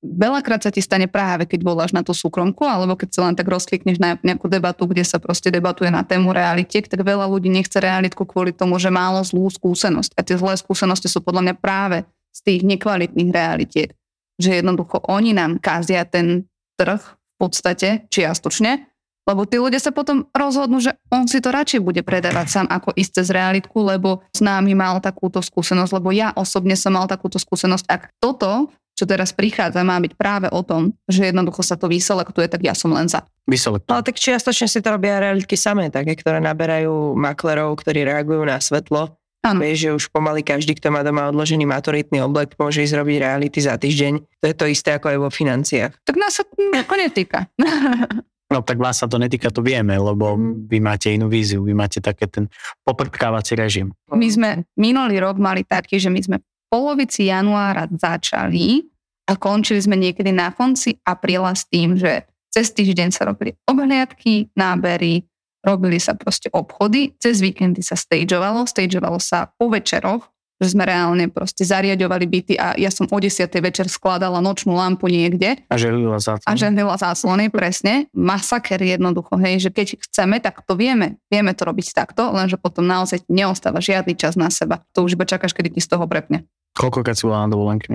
Veľakrát 0.00 0.64
sa 0.64 0.72
ti 0.72 0.80
stane 0.80 1.12
práve, 1.12 1.44
keď 1.44 1.60
voláš 1.60 1.92
na 1.92 2.00
tú 2.00 2.16
súkromku, 2.16 2.64
alebo 2.64 2.96
keď 2.96 3.08
sa 3.12 3.20
len 3.28 3.36
tak 3.36 3.44
rozklikneš 3.52 4.00
na 4.00 4.16
nejakú 4.16 4.48
debatu, 4.48 4.88
kde 4.88 5.04
sa 5.04 5.20
proste 5.20 5.52
debatuje 5.52 5.92
na 5.92 6.00
tému 6.00 6.32
realitiek, 6.32 6.88
tak 6.88 7.04
veľa 7.04 7.28
ľudí 7.28 7.52
nechce 7.52 7.76
realitku 7.76 8.24
kvôli 8.24 8.56
tomu, 8.56 8.80
že 8.80 8.88
málo 8.88 9.20
zlú 9.20 9.44
skúsenosť. 9.52 10.16
A 10.16 10.24
tie 10.24 10.40
zlé 10.40 10.56
skúsenosti 10.56 11.04
sú 11.04 11.20
podľa 11.20 11.52
mňa 11.52 11.54
práve 11.60 12.08
z 12.32 12.40
tých 12.40 12.60
nekvalitných 12.64 13.28
realitiek. 13.28 13.92
Že 14.40 14.64
jednoducho 14.64 15.04
oni 15.04 15.36
nám 15.36 15.60
kazia 15.60 16.08
ten 16.08 16.48
trh 16.80 17.04
v 17.04 17.34
podstate 17.36 18.08
čiastočne, 18.08 18.88
lebo 19.28 19.44
tí 19.44 19.60
ľudia 19.60 19.84
sa 19.84 19.92
potom 19.92 20.26
rozhodnú, 20.32 20.80
že 20.80 20.96
on 21.12 21.28
si 21.28 21.44
to 21.44 21.52
radšej 21.52 21.84
bude 21.84 22.00
predávať 22.00 22.46
sám 22.48 22.66
ako 22.72 22.96
ísť 22.96 23.20
cez 23.20 23.28
realitku, 23.28 23.84
lebo 23.84 24.24
s 24.32 24.40
námi 24.40 24.72
mal 24.72 24.96
takúto 25.04 25.44
skúsenosť, 25.44 25.92
lebo 25.92 26.08
ja 26.08 26.32
osobne 26.32 26.72
som 26.72 26.96
mal 26.96 27.04
takúto 27.04 27.36
skúsenosť. 27.36 27.84
Ak 27.84 28.02
toto 28.16 28.72
čo 29.00 29.08
teraz 29.08 29.32
prichádza, 29.32 29.80
má 29.80 29.96
byť 29.96 30.12
práve 30.12 30.46
o 30.46 30.60
tom, 30.60 30.92
že 31.08 31.32
jednoducho 31.32 31.64
sa 31.64 31.74
to 31.74 31.88
vyselektuje, 31.88 32.44
tak 32.44 32.60
ja 32.60 32.76
som 32.76 32.92
len 32.92 33.08
za. 33.08 33.24
Vyselektuje. 33.48 33.88
Ale 33.88 34.04
tak 34.04 34.20
čiastočne 34.20 34.68
si 34.68 34.78
to 34.78 34.92
robia 34.92 35.16
realitky 35.16 35.56
samé, 35.56 35.88
také, 35.88 36.12
ktoré 36.12 36.36
naberajú 36.38 37.16
maklerov, 37.16 37.80
ktorí 37.80 38.04
reagujú 38.04 38.44
na 38.44 38.60
svetlo. 38.60 39.16
Áno. 39.40 39.64
Vieš, 39.64 39.78
že 39.80 39.90
už 39.96 40.04
pomaly 40.12 40.44
každý, 40.44 40.76
kto 40.76 40.92
má 40.92 41.00
doma 41.00 41.32
odložený 41.32 41.64
maturitný 41.64 42.20
oblek, 42.20 42.60
môže 42.60 42.84
ísť 42.84 42.92
robiť 42.92 43.16
reality 43.18 43.58
za 43.58 43.80
týždeň. 43.80 44.20
To 44.36 44.44
je 44.44 44.52
to 44.52 44.68
isté 44.68 44.92
ako 44.92 45.08
aj 45.08 45.18
vo 45.18 45.30
financiách. 45.32 45.96
Tak 46.04 46.16
nás 46.20 46.36
sa 46.36 46.44
to 46.44 46.60
ako 46.60 46.94
netýka. 46.94 47.48
No 48.50 48.66
tak 48.66 48.82
vás 48.82 48.98
sa 48.98 49.06
to 49.06 49.14
netýka, 49.14 49.46
to 49.46 49.62
vieme, 49.62 49.94
lebo 49.94 50.34
Mhm. 50.34 50.66
vy 50.66 50.78
máte 50.82 51.14
inú 51.14 51.30
víziu, 51.30 51.62
vy 51.62 51.70
máte 51.70 52.02
také 52.02 52.26
ten 52.26 52.50
poprtkávací 52.82 53.54
režim. 53.54 53.94
My 54.10 54.26
sme 54.26 54.48
minulý 54.74 55.22
rok 55.22 55.38
mali 55.38 55.62
taký, 55.62 56.02
že 56.02 56.10
my 56.10 56.18
sme 56.18 56.36
v 56.42 56.46
polovici 56.66 57.30
januára 57.30 57.86
začali 57.86 58.89
a 59.30 59.38
končili 59.38 59.78
sme 59.78 59.94
niekedy 59.94 60.34
na 60.34 60.50
konci 60.50 60.98
apríla 61.06 61.54
s 61.54 61.62
tým, 61.70 61.94
že 61.94 62.26
cez 62.50 62.74
týždeň 62.74 63.14
sa 63.14 63.30
robili 63.30 63.54
obhliadky, 63.70 64.50
nábery, 64.58 65.22
robili 65.62 66.02
sa 66.02 66.18
proste 66.18 66.50
obchody, 66.50 67.14
cez 67.22 67.38
víkendy 67.38 67.78
sa 67.78 67.94
stageovalo, 67.94 68.66
stageovalo 68.66 69.22
sa 69.22 69.54
po 69.54 69.70
večeroch, 69.70 70.26
že 70.60 70.76
sme 70.76 70.84
reálne 70.84 71.30
proste 71.32 71.64
zariadovali 71.64 72.26
byty 72.28 72.54
a 72.60 72.76
ja 72.76 72.92
som 72.92 73.08
o 73.08 73.16
10. 73.16 73.48
večer 73.48 73.88
skladala 73.88 74.44
nočnú 74.44 74.76
lampu 74.76 75.08
niekde 75.08 75.56
A 75.72 75.80
že 75.80 75.88
ľudila 75.88 76.20
za 76.20 76.36
a 76.36 76.52
žendila 76.52 77.00
záslony, 77.00 77.48
presne. 77.48 78.12
Masaker 78.12 78.82
jednoducho, 78.82 79.40
hej, 79.40 79.64
že 79.64 79.70
keď 79.72 79.96
chceme, 80.04 80.36
tak 80.42 80.60
to 80.66 80.76
vieme. 80.76 81.16
Vieme 81.32 81.56
to 81.56 81.64
robiť 81.64 81.96
takto, 81.96 82.28
lenže 82.28 82.60
potom 82.60 82.84
naozaj 82.84 83.24
neostáva 83.30 83.80
žiadny 83.80 84.12
čas 84.20 84.36
na 84.36 84.52
seba. 84.52 84.84
To 84.92 85.06
už 85.06 85.16
iba 85.16 85.24
čakáš, 85.24 85.56
kedy 85.56 85.72
ti 85.72 85.80
z 85.80 85.96
toho 85.96 86.04
prepne. 86.04 86.44
Koľkokrát 86.76 87.16
si 87.16 87.24
bola 87.24 87.48
na 87.48 87.56
dovolenke? 87.56 87.88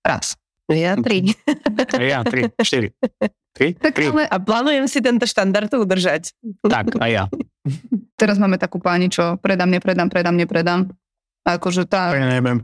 Raz. 0.00 0.40
Ja 0.70 0.94
tri. 0.94 1.34
Ja, 1.98 2.22
tri, 2.30 2.46
štyri. 2.62 2.94
Tri? 3.50 3.74
Tak 3.74 3.92
Tri. 3.98 4.06
ale 4.06 4.24
A 4.30 4.38
plánujem 4.38 4.86
si 4.86 5.02
tento 5.02 5.26
štandard 5.26 5.70
udržať. 5.74 6.30
Tak, 6.62 6.96
a 7.02 7.06
ja. 7.10 7.24
teraz 8.20 8.38
máme 8.38 8.56
takú 8.56 8.78
páni, 8.78 9.10
čo 9.10 9.36
predám, 9.42 9.68
nepredám, 9.68 10.06
predám, 10.06 10.36
nepredám. 10.38 10.80
A 11.42 11.58
akože 11.58 11.88
tá... 11.90 12.14
Ja 12.14 12.30
neviem. 12.30 12.62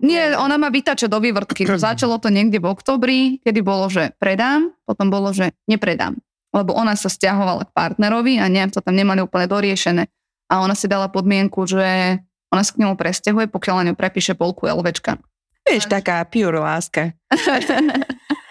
Nie, 0.00 0.32
ona 0.34 0.56
má 0.56 0.72
vytače 0.72 1.06
do 1.06 1.22
vývrtky. 1.22 1.68
Začalo 1.78 2.18
to 2.18 2.32
niekde 2.32 2.58
v 2.58 2.66
oktobri, 2.66 3.20
kedy 3.44 3.60
bolo, 3.62 3.86
že 3.86 4.16
predám, 4.18 4.74
potom 4.88 5.12
bolo, 5.12 5.30
že 5.30 5.54
nepredám. 5.70 6.18
Lebo 6.50 6.72
ona 6.72 6.96
sa 6.96 7.12
stiahovala 7.12 7.68
k 7.68 7.74
partnerovi 7.76 8.40
a 8.40 8.48
nejak 8.48 8.74
to 8.74 8.80
tam 8.80 8.96
nemali 8.96 9.20
úplne 9.20 9.46
doriešené. 9.46 10.08
A 10.46 10.62
ona 10.62 10.78
si 10.78 10.86
dala 10.88 11.10
podmienku, 11.10 11.66
že 11.68 12.18
ona 12.48 12.62
sa 12.62 12.72
k 12.72 12.80
nemu 12.86 12.94
presťahuje, 12.96 13.50
pokiaľ 13.50 13.74
na 13.82 13.84
ňu 13.90 13.94
prepíše 13.98 14.38
polku 14.38 14.70
LVčka. 14.70 15.18
Vieš, 15.66 15.90
taká 15.90 16.22
pure 16.26 16.62
láska. 16.62 17.10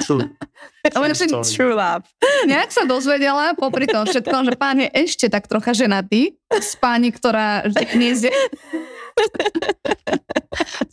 Sorry. 0.03 0.28
True 1.55 1.74
love. 1.74 2.05
nejak 2.45 2.70
sa 2.70 2.86
dozvedela, 2.86 3.57
popri 3.57 3.89
tom 3.89 4.05
všetkom, 4.05 4.53
že 4.53 4.55
pán 4.59 4.78
je 4.78 4.89
ešte 4.93 5.26
tak 5.32 5.49
trocha 5.49 5.74
ženatý 5.74 6.38
s 6.53 6.78
pani, 6.78 7.09
ktorá. 7.09 7.66
S 7.66 8.30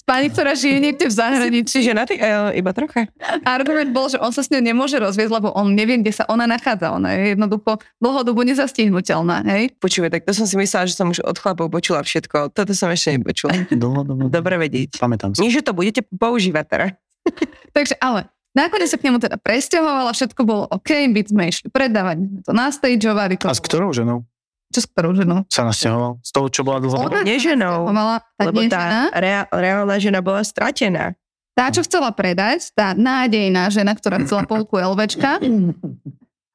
pani, 0.08 0.28
ktorá 0.28 0.52
žije 0.52 0.78
niekde 0.82 1.06
v 1.08 1.14
zahraničí. 1.14 1.80
Čiže 1.80 1.92
na 1.96 2.04
ty, 2.04 2.18
e, 2.18 2.58
iba 2.58 2.70
trocha. 2.76 3.08
Argument 3.46 3.90
bol, 3.94 4.10
že 4.10 4.18
on 4.20 4.34
sa 4.34 4.44
s 4.44 4.50
ňou 4.52 4.60
nemôže 4.60 4.98
rozviesť, 4.98 5.32
lebo 5.32 5.54
on 5.54 5.72
nevie, 5.72 6.02
kde 6.02 6.12
sa 6.12 6.24
ona 6.28 6.44
nachádza. 6.44 6.92
Ona 6.92 7.14
je 7.16 7.34
jednoducho 7.34 7.80
dlhodobo 8.02 8.44
nezastihnutelná. 8.44 9.46
Hej? 9.48 9.72
Počúvaj, 9.78 10.10
tak 10.20 10.22
to 10.28 10.32
som 10.36 10.44
si 10.44 10.54
myslela, 10.58 10.84
že 10.90 10.98
som 10.98 11.08
už 11.08 11.24
od 11.24 11.36
chlapov 11.38 11.72
počula 11.72 12.04
všetko. 12.04 12.52
Toto 12.52 12.72
som 12.76 12.92
ešte 12.92 13.16
nepočula. 13.16 13.66
Dlho, 13.72 14.04
dlho. 14.04 14.28
Dobre 14.28 14.60
vedieť. 14.60 15.00
Pamätám 15.00 15.32
si. 15.32 15.40
Nie, 15.40 15.50
že 15.54 15.64
to 15.64 15.72
budete 15.72 16.04
používať 16.04 16.64
teraz. 16.68 16.90
Takže 17.76 17.96
ale 18.02 18.28
nakoniec 18.52 18.90
sa 18.90 18.98
k 18.98 19.08
nemu 19.08 19.22
teda 19.22 19.38
presťahovala, 19.40 20.12
všetko 20.12 20.40
bolo 20.44 20.64
OK, 20.68 20.90
byt 21.14 21.32
sme 21.32 21.48
išli 21.48 21.72
predávať, 21.72 22.20
sme 22.20 22.40
to 22.44 22.52
nastageovali. 22.52 23.34
To 23.40 23.48
A 23.48 23.56
s 23.56 23.62
ktorou 23.62 23.94
ženou 23.94 24.26
Čo 24.72 24.80
s 24.80 24.86
ktorou 24.88 25.12
ženou? 25.12 25.44
sa 25.46 25.62
nasťahoval? 25.62 26.18
Z 26.18 26.30
toho, 26.32 26.46
čo 26.48 26.60
bola 26.62 26.78
dlho? 26.78 26.96
Ona- 26.96 27.22
Nie 27.22 27.36
ženou. 27.36 27.86
Mala, 27.86 28.24
tá, 28.32 28.42
Lebo 28.42 28.64
tá 28.66 28.82
rea- 29.12 29.46
reálna 29.46 29.96
žena 29.96 30.18
bola 30.18 30.40
stratená. 30.40 31.12
tá, 31.52 31.68
čo 31.68 31.80
chcela 31.80 32.08
predať, 32.10 32.72
tá 32.72 32.90
nádejná 32.90 33.68
žena, 33.68 33.92
ktorá 33.92 34.16
chcela 34.18 34.42
polku 34.42 34.74
LVčka, 34.74 35.36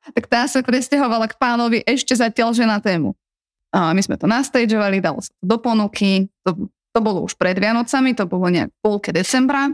tak 0.10 0.26
tá 0.26 0.44
sa 0.44 0.60
presťahovala 0.60 1.28
k 1.28 1.36
pánovi 1.36 1.78
ešte 1.84 2.12
zatiaľ 2.12 2.52
ženatému. 2.52 3.14
A 3.70 3.92
my 3.92 4.00
sme 4.00 4.16
to 4.16 4.26
nastageovali, 4.26 4.98
dalo 4.98 5.20
sa 5.20 5.30
to 5.36 5.46
do 5.46 5.58
ponuky, 5.58 6.32
to, 6.42 6.56
to 6.90 7.00
bolo 7.00 7.22
už 7.22 7.36
pred 7.36 7.54
Vianocami, 7.54 8.12
to 8.12 8.24
bolo 8.24 8.48
nejak 8.48 8.72
polke 8.80 9.12
decembra. 9.12 9.70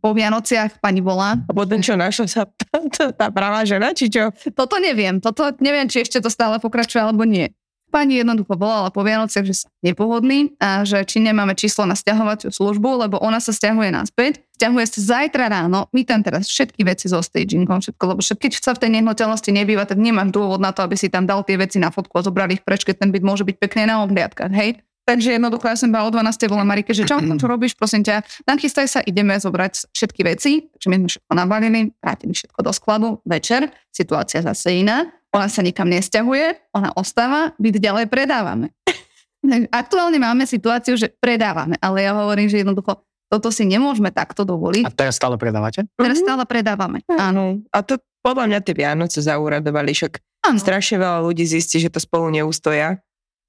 Po 0.00 0.10
Vianociach 0.10 0.80
pani 0.80 1.00
volá. 1.00 1.32
A 1.38 1.52
potom 1.54 1.78
čo, 1.78 1.94
našla 1.94 2.26
sa 2.26 2.42
tá, 2.90 3.08
tá 3.10 3.26
pravá 3.30 3.62
žena, 3.62 3.92
či 3.92 4.08
čo? 4.08 4.32
Toto 4.52 4.76
neviem, 4.76 5.16
toto 5.16 5.48
neviem, 5.58 5.86
či 5.86 6.02
ešte 6.02 6.18
to 6.18 6.28
stále 6.28 6.56
pokračuje 6.58 7.00
alebo 7.00 7.22
nie. 7.22 7.52
Pani 7.94 8.18
jednoducho 8.18 8.58
volala 8.58 8.90
po 8.90 9.06
Vianociach, 9.06 9.46
že 9.46 9.54
sa 9.54 9.70
nepohodlí 9.86 10.58
a 10.58 10.82
že 10.82 11.06
či 11.06 11.22
nemáme 11.22 11.54
číslo 11.54 11.86
na 11.86 11.94
stiahovaciu 11.94 12.50
službu, 12.50 13.06
lebo 13.06 13.22
ona 13.22 13.38
sa 13.38 13.54
stiahuje 13.54 13.94
naspäť. 13.94 14.42
Stiahuje 14.58 14.82
sa 14.90 15.22
zajtra 15.22 15.46
ráno, 15.46 15.86
my 15.94 16.02
tam 16.02 16.26
teraz 16.26 16.50
všetky 16.50 16.82
veci 16.82 17.06
so 17.06 17.22
stagingom, 17.22 17.78
všetko, 17.78 18.02
lebo 18.10 18.18
však 18.18 18.42
keď 18.42 18.52
sa 18.58 18.74
v 18.74 18.82
tej 18.82 18.90
nehnuteľnosti 18.98 19.46
nebýva, 19.46 19.86
tak 19.86 20.02
nemáš 20.02 20.34
dôvod 20.34 20.58
na 20.58 20.74
to, 20.74 20.82
aby 20.82 20.98
si 20.98 21.06
tam 21.06 21.22
dal 21.22 21.46
tie 21.46 21.54
veci 21.54 21.78
na 21.78 21.94
fotku 21.94 22.18
a 22.18 22.26
zobrali 22.26 22.58
ich 22.58 22.66
preč, 22.66 22.82
keď 22.82 23.06
ten 23.06 23.14
byt 23.14 23.22
môže 23.22 23.46
byť 23.46 23.62
pekne 23.62 23.86
na 23.86 24.02
obhliadkach, 24.02 24.50
hej? 24.50 24.82
Takže 25.04 25.36
jednoducho 25.36 25.68
ja 25.68 25.76
som 25.76 25.92
iba 25.92 26.00
o 26.00 26.10
12. 26.10 26.48
volám 26.48 26.64
Marike, 26.64 26.96
že 26.96 27.04
čo, 27.04 27.20
čo 27.20 27.46
robíš, 27.46 27.76
prosím 27.76 28.02
ťa, 28.02 28.24
nachystaj 28.48 28.86
sa, 28.88 29.00
ideme 29.04 29.36
zobrať 29.36 29.92
všetky 29.92 30.20
veci. 30.24 30.64
Takže 30.64 30.86
my 30.88 30.96
sme 31.04 31.08
všetko 31.12 31.32
nabalili, 31.36 31.80
vrátili 32.00 32.32
všetko 32.32 32.58
do 32.64 32.72
skladu, 32.72 33.08
večer, 33.28 33.68
situácia 33.92 34.40
zase 34.40 34.80
iná. 34.80 35.12
Ona 35.34 35.50
sa 35.50 35.60
nikam 35.66 35.90
nesťahuje, 35.90 36.70
ona 36.70 36.94
ostáva, 36.94 37.50
byt 37.58 37.82
ďalej 37.82 38.06
predávame. 38.06 38.70
Aktuálne 39.74 40.16
máme 40.22 40.46
situáciu, 40.46 40.94
že 40.94 41.10
predávame, 41.18 41.74
ale 41.82 42.06
ja 42.06 42.14
hovorím, 42.14 42.46
že 42.46 42.62
jednoducho 42.62 43.02
toto 43.26 43.50
si 43.50 43.66
nemôžeme 43.66 44.14
takto 44.14 44.46
dovoliť. 44.46 44.86
A 44.86 44.94
teraz 44.94 45.18
stále 45.18 45.34
predávate? 45.34 45.82
Teraz 45.98 46.22
stále 46.22 46.46
predávame. 46.46 47.02
Áno. 47.10 47.66
A 47.74 47.82
to 47.82 47.98
podľa 48.22 48.46
mňa 48.46 48.58
tie 48.62 48.74
Vianoce 48.78 49.18
zauradovali, 49.20 49.90
však 49.90 50.22
Áno. 50.46 50.58
strašne 50.62 51.02
veľa 51.02 51.26
ľudí 51.26 51.42
zistí, 51.42 51.82
že 51.82 51.90
to 51.90 51.98
spolu 51.98 52.30
neustoja. 52.30 53.02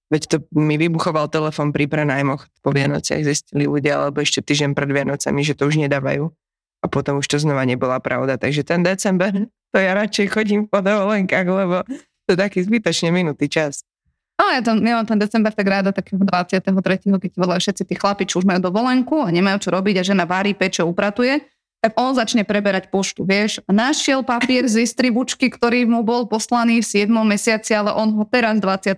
Veď 0.10 0.22
to 0.26 0.36
mi 0.54 0.78
vybuchoval 0.78 1.30
telefon 1.30 1.70
pri 1.70 1.86
prenajmoch 1.90 2.46
po 2.62 2.70
Vianociach, 2.74 3.26
zistili 3.26 3.66
ľudia, 3.66 4.06
alebo 4.06 4.22
ešte 4.22 4.42
týždeň 4.42 4.78
pred 4.78 4.90
Vianocami, 4.90 5.42
že 5.42 5.58
to 5.58 5.66
už 5.70 5.82
nedávajú. 5.82 6.30
A 6.86 6.88
potom 6.88 7.18
už 7.18 7.26
to 7.26 7.42
znova 7.42 7.66
nebola 7.66 7.98
pravda. 7.98 8.38
Takže 8.38 8.62
ten 8.62 8.86
december, 8.86 9.34
to 9.74 9.78
ja 9.82 9.98
radšej 9.98 10.30
chodím 10.30 10.70
po 10.70 10.86
dovolenkách, 10.86 11.48
lebo 11.50 11.82
to 12.30 12.34
je 12.34 12.38
taký 12.38 12.62
zbytočne 12.62 13.10
minutý 13.10 13.50
čas. 13.50 13.82
No 14.36 14.52
ja, 14.52 14.60
tam, 14.60 14.84
ja 14.84 15.00
mám 15.00 15.08
ten 15.08 15.16
december 15.16 15.56
tak 15.56 15.64
ráda 15.64 15.96
takého 15.96 16.20
23. 16.20 16.68
keď 17.08 17.32
volajú 17.40 17.60
všetci 17.66 17.84
tí 17.88 17.96
chlapi, 17.96 18.28
čo 18.28 18.44
už 18.44 18.46
majú 18.46 18.60
dovolenku 18.68 19.24
a 19.24 19.32
nemajú 19.32 19.64
čo 19.64 19.70
robiť 19.72 20.04
a 20.04 20.04
žena 20.04 20.28
varí, 20.28 20.52
peče, 20.52 20.84
upratuje, 20.84 21.40
tak 21.80 21.96
on 21.96 22.18
začne 22.18 22.44
preberať 22.44 22.92
poštu, 22.92 23.24
vieš. 23.24 23.64
A 23.64 23.72
našiel 23.72 24.28
papier 24.28 24.68
z 24.68 24.84
distribučky, 24.84 25.54
ktorý 25.54 25.88
mu 25.88 26.04
bol 26.04 26.28
poslaný 26.28 26.84
v 26.84 27.06
7. 27.06 27.14
mesiaci, 27.24 27.78
ale 27.78 27.96
on 27.96 28.12
ho 28.12 28.26
teraz 28.28 28.60
23. 28.60 28.98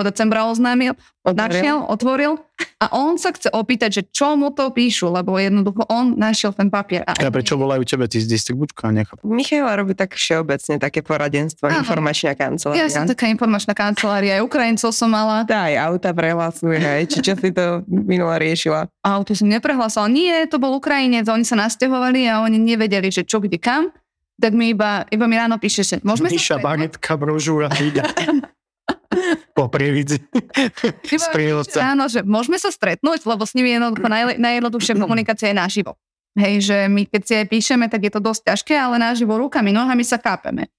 decembra 0.00 0.48
oznámil, 0.48 0.96
našiel, 1.24 1.84
otvoril 1.84 2.40
a 2.80 2.96
on 2.96 3.20
sa 3.20 3.28
chce 3.28 3.52
opýtať, 3.52 3.90
že 3.92 4.02
čo 4.08 4.40
mu 4.40 4.48
to 4.48 4.72
píšu, 4.72 5.12
lebo 5.12 5.36
jednoducho 5.36 5.84
on 5.92 6.16
našiel 6.16 6.56
ten 6.56 6.72
papier. 6.72 7.04
A 7.04 7.12
A 7.12 7.28
prečo 7.28 7.60
volajú 7.60 7.84
tebe 7.84 8.08
tí 8.08 8.24
z 8.24 8.28
distribučka? 8.28 8.88
Nechápem. 8.88 9.20
Michaela 9.28 9.76
robí 9.76 9.92
tak 9.92 10.16
všeobecne 10.16 10.80
také 10.80 11.04
poradenstvo, 11.04 11.68
Áno. 11.68 11.84
informačná 11.84 12.32
kancelária. 12.32 12.84
Ja 12.84 12.88
som 12.88 13.04
taká 13.04 13.28
informačná 13.28 13.76
kancelária, 13.76 14.40
aj 14.40 14.48
Ukrajincov 14.48 14.96
som 14.96 15.12
mala. 15.12 15.44
Tá 15.44 15.68
aj 15.68 15.76
auta 15.92 16.10
prehlasuje, 16.16 16.80
hej. 16.80 17.02
Či 17.12 17.18
čo 17.20 17.32
si 17.36 17.52
to 17.52 17.84
minula 17.84 18.40
riešila? 18.40 18.88
A 19.04 19.20
to 19.20 19.36
som 19.36 19.48
neprehlásala. 19.48 20.08
Nie, 20.08 20.48
to 20.48 20.56
bol 20.56 20.72
Ukrajinec, 20.72 21.28
oni 21.28 21.44
sa 21.44 21.60
nasťahovali 21.60 22.32
a 22.32 22.40
oni 22.40 22.56
nevedeli, 22.56 23.12
že 23.12 23.28
čo, 23.28 23.44
kde, 23.44 23.60
kam. 23.60 23.92
tak 24.40 24.56
mi 24.56 24.72
iba, 24.72 25.04
iba 25.12 25.28
mi 25.28 25.36
ráno 25.36 25.60
píše, 25.60 25.84
že 25.84 26.00
môžeme 26.00 26.32
Miša, 26.32 26.56
bagetka, 26.64 27.12
brožúra. 27.20 27.68
po 29.60 29.68
prievidzi. 29.68 30.24
Áno, 31.84 32.08
že 32.08 32.24
môžeme 32.24 32.56
sa 32.56 32.72
stretnúť, 32.72 33.28
lebo 33.28 33.44
s 33.44 33.52
nimi 33.52 33.76
jednoducho 33.76 34.08
najle, 34.08 34.40
najjednoduchšia 34.40 34.96
komunikácia 34.96 35.52
je 35.52 35.56
naživo. 35.60 36.00
Hej, 36.38 36.72
že 36.72 36.76
my 36.88 37.04
keď 37.04 37.22
si 37.26 37.32
aj 37.36 37.46
píšeme, 37.52 37.86
tak 37.92 38.06
je 38.08 38.12
to 38.16 38.20
dosť 38.22 38.54
ťažké, 38.54 38.74
ale 38.78 38.96
naživo 38.96 39.36
rukami, 39.36 39.74
nohami 39.74 40.06
sa 40.06 40.16
kápeme. 40.16 40.72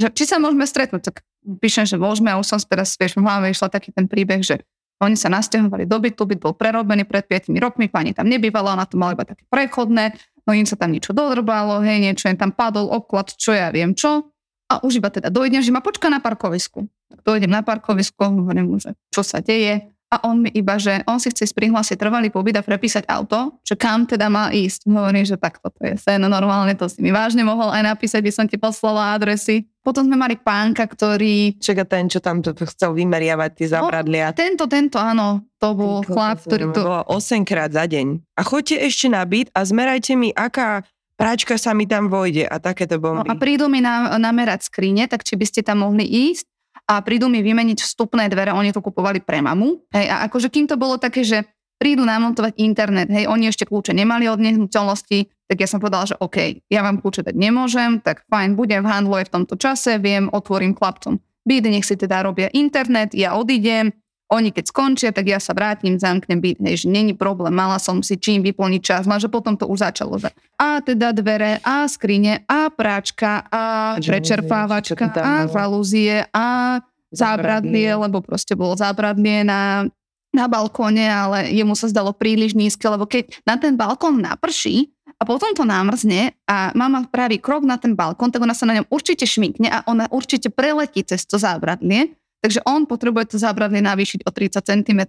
Že, 0.00 0.08
či 0.16 0.24
sa 0.26 0.42
môžeme 0.42 0.66
stretnúť, 0.66 1.12
tak 1.12 1.16
píšem, 1.62 1.86
že 1.86 2.00
môžeme 2.00 2.32
a 2.32 2.40
už 2.40 2.48
som 2.48 2.58
teraz, 2.58 2.96
vieš, 2.96 3.14
v 3.14 3.22
hlave 3.22 3.52
išla 3.52 3.68
taký 3.68 3.92
ten 3.92 4.08
príbeh, 4.08 4.40
že 4.40 4.64
oni 5.02 5.18
sa 5.18 5.28
nasťahovali 5.28 5.84
do 5.84 5.98
bytu, 5.98 6.22
byt 6.24 6.40
bol 6.40 6.54
prerobený 6.54 7.04
pred 7.04 7.26
5 7.26 7.52
rokmi, 7.58 7.90
pani 7.90 8.14
tam 8.14 8.30
nebývala, 8.30 8.78
ona 8.78 8.86
to 8.86 8.94
mala 8.94 9.18
iba 9.18 9.26
také 9.26 9.42
prechodné, 9.50 10.14
no 10.46 10.50
im 10.54 10.64
sa 10.64 10.78
tam 10.78 10.94
niečo 10.94 11.10
dodrbalo, 11.10 11.82
hej, 11.82 11.98
niečo 11.98 12.30
im 12.30 12.38
tam 12.38 12.54
padol 12.54 12.88
obklad, 12.88 13.34
čo 13.34 13.52
ja 13.52 13.68
viem 13.74 13.92
čo. 13.92 14.30
A 14.72 14.80
už 14.80 15.04
iba 15.04 15.12
teda 15.12 15.28
dojdem, 15.28 15.60
že 15.60 15.74
ma 15.74 15.84
počká 15.84 16.08
na 16.08 16.22
parkovisku. 16.22 16.88
Dojdem 17.20 17.50
na 17.50 17.60
parkovisko, 17.60 18.32
hovorím 18.32 18.72
mu, 18.72 18.76
že 18.80 18.96
čo 19.12 19.20
sa 19.20 19.38
deje. 19.38 19.88
A 20.12 20.28
on 20.28 20.44
mi 20.44 20.52
iba, 20.52 20.76
že 20.76 21.00
on 21.08 21.16
si 21.16 21.32
chce 21.32 21.56
prihlásiť 21.56 21.96
trvalý 21.96 22.28
pobyt 22.28 22.52
a 22.52 22.60
prepísať 22.60 23.08
auto, 23.08 23.56
že 23.64 23.72
kam 23.72 24.04
teda 24.04 24.28
má 24.28 24.52
ísť. 24.52 24.84
Hovorím, 24.84 25.24
že 25.24 25.40
tak 25.40 25.56
toto 25.56 25.80
je 25.80 25.96
sen, 25.96 26.20
normálne 26.20 26.76
to 26.76 26.84
si 26.84 27.00
mi 27.00 27.08
vážne 27.08 27.40
mohol 27.40 27.72
aj 27.72 27.96
napísať, 27.96 28.20
by 28.20 28.28
som 28.28 28.44
ti 28.44 28.60
poslala 28.60 29.16
adresy. 29.16 29.64
Potom 29.80 30.04
sme 30.04 30.20
mali 30.20 30.36
pánka, 30.36 30.84
ktorý 30.84 31.56
Čaká 31.56 31.88
ten, 31.88 32.12
čo 32.12 32.20
tam 32.20 32.44
chcel 32.44 32.92
vymeriavať 32.92 33.50
tie 33.56 33.66
zabradlia. 33.72 34.36
tento, 34.36 34.68
tento, 34.68 35.00
áno, 35.00 35.48
to 35.56 35.72
bol 35.72 36.04
chlap, 36.04 36.44
ktorý 36.44 36.76
to... 36.76 36.84
Bolo 36.84 37.08
8 37.08 37.48
krát 37.48 37.72
za 37.72 37.88
deň. 37.88 38.36
A 38.36 38.44
choďte 38.44 38.84
ešte 38.84 39.08
na 39.08 39.24
byt 39.24 39.48
a 39.56 39.64
zmerajte 39.64 40.12
mi, 40.12 40.28
aká 40.28 40.84
práčka 41.16 41.56
sa 41.56 41.72
mi 41.72 41.88
tam 41.88 42.12
vojde 42.12 42.44
a 42.44 42.60
takéto 42.60 43.00
No 43.00 43.24
bomby. 43.24 43.32
a 43.32 43.34
prídu 43.40 43.72
mi 43.72 43.80
na, 43.80 44.12
namerať 44.20 44.68
skrine, 44.68 45.08
tak 45.08 45.24
či 45.24 45.40
by 45.40 45.46
ste 45.48 45.64
tam 45.64 45.88
mohli 45.88 46.04
ísť 46.04 46.51
a 46.88 47.00
prídu 47.00 47.30
mi 47.30 47.40
vymeniť 47.40 47.78
vstupné 47.82 48.26
dvere, 48.32 48.54
oni 48.54 48.74
to 48.74 48.82
kupovali 48.82 49.22
pre 49.22 49.38
mamu. 49.38 49.86
Hej, 49.94 50.06
a 50.10 50.26
akože 50.26 50.50
kým 50.50 50.66
to 50.66 50.74
bolo 50.74 50.98
také, 50.98 51.22
že 51.22 51.46
prídu 51.78 52.06
namontovať 52.06 52.62
internet, 52.62 53.10
hej, 53.10 53.26
oni 53.26 53.50
ešte 53.50 53.66
kľúče 53.66 53.90
nemali 53.90 54.30
od 54.30 54.38
nehnuteľnosti, 54.38 55.50
tak 55.50 55.56
ja 55.58 55.66
som 55.66 55.82
povedala, 55.82 56.06
že 56.06 56.14
OK, 56.22 56.62
ja 56.70 56.80
vám 56.86 57.02
kľúče 57.02 57.26
dať 57.26 57.34
nemôžem, 57.34 57.98
tak 57.98 58.22
fajn, 58.30 58.54
budem 58.54 58.86
v 58.86 58.90
handlu 58.90 59.18
aj 59.18 59.26
v 59.26 59.34
tomto 59.34 59.58
čase, 59.58 59.98
viem, 59.98 60.30
otvorím 60.30 60.78
chlapcom 60.78 61.18
byt, 61.42 61.64
nech 61.66 61.86
si 61.86 61.98
teda 61.98 62.22
robia 62.22 62.48
internet, 62.54 63.14
ja 63.14 63.34
odídem, 63.34 63.90
oni 64.32 64.48
keď 64.48 64.64
skončia, 64.72 65.10
tak 65.12 65.28
ja 65.28 65.36
sa 65.36 65.52
vrátim, 65.52 66.00
zamknem 66.00 66.40
byt, 66.40 66.58
hej, 66.64 66.84
že 66.84 66.86
není 66.88 67.12
problém, 67.12 67.52
mala 67.52 67.76
som 67.76 68.00
si 68.00 68.16
čím 68.16 68.40
vyplniť 68.40 68.80
čas, 68.80 69.04
lenže 69.04 69.28
potom 69.28 69.60
to 69.60 69.68
už 69.68 69.84
začalo, 69.84 70.16
a 70.56 70.80
teda 70.80 71.12
dvere, 71.12 71.60
a 71.60 71.84
skrine, 71.84 72.48
a 72.48 72.72
práčka, 72.72 73.44
a 73.52 73.94
prečerpávačka, 74.00 75.12
a 75.20 75.44
žalúzie, 75.52 76.24
a 76.32 76.80
zábradlie, 77.12 77.92
lebo 77.92 78.24
proste 78.24 78.56
bolo 78.56 78.72
zábradlie 78.72 79.44
na, 79.44 79.84
na 80.32 80.48
balkóne, 80.48 81.04
ale 81.04 81.52
jemu 81.52 81.76
sa 81.76 81.92
zdalo 81.92 82.16
príliš 82.16 82.56
nízke, 82.56 82.88
lebo 82.88 83.04
keď 83.04 83.28
na 83.44 83.60
ten 83.60 83.76
balkón 83.76 84.24
naprší 84.24 84.88
a 85.20 85.28
potom 85.28 85.52
to 85.52 85.68
námrzne 85.68 86.32
a 86.48 86.72
mama 86.72 87.04
praví 87.04 87.36
krok 87.36 87.68
na 87.68 87.76
ten 87.76 87.92
balkón, 87.92 88.32
tak 88.32 88.40
ona 88.40 88.56
sa 88.56 88.64
na 88.64 88.80
ňom 88.80 88.88
určite 88.88 89.28
šmikne 89.28 89.68
a 89.68 89.84
ona 89.84 90.08
určite 90.08 90.48
preletí 90.48 91.04
cez 91.04 91.28
to 91.28 91.36
zábradlie, 91.36 92.16
takže 92.42 92.60
on 92.66 92.84
potrebuje 92.84 93.32
to 93.32 93.36
zábradlie 93.38 93.80
navýšiť 93.80 94.26
o 94.26 94.30
30 94.34 94.58
cm. 94.58 95.00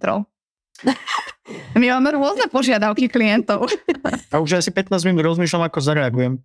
My 1.75 1.85
máme 1.99 2.15
rôzne 2.15 2.47
požiadavky 2.47 3.11
klientov. 3.11 3.67
A 4.31 4.39
už 4.39 4.63
asi 4.63 4.71
15 4.71 5.03
minút 5.09 5.35
rozmýšľam, 5.35 5.67
ako 5.67 5.79
zareagujem 5.83 6.39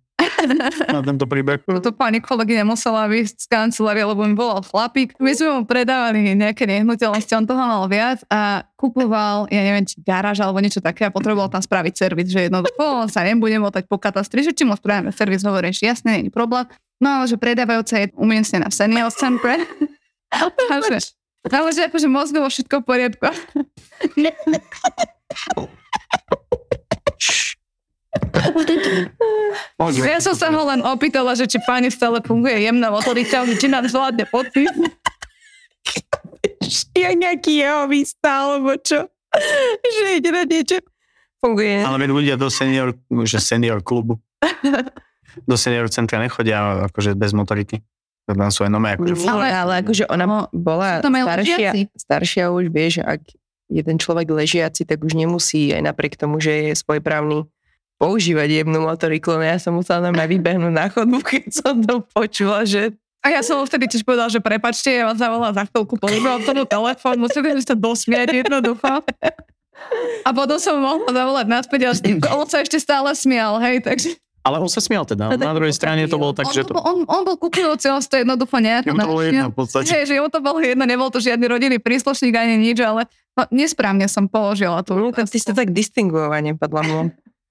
na 0.95 1.01
tento 1.03 1.25
príbeh. 1.27 1.63
Toto 1.63 1.91
pani 1.95 2.19
kolegyňa 2.19 2.63
musela 2.67 3.07
výjsť 3.07 3.35
z 3.39 3.47
kancelárie, 3.47 4.03
lebo 4.03 4.23
mi 4.27 4.35
volal 4.35 4.63
chlapík. 4.63 5.15
My 5.19 5.31
sme 5.35 5.61
mu 5.61 5.63
predávali 5.63 6.35
nejaké 6.35 6.67
nehnuteľnosti, 6.67 7.31
on 7.35 7.45
toho 7.47 7.63
mal 7.63 7.83
viac 7.87 8.23
a 8.27 8.67
kupoval, 8.75 9.47
ja 9.51 9.61
neviem, 9.63 9.87
či 9.87 9.99
garáž 10.03 10.43
alebo 10.43 10.59
niečo 10.59 10.83
také 10.83 11.07
a 11.07 11.13
potreboval 11.13 11.51
tam 11.51 11.63
spraviť 11.63 11.93
servis, 11.95 12.31
že 12.31 12.47
jednoducho 12.47 13.07
sa 13.11 13.23
nebude 13.23 13.55
motať 13.59 13.87
po 13.87 13.99
katastri, 13.99 14.43
že 14.43 14.55
či 14.55 14.63
mu 14.67 14.75
spravíme 14.75 15.11
servis, 15.15 15.43
hovorím, 15.43 15.75
že 15.75 15.87
jasne, 15.87 16.19
nie 16.19 16.31
je 16.31 16.33
problém. 16.33 16.67
No 16.99 17.23
ale 17.23 17.31
že 17.31 17.39
predávajúca 17.39 17.95
je 17.95 18.11
umiestnená 18.19 18.67
v 18.67 18.75
senior 18.75 19.11
center. 19.11 19.63
Takže, 20.69 20.97
ale 21.49 21.69
že 21.73 21.81
akože 21.89 22.07
mozgovo 22.07 22.47
všetko 22.47 22.81
v 22.81 22.85
poriadku. 22.85 23.25
Ja 30.05 30.19
som 30.19 30.35
sa 30.35 30.49
ho 30.49 30.61
len 30.65 30.81
opýtala, 30.85 31.33
že 31.37 31.45
či 31.45 31.61
pani 31.63 31.89
stále 31.93 32.21
funguje 32.21 32.65
jemná 32.65 32.89
motorika, 32.89 33.45
či 33.45 33.67
nám 33.69 33.85
zvládne 33.89 34.25
podpis. 34.29 34.69
Je 36.93 37.09
nejaký 37.17 37.65
jeho 37.65 37.89
výsta, 37.89 38.29
alebo 38.45 38.77
čo? 38.77 39.09
že 39.85 40.17
ide 40.17 40.29
na 40.33 40.43
niečo. 40.45 40.81
Funguje. 41.39 41.85
Ale 41.85 41.97
veď 42.03 42.09
ľudia 42.11 42.35
do 42.35 42.51
senior, 42.51 42.97
že 43.23 43.39
senior 43.39 43.79
klubu, 43.79 44.19
do 45.49 45.55
senior 45.55 45.87
centra 45.87 46.19
nechodia 46.19 46.89
akože 46.91 47.15
bez 47.15 47.31
motoriky. 47.31 47.79
To 48.29 48.37
Tam 48.37 48.53
sú 48.53 48.61
aj 48.61 48.71
nové 48.71 48.93
akože 48.93 49.25
Nie, 49.25 49.29
ale, 49.33 49.47
ale 49.49 49.73
akože 49.81 50.05
ona 50.05 50.45
bola 50.53 51.01
staršia, 51.01 51.33
ležiaci. 51.33 51.79
staršia 51.97 52.53
už 52.53 52.69
vie, 52.69 52.87
že 52.93 53.01
ak 53.01 53.25
je 53.73 53.81
ten 53.81 53.97
človek 53.97 54.29
ležiaci, 54.29 54.85
tak 54.85 55.01
už 55.01 55.17
nemusí 55.17 55.73
aj 55.73 55.81
napriek 55.89 56.13
tomu, 56.13 56.37
že 56.37 56.69
je 56.69 56.73
svojprávny 56.77 57.49
používať 57.97 58.63
jemnú 58.63 58.85
motoriku, 58.85 59.35
no 59.35 59.43
ja 59.43 59.57
som 59.57 59.75
musela 59.75 60.13
na 60.13 60.25
vybehnúť 60.29 60.73
na 60.73 60.87
chodbu, 60.87 61.19
keď 61.25 61.45
som 61.51 61.75
to 61.81 62.05
počula, 62.13 62.63
že 62.63 62.95
A 63.19 63.33
ja 63.35 63.43
som 63.43 63.59
mu 63.59 63.67
vtedy 63.67 63.91
tiež 63.91 64.07
povedala, 64.07 64.31
že 64.31 64.39
prepačte, 64.39 64.87
ja 64.87 65.09
vás 65.09 65.19
zavolám 65.19 65.51
za 65.51 65.67
chvíľku, 65.67 65.99
pozriem 65.99 66.39
tomu 66.45 66.63
telefón, 66.63 67.19
musíte 67.19 67.65
sa 67.65 67.75
dosmiať 67.75 68.45
jednoducho. 68.45 69.03
A 70.23 70.29
potom 70.31 70.55
som 70.61 70.79
mohla 70.79 71.11
zavolať 71.11 71.45
naspäť 71.49 71.81
a 71.89 71.91
on 72.37 72.47
sa 72.47 72.63
ešte 72.63 72.79
stále 72.79 73.11
smial, 73.11 73.59
hej, 73.59 73.83
takže 73.83 74.15
Ale 74.49 74.57
on 74.65 74.65
sa 74.65 74.81
smial 74.81 75.05
teda. 75.05 75.29
Na 75.37 75.53
druhej 75.53 75.77
strane 75.77 76.09
to 76.09 76.17
bolo 76.17 76.33
tak, 76.33 76.49
on, 76.49 76.53
že 76.57 76.65
to, 76.65 76.73
to... 76.73 76.81
on, 76.81 77.05
on 77.05 77.21
bol 77.21 77.37
kupujúci, 77.37 77.85
on 77.93 78.01
to 78.01 78.17
jednoducho 78.17 78.57
nejako 78.57 78.89
Jemu 78.89 78.97
to 78.97 79.09
bolo 79.13 79.21
jedno 79.21 79.47
v 79.53 79.55
podstate. 79.61 79.85
Hej, 79.93 80.03
že 80.09 80.13
jemu 80.17 80.29
to 80.33 80.41
bolo 80.41 80.57
jedno, 80.57 80.83
nebol 80.89 81.13
to 81.13 81.21
žiadny 81.21 81.45
rodinný 81.45 81.77
príslušník 81.77 82.33
ani 82.33 82.57
nič, 82.57 82.81
ale 82.81 83.05
no, 83.37 83.45
nesprávne 83.53 84.09
som 84.09 84.25
položila 84.25 84.81
tú. 84.81 84.97
no, 84.97 85.13
ty 85.13 85.37
ste 85.37 85.53
tak 85.53 85.69
distinguovane, 85.69 86.57
podľa 86.57 86.81
mňa. 86.81 86.99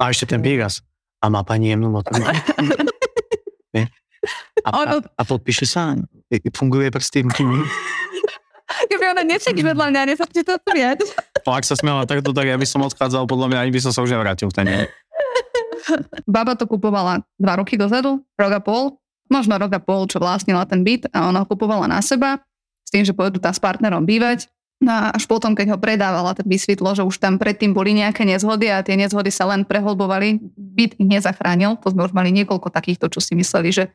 A 0.03 0.11
ešte 0.11 0.35
ten 0.35 0.43
výraz. 0.43 0.83
A 1.23 1.31
má 1.31 1.47
pani 1.47 1.71
jemnú. 1.71 1.95
Vie? 3.71 3.87
a, 4.67 4.71
a, 4.75 4.95
a 4.99 5.23
podpíše 5.23 5.71
sa. 5.71 5.95
Funguje 6.51 6.91
prsty. 6.91 7.23
Keby 8.69 9.05
ona 9.17 9.25
nesedí 9.25 9.65
vedľa 9.65 9.91
mňa, 9.91 10.01
nezačne 10.13 10.43
to 10.45 10.55
smiať. 10.61 10.99
No, 11.43 11.57
ak 11.57 11.65
sa 11.65 11.75
smiala 11.75 12.05
takto, 12.05 12.37
tak 12.37 12.47
ja 12.47 12.57
by 12.61 12.67
som 12.69 12.85
odchádzal, 12.85 13.25
podľa 13.25 13.47
mňa 13.49 13.59
ani 13.65 13.73
by 13.73 13.81
som 13.81 13.93
sa 13.97 14.05
už 14.05 14.13
nevrátil 14.13 14.53
v 14.53 14.55
ten. 14.55 14.67
Baba 16.27 16.55
to 16.59 16.67
kupovala 16.67 17.23
dva 17.39 17.55
roky 17.59 17.79
dozadu, 17.79 18.23
rok 18.35 18.53
a 18.53 18.61
pol, 18.63 18.99
možno 19.31 19.57
rok 19.61 19.73
a 19.77 19.81
pol, 19.81 20.09
čo 20.09 20.19
vlastnila 20.19 20.65
ten 20.65 20.83
byt 20.83 21.11
a 21.13 21.29
ona 21.29 21.45
ho 21.45 21.47
kupovala 21.47 21.87
na 21.87 22.01
seba, 22.01 22.41
s 22.85 22.91
tým, 22.91 23.05
že 23.05 23.13
pôjdu 23.13 23.39
tam 23.39 23.53
s 23.53 23.61
partnerom 23.61 24.09
bývať. 24.09 24.49
No 24.79 24.95
a 24.95 25.11
až 25.11 25.27
potom, 25.27 25.59
keď 25.59 25.75
ho 25.75 25.79
predávala, 25.79 26.39
tak 26.39 26.47
vysvetlo, 26.47 26.95
že 26.95 27.03
už 27.03 27.19
tam 27.19 27.35
predtým 27.35 27.75
boli 27.75 27.99
nejaké 27.99 28.23
nezhody 28.23 28.71
a 28.71 28.79
tie 28.87 28.95
nezhody 28.95 29.35
sa 29.35 29.51
len 29.51 29.67
prehlbovali. 29.67 30.39
Byt 30.55 30.95
ich 30.95 31.09
nezachránil, 31.09 31.83
to 31.83 31.91
sme 31.91 32.07
už 32.07 32.15
mali 32.15 32.31
niekoľko 32.31 32.71
takýchto, 32.71 33.11
čo 33.11 33.19
si 33.19 33.35
mysleli, 33.35 33.75
že 33.75 33.91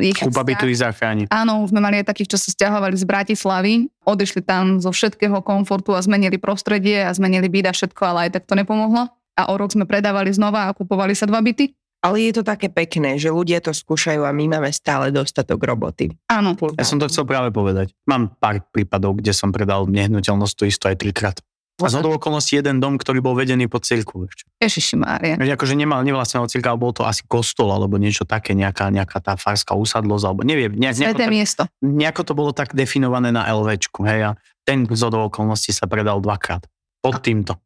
ich 0.00 0.16
Kúpa 0.16 0.40
by 0.40 0.56
tu 0.56 0.72
ich 0.72 0.80
zachrániť. 0.80 1.28
Áno, 1.28 1.60
už 1.60 1.76
sme 1.76 1.84
mali 1.84 2.00
aj 2.00 2.08
takých, 2.08 2.32
čo 2.32 2.38
sa 2.40 2.48
stiahovali 2.48 2.96
z 2.96 3.04
Bratislavy, 3.04 3.92
odišli 4.08 4.40
tam 4.40 4.80
zo 4.80 4.88
všetkého 4.88 5.44
komfortu 5.44 5.92
a 5.92 6.00
zmenili 6.00 6.40
prostredie 6.40 7.04
a 7.04 7.12
zmenili 7.12 7.52
byt 7.52 7.68
a 7.68 7.72
všetko, 7.76 8.00
ale 8.00 8.18
aj 8.28 8.40
tak 8.40 8.48
to 8.48 8.56
nepomohlo. 8.56 9.12
A 9.38 9.48
o 9.48 9.54
rok 9.56 9.72
sme 9.72 9.88
predávali 9.88 10.32
znova 10.32 10.68
a 10.68 10.74
kupovali 10.76 11.16
sa 11.16 11.24
dva 11.24 11.40
byty. 11.40 11.72
Ale 12.02 12.18
je 12.18 12.34
to 12.34 12.42
také 12.42 12.66
pekné, 12.66 13.14
že 13.14 13.30
ľudia 13.30 13.62
to 13.62 13.70
skúšajú 13.70 14.26
a 14.26 14.34
my 14.34 14.58
máme 14.58 14.74
stále 14.74 15.14
dostatok 15.14 15.62
roboty. 15.62 16.10
Áno, 16.26 16.58
Ja 16.74 16.82
som 16.82 16.98
to 16.98 17.06
chcel 17.06 17.22
práve 17.22 17.54
povedať. 17.54 17.94
Mám 18.10 18.34
pár 18.42 18.58
prípadov, 18.74 19.22
kde 19.22 19.30
som 19.30 19.54
predal 19.54 19.86
nehnuteľnosť 19.86 20.54
to 20.58 20.64
isto 20.66 20.90
aj 20.90 20.98
trikrát. 20.98 21.38
A 21.82 21.88
z 21.88 21.98
okolností 21.98 22.58
jeden 22.58 22.78
dom, 22.78 22.94
ktorý 22.94 23.18
bol 23.18 23.34
vedený 23.34 23.66
pod 23.66 23.82
cirkvu 23.82 24.28
ešte. 24.28 24.46
Ježiši 24.60 24.94
Mária. 25.02 25.34
Veď 25.34 25.58
akože 25.58 25.74
nemal 25.74 26.04
nevlastného 26.06 26.46
cirka, 26.46 26.70
ale 26.70 26.78
bol 26.78 26.94
to 26.94 27.02
asi 27.02 27.26
kostol 27.26 27.74
alebo 27.74 27.98
niečo 27.98 28.22
také, 28.22 28.54
nejaká, 28.54 28.92
nejaká 28.92 29.18
tá 29.18 29.34
farská 29.34 29.74
usadlosť, 29.74 30.24
alebo 30.26 30.40
neviem, 30.46 30.70
nejak, 30.74 30.94
nejako, 31.00 31.18
Sveté 31.18 31.26
miesto. 31.32 31.62
nejako 31.82 32.22
to 32.22 32.32
bolo 32.38 32.50
tak 32.54 32.76
definované 32.76 33.34
na 33.34 33.48
LVčku, 33.50 34.04
hej, 34.06 34.30
a 34.30 34.30
ten 34.62 34.86
z 34.86 35.02
okolností 35.10 35.74
sa 35.74 35.90
predal 35.90 36.22
dvakrát. 36.22 36.62
Pod 37.02 37.18
týmto. 37.18 37.58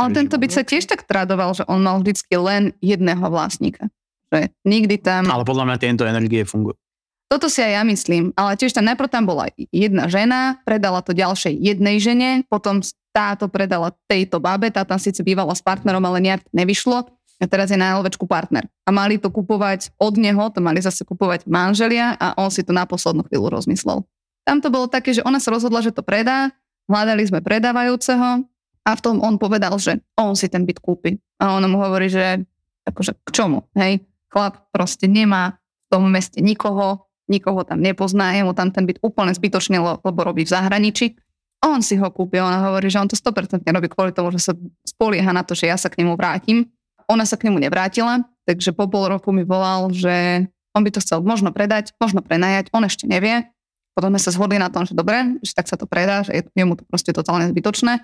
Ale 0.00 0.16
tento 0.16 0.40
byt 0.40 0.52
sa 0.56 0.64
tiež 0.64 0.88
tak 0.88 1.04
tradoval, 1.04 1.52
že 1.52 1.68
on 1.68 1.84
mal 1.84 2.00
vždycky 2.00 2.32
len 2.40 2.72
jedného 2.80 3.20
vlastníka. 3.28 3.92
Že 4.32 4.48
nikdy 4.64 4.96
tam... 4.96 5.28
Ale 5.28 5.44
podľa 5.44 5.68
mňa 5.68 5.76
tieto 5.76 6.08
energie 6.08 6.48
fungujú. 6.48 6.80
Toto 7.30 7.46
si 7.46 7.62
aj 7.62 7.72
ja 7.78 7.82
myslím, 7.86 8.34
ale 8.34 8.58
tiež 8.58 8.74
tam 8.74 8.90
najprv 8.90 9.06
tam 9.06 9.22
bola 9.22 9.46
jedna 9.70 10.10
žena, 10.10 10.58
predala 10.66 10.98
to 10.98 11.14
ďalšej 11.14 11.54
jednej 11.54 12.02
žene, 12.02 12.42
potom 12.50 12.82
táto 13.14 13.46
predala 13.46 13.94
tejto 14.10 14.42
babe, 14.42 14.66
tá 14.66 14.82
tam 14.82 14.98
síce 14.98 15.22
bývala 15.22 15.54
s 15.54 15.62
partnerom, 15.62 16.02
ale 16.02 16.18
nejak 16.18 16.42
nevyšlo. 16.50 17.06
a 17.40 17.46
teraz 17.46 17.70
je 17.70 17.78
na 17.78 17.94
LVčku 18.02 18.26
partner. 18.26 18.66
A 18.82 18.90
mali 18.90 19.14
to 19.16 19.30
kupovať 19.30 19.94
od 20.02 20.18
neho, 20.18 20.50
to 20.50 20.58
mali 20.58 20.82
zase 20.82 21.06
kupovať 21.06 21.46
manželia 21.46 22.18
a 22.18 22.34
on 22.34 22.50
si 22.50 22.66
to 22.66 22.74
na 22.74 22.82
poslednú 22.82 23.22
chvíľu 23.30 23.62
rozmyslel. 23.62 24.02
Tam 24.42 24.58
to 24.58 24.68
bolo 24.68 24.90
také, 24.90 25.14
že 25.14 25.22
ona 25.22 25.38
sa 25.38 25.54
rozhodla, 25.54 25.86
že 25.86 25.94
to 25.94 26.02
predá, 26.02 26.50
hľadali 26.90 27.22
sme 27.30 27.38
predávajúceho 27.40 28.42
a 28.84 28.96
v 28.96 29.00
tom 29.04 29.20
on 29.20 29.36
povedal, 29.36 29.76
že 29.76 30.00
on 30.16 30.32
si 30.32 30.48
ten 30.48 30.64
byt 30.64 30.80
kúpi. 30.80 31.20
A 31.40 31.56
ona 31.56 31.68
mu 31.68 31.80
hovorí, 31.80 32.08
že 32.08 32.44
akože 32.88 33.12
k 33.24 33.28
čomu, 33.30 33.68
hej? 33.76 34.00
Chlap 34.32 34.72
proste 34.72 35.10
nemá 35.10 35.60
v 35.88 35.98
tom 35.98 36.08
meste 36.08 36.40
nikoho, 36.40 37.10
nikoho 37.28 37.62
tam 37.62 37.82
nepozná, 37.82 38.34
je 38.34 38.42
mu 38.46 38.56
tam 38.56 38.72
ten 38.72 38.86
byt 38.86 39.02
úplne 39.04 39.34
zbytočný, 39.34 39.78
lebo 39.78 40.20
robí 40.22 40.42
v 40.46 40.52
zahraničí. 40.52 41.18
On 41.60 41.84
si 41.84 42.00
ho 42.00 42.08
kúpil, 42.08 42.40
ona 42.40 42.72
hovorí, 42.72 42.88
že 42.88 42.96
on 42.96 43.10
to 43.10 43.20
100% 43.20 43.60
robí 43.68 43.88
kvôli 43.92 44.16
tomu, 44.16 44.32
že 44.32 44.40
sa 44.40 44.52
spolieha 44.82 45.28
na 45.30 45.44
to, 45.44 45.52
že 45.52 45.68
ja 45.68 45.76
sa 45.76 45.92
k 45.92 46.00
nemu 46.00 46.16
vrátim. 46.16 46.72
Ona 47.10 47.28
sa 47.28 47.36
k 47.36 47.50
nemu 47.50 47.60
nevrátila, 47.60 48.24
takže 48.48 48.72
po 48.72 48.88
pol 48.88 49.12
roku 49.12 49.28
mi 49.34 49.44
volal, 49.44 49.92
že 49.92 50.46
on 50.72 50.86
by 50.86 50.90
to 50.94 51.02
chcel 51.02 51.20
možno 51.20 51.50
predať, 51.50 51.92
možno 52.00 52.22
prenajať, 52.22 52.70
on 52.72 52.86
ešte 52.86 53.04
nevie. 53.04 53.50
Potom 53.92 54.14
sme 54.14 54.22
sa 54.22 54.30
zhodli 54.30 54.56
na 54.56 54.70
tom, 54.70 54.86
že 54.86 54.94
dobre, 54.94 55.36
že 55.42 55.52
tak 55.52 55.66
sa 55.66 55.74
to 55.74 55.84
predá, 55.84 56.22
že 56.22 56.46
je 56.46 56.64
mu 56.64 56.78
to 56.78 56.86
proste 56.86 57.10
totálne 57.10 57.50
zbytočné. 57.50 57.98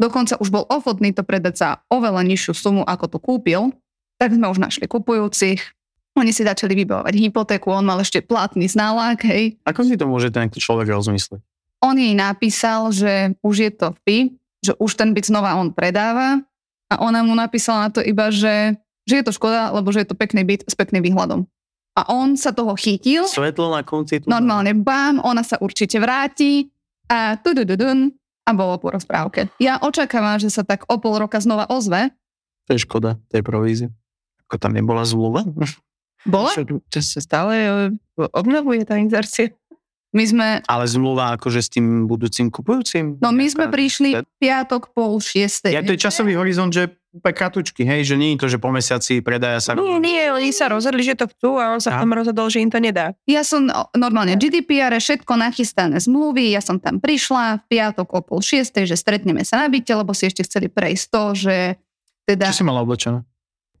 Dokonca 0.00 0.40
už 0.40 0.48
bol 0.48 0.64
ochotný 0.64 1.12
to 1.12 1.20
predať 1.20 1.54
za 1.60 1.68
oveľa 1.92 2.24
nižšiu 2.24 2.56
sumu, 2.56 2.82
ako 2.88 3.04
to 3.12 3.18
kúpil. 3.20 3.76
Tak 4.16 4.32
sme 4.32 4.48
už 4.48 4.56
našli 4.56 4.88
kupujúcich, 4.88 5.60
oni 6.16 6.32
si 6.34 6.42
začali 6.42 6.74
vybavovať 6.74 7.14
hypotéku, 7.16 7.70
on 7.70 7.86
mal 7.86 8.00
ešte 8.02 8.24
platný 8.24 8.66
znalák, 8.66 9.20
hej. 9.24 9.56
Ako 9.64 9.86
si 9.86 9.94
to 9.94 10.10
môže 10.10 10.34
ten 10.34 10.50
človek 10.50 10.90
rozmyslieť? 10.90 11.40
On 11.80 11.96
jej 11.96 12.12
napísal, 12.12 12.92
že 12.92 13.32
už 13.40 13.54
je 13.56 13.70
to 13.72 13.96
vpy, 14.02 14.36
že 14.60 14.76
už 14.76 15.00
ten 15.00 15.16
byt 15.16 15.32
znova 15.32 15.56
on 15.56 15.72
predáva 15.72 16.44
a 16.92 16.94
ona 17.00 17.24
mu 17.24 17.32
napísala 17.32 17.88
na 17.88 17.90
to 17.94 18.04
iba, 18.04 18.28
že, 18.28 18.76
že 19.08 19.14
je 19.20 19.24
to 19.24 19.32
škoda, 19.32 19.72
lebo 19.72 19.88
že 19.88 20.04
je 20.04 20.08
to 20.12 20.18
pekný 20.18 20.44
byt 20.44 20.68
s 20.68 20.76
pekným 20.76 21.00
výhľadom. 21.00 21.48
A 21.96 22.00
on 22.12 22.36
sa 22.36 22.52
toho 22.52 22.76
chytil. 22.76 23.24
Svetlo 23.24 23.72
na 23.72 23.80
konci. 23.80 24.20
Normálne 24.28 24.76
bám, 24.76 25.24
ona 25.24 25.40
sa 25.40 25.56
určite 25.56 25.96
vráti 25.96 26.68
a 27.08 27.40
tudududun 27.40 28.12
a 28.50 28.58
bolo 28.58 28.74
po 28.82 28.90
rozprávke. 28.90 29.46
Ja 29.62 29.78
očakávam, 29.78 30.42
že 30.42 30.50
sa 30.50 30.66
tak 30.66 30.84
o 30.90 30.98
pol 30.98 31.22
roka 31.22 31.38
znova 31.38 31.70
ozve. 31.70 32.10
To 32.66 32.74
je 32.74 32.82
škoda, 32.82 33.16
tej 33.30 33.46
provízie. 33.46 33.88
Ako 34.50 34.58
tam 34.58 34.74
nebola 34.74 35.06
zmluva? 35.06 35.46
Bola? 36.26 36.50
Čo, 36.52 36.82
to 36.90 36.98
sa 37.00 37.22
stále 37.22 37.52
e, 37.56 37.70
obnovuje 38.34 38.84
tá 38.84 38.98
inzercia. 39.00 39.54
My 40.10 40.26
sme, 40.26 40.48
Ale 40.66 40.90
zmluva 40.90 41.38
akože 41.38 41.62
s 41.62 41.70
tým 41.70 42.10
budúcim 42.10 42.50
kupujúcim? 42.50 43.22
no 43.22 43.30
my 43.30 43.46
sme 43.46 43.70
prišli 43.70 44.18
piatok 44.42 44.90
pol 44.90 45.22
šiestej. 45.22 45.70
Ja 45.70 45.86
to 45.86 45.94
je 45.94 46.02
časový 46.02 46.34
horizont, 46.34 46.74
že 46.74 46.99
úplne 47.10 47.34
kratučky, 47.34 47.82
hej, 47.82 48.06
že 48.06 48.14
nie 48.14 48.34
je 48.34 48.46
to, 48.46 48.46
že 48.46 48.58
po 48.62 48.70
mesiaci 48.70 49.18
predaja 49.18 49.58
sa... 49.58 49.74
Nie, 49.74 49.98
nie, 49.98 50.30
oni 50.30 50.54
sa 50.54 50.70
rozhodli, 50.70 51.02
že 51.02 51.18
to 51.18 51.26
chcú 51.26 51.58
a 51.58 51.74
on 51.74 51.82
sa 51.82 51.94
A? 51.94 51.94
v 51.98 52.06
tom 52.06 52.14
rozhodol, 52.14 52.46
že 52.46 52.62
im 52.62 52.70
to 52.70 52.78
nedá. 52.78 53.18
Ja 53.26 53.42
som 53.42 53.66
normálne 53.98 54.38
GDPR, 54.38 54.94
všetko 54.94 55.34
nachystané 55.34 55.98
zmluvy, 55.98 56.54
ja 56.54 56.62
som 56.62 56.78
tam 56.78 57.02
prišla 57.02 57.66
v 57.66 57.76
piatok 57.76 58.08
o 58.14 58.20
pol 58.22 58.40
šiestej, 58.40 58.86
že 58.86 58.94
stretneme 58.94 59.42
sa 59.42 59.58
na 59.58 59.66
byte, 59.66 59.90
lebo 59.90 60.14
si 60.14 60.30
ešte 60.30 60.46
chceli 60.46 60.70
prejsť 60.70 61.04
to, 61.10 61.24
že 61.34 61.56
teda... 62.30 62.54
Čo 62.54 62.62
si 62.62 62.66
mala 62.66 62.86
oblečené? 62.86 63.26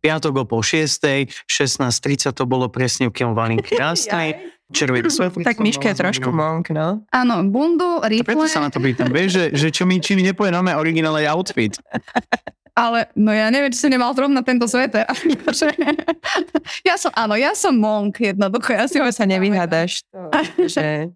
Piatok 0.02 0.32
o 0.42 0.44
pol 0.48 0.66
šiestej, 0.66 1.30
16.30 1.46 2.34
to 2.34 2.44
bolo 2.50 2.66
presne, 2.66 3.14
keď 3.14 3.30
mali 3.30 3.62
krásnej, 3.62 4.42
červený 4.74 5.06
svetlo. 5.06 5.46
Tak 5.46 5.62
Miška 5.62 5.94
je 5.94 5.96
trošku 6.02 6.34
monk, 6.34 6.74
no. 6.74 7.06
Áno, 7.14 7.46
bundu, 7.46 8.02
A 8.02 8.10
preto 8.10 8.42
rifle, 8.42 8.48
sa 8.50 8.64
na 8.64 8.74
to 8.74 8.82
pýtam, 8.82 9.12
vieš, 9.12 9.38
že, 9.38 9.44
že 9.54 9.68
čo 9.70 9.86
mi, 9.86 10.00
na 10.00 10.60
mňa 10.66 10.74
originálny 10.82 11.30
outfit. 11.30 11.78
ale 12.80 13.12
no 13.12 13.28
ja 13.28 13.52
neviem, 13.52 13.68
či 13.68 13.84
si 13.84 13.88
nemal 13.92 14.16
zrovna 14.16 14.40
tento 14.40 14.64
sveter. 14.64 15.04
Akože, 15.04 15.68
ja 16.88 16.96
som, 16.96 17.12
áno, 17.12 17.36
ja 17.36 17.52
som 17.52 17.76
monk 17.76 18.16
jednoducho. 18.16 18.72
Ja 18.72 18.88
si 18.88 18.96
ho 18.96 19.04
sa 19.12 19.28
nevyhádaš. 19.28 20.08
To, 20.08 20.32
že... 20.64 20.84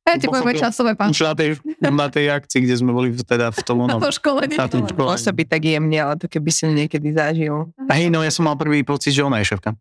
Ja 0.00 0.16
ti 0.16 0.26
poviem 0.26 0.56
časové 0.58 0.96
pán. 0.98 1.12
Už 1.12 1.22
na 1.22 1.36
tej, 1.36 1.60
na 1.78 2.08
tej 2.10 2.32
akcii, 2.32 2.64
kde 2.66 2.74
sme 2.74 2.90
boli 2.90 3.12
teda 3.14 3.52
v 3.52 3.60
tom 3.62 3.84
Na 3.84 3.94
onom. 3.94 4.00
to 4.00 4.10
školenie. 4.10 4.56
Na 4.56 4.66
tom 4.66 4.82
školení. 4.82 4.96
Pôsobí 4.96 5.44
tak 5.44 5.62
jemne, 5.62 5.94
ale 5.94 6.16
to 6.18 6.26
keby 6.26 6.50
si 6.50 6.66
niekedy 6.66 7.14
zažil. 7.14 7.68
A 7.86 8.00
hej, 8.00 8.08
no 8.08 8.24
ja 8.24 8.32
som 8.32 8.48
mal 8.48 8.56
prvý 8.56 8.80
pocit, 8.82 9.12
že 9.12 9.22
ona 9.22 9.38
je 9.38 9.54
šéfka. 9.54 9.76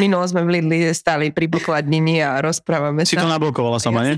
Minulo 0.00 0.24
sme 0.24 0.42
v 0.42 0.58
Lidli 0.58 0.88
stali 0.90 1.28
pri 1.28 1.46
pokladnini 1.46 2.24
a 2.24 2.40
rozprávame 2.40 3.04
Si 3.04 3.14
to 3.14 3.28
sa. 3.28 3.36
nablokovala 3.36 3.76
sama, 3.78 4.00
nie? 4.08 4.16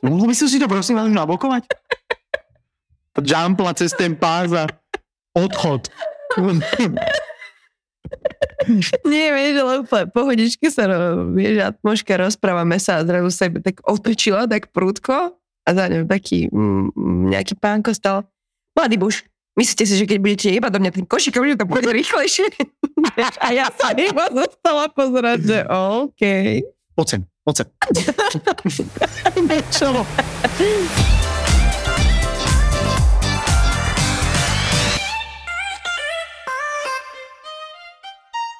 Mohol 0.00 0.32
by 0.32 0.34
som 0.34 0.48
si 0.48 0.56
to 0.56 0.66
prosím 0.66 0.96
vás 0.96 1.06
nablokovať? 1.06 1.68
Jumpla 3.22 3.72
cez 3.76 3.92
ten 3.94 4.16
pás 4.16 4.50
a 4.52 4.66
odchod. 5.36 5.88
Nie, 9.06 9.32
vieš, 9.32 9.54
ale 9.62 9.74
úplne 9.82 10.06
pohodičky 10.10 10.68
sa, 10.68 10.84
ro- 10.90 11.32
vieš, 11.32 11.64
atmoška, 11.64 12.12
rozprávame 12.20 12.76
sa 12.76 13.00
a 13.00 13.06
zrazu 13.06 13.30
sa 13.32 13.48
tak 13.48 13.80
otočila, 13.86 14.44
tak 14.44 14.68
prúdko 14.74 15.32
a 15.64 15.68
za 15.70 15.84
ňou 15.88 16.04
taký 16.04 16.50
mm, 16.50 16.92
mm, 16.92 17.22
nejaký 17.32 17.54
pánko 17.56 17.94
stal. 17.96 18.28
Mladý 18.76 18.96
muž, 19.00 19.24
myslíte 19.56 19.84
si, 19.88 19.94
že 19.96 20.04
keď 20.04 20.18
budete 20.20 20.48
jebať 20.52 20.70
do 20.76 20.80
mňa 20.82 20.92
tým 20.92 21.06
košikom, 21.08 21.44
že 21.46 21.60
to 21.60 21.66
bude 21.66 21.88
rýchlejšie? 21.88 22.46
a 23.40 23.48
ja 23.54 23.66
sa 23.72 23.96
iba 23.96 24.28
zostala 24.28 24.86
pozerať, 24.92 25.38
že 25.40 25.58
OK. 25.70 26.22
Poď 26.94 27.06
sem, 27.06 27.20
poď 27.46 27.54
sem. 27.64 27.66
Čo? 29.76 29.88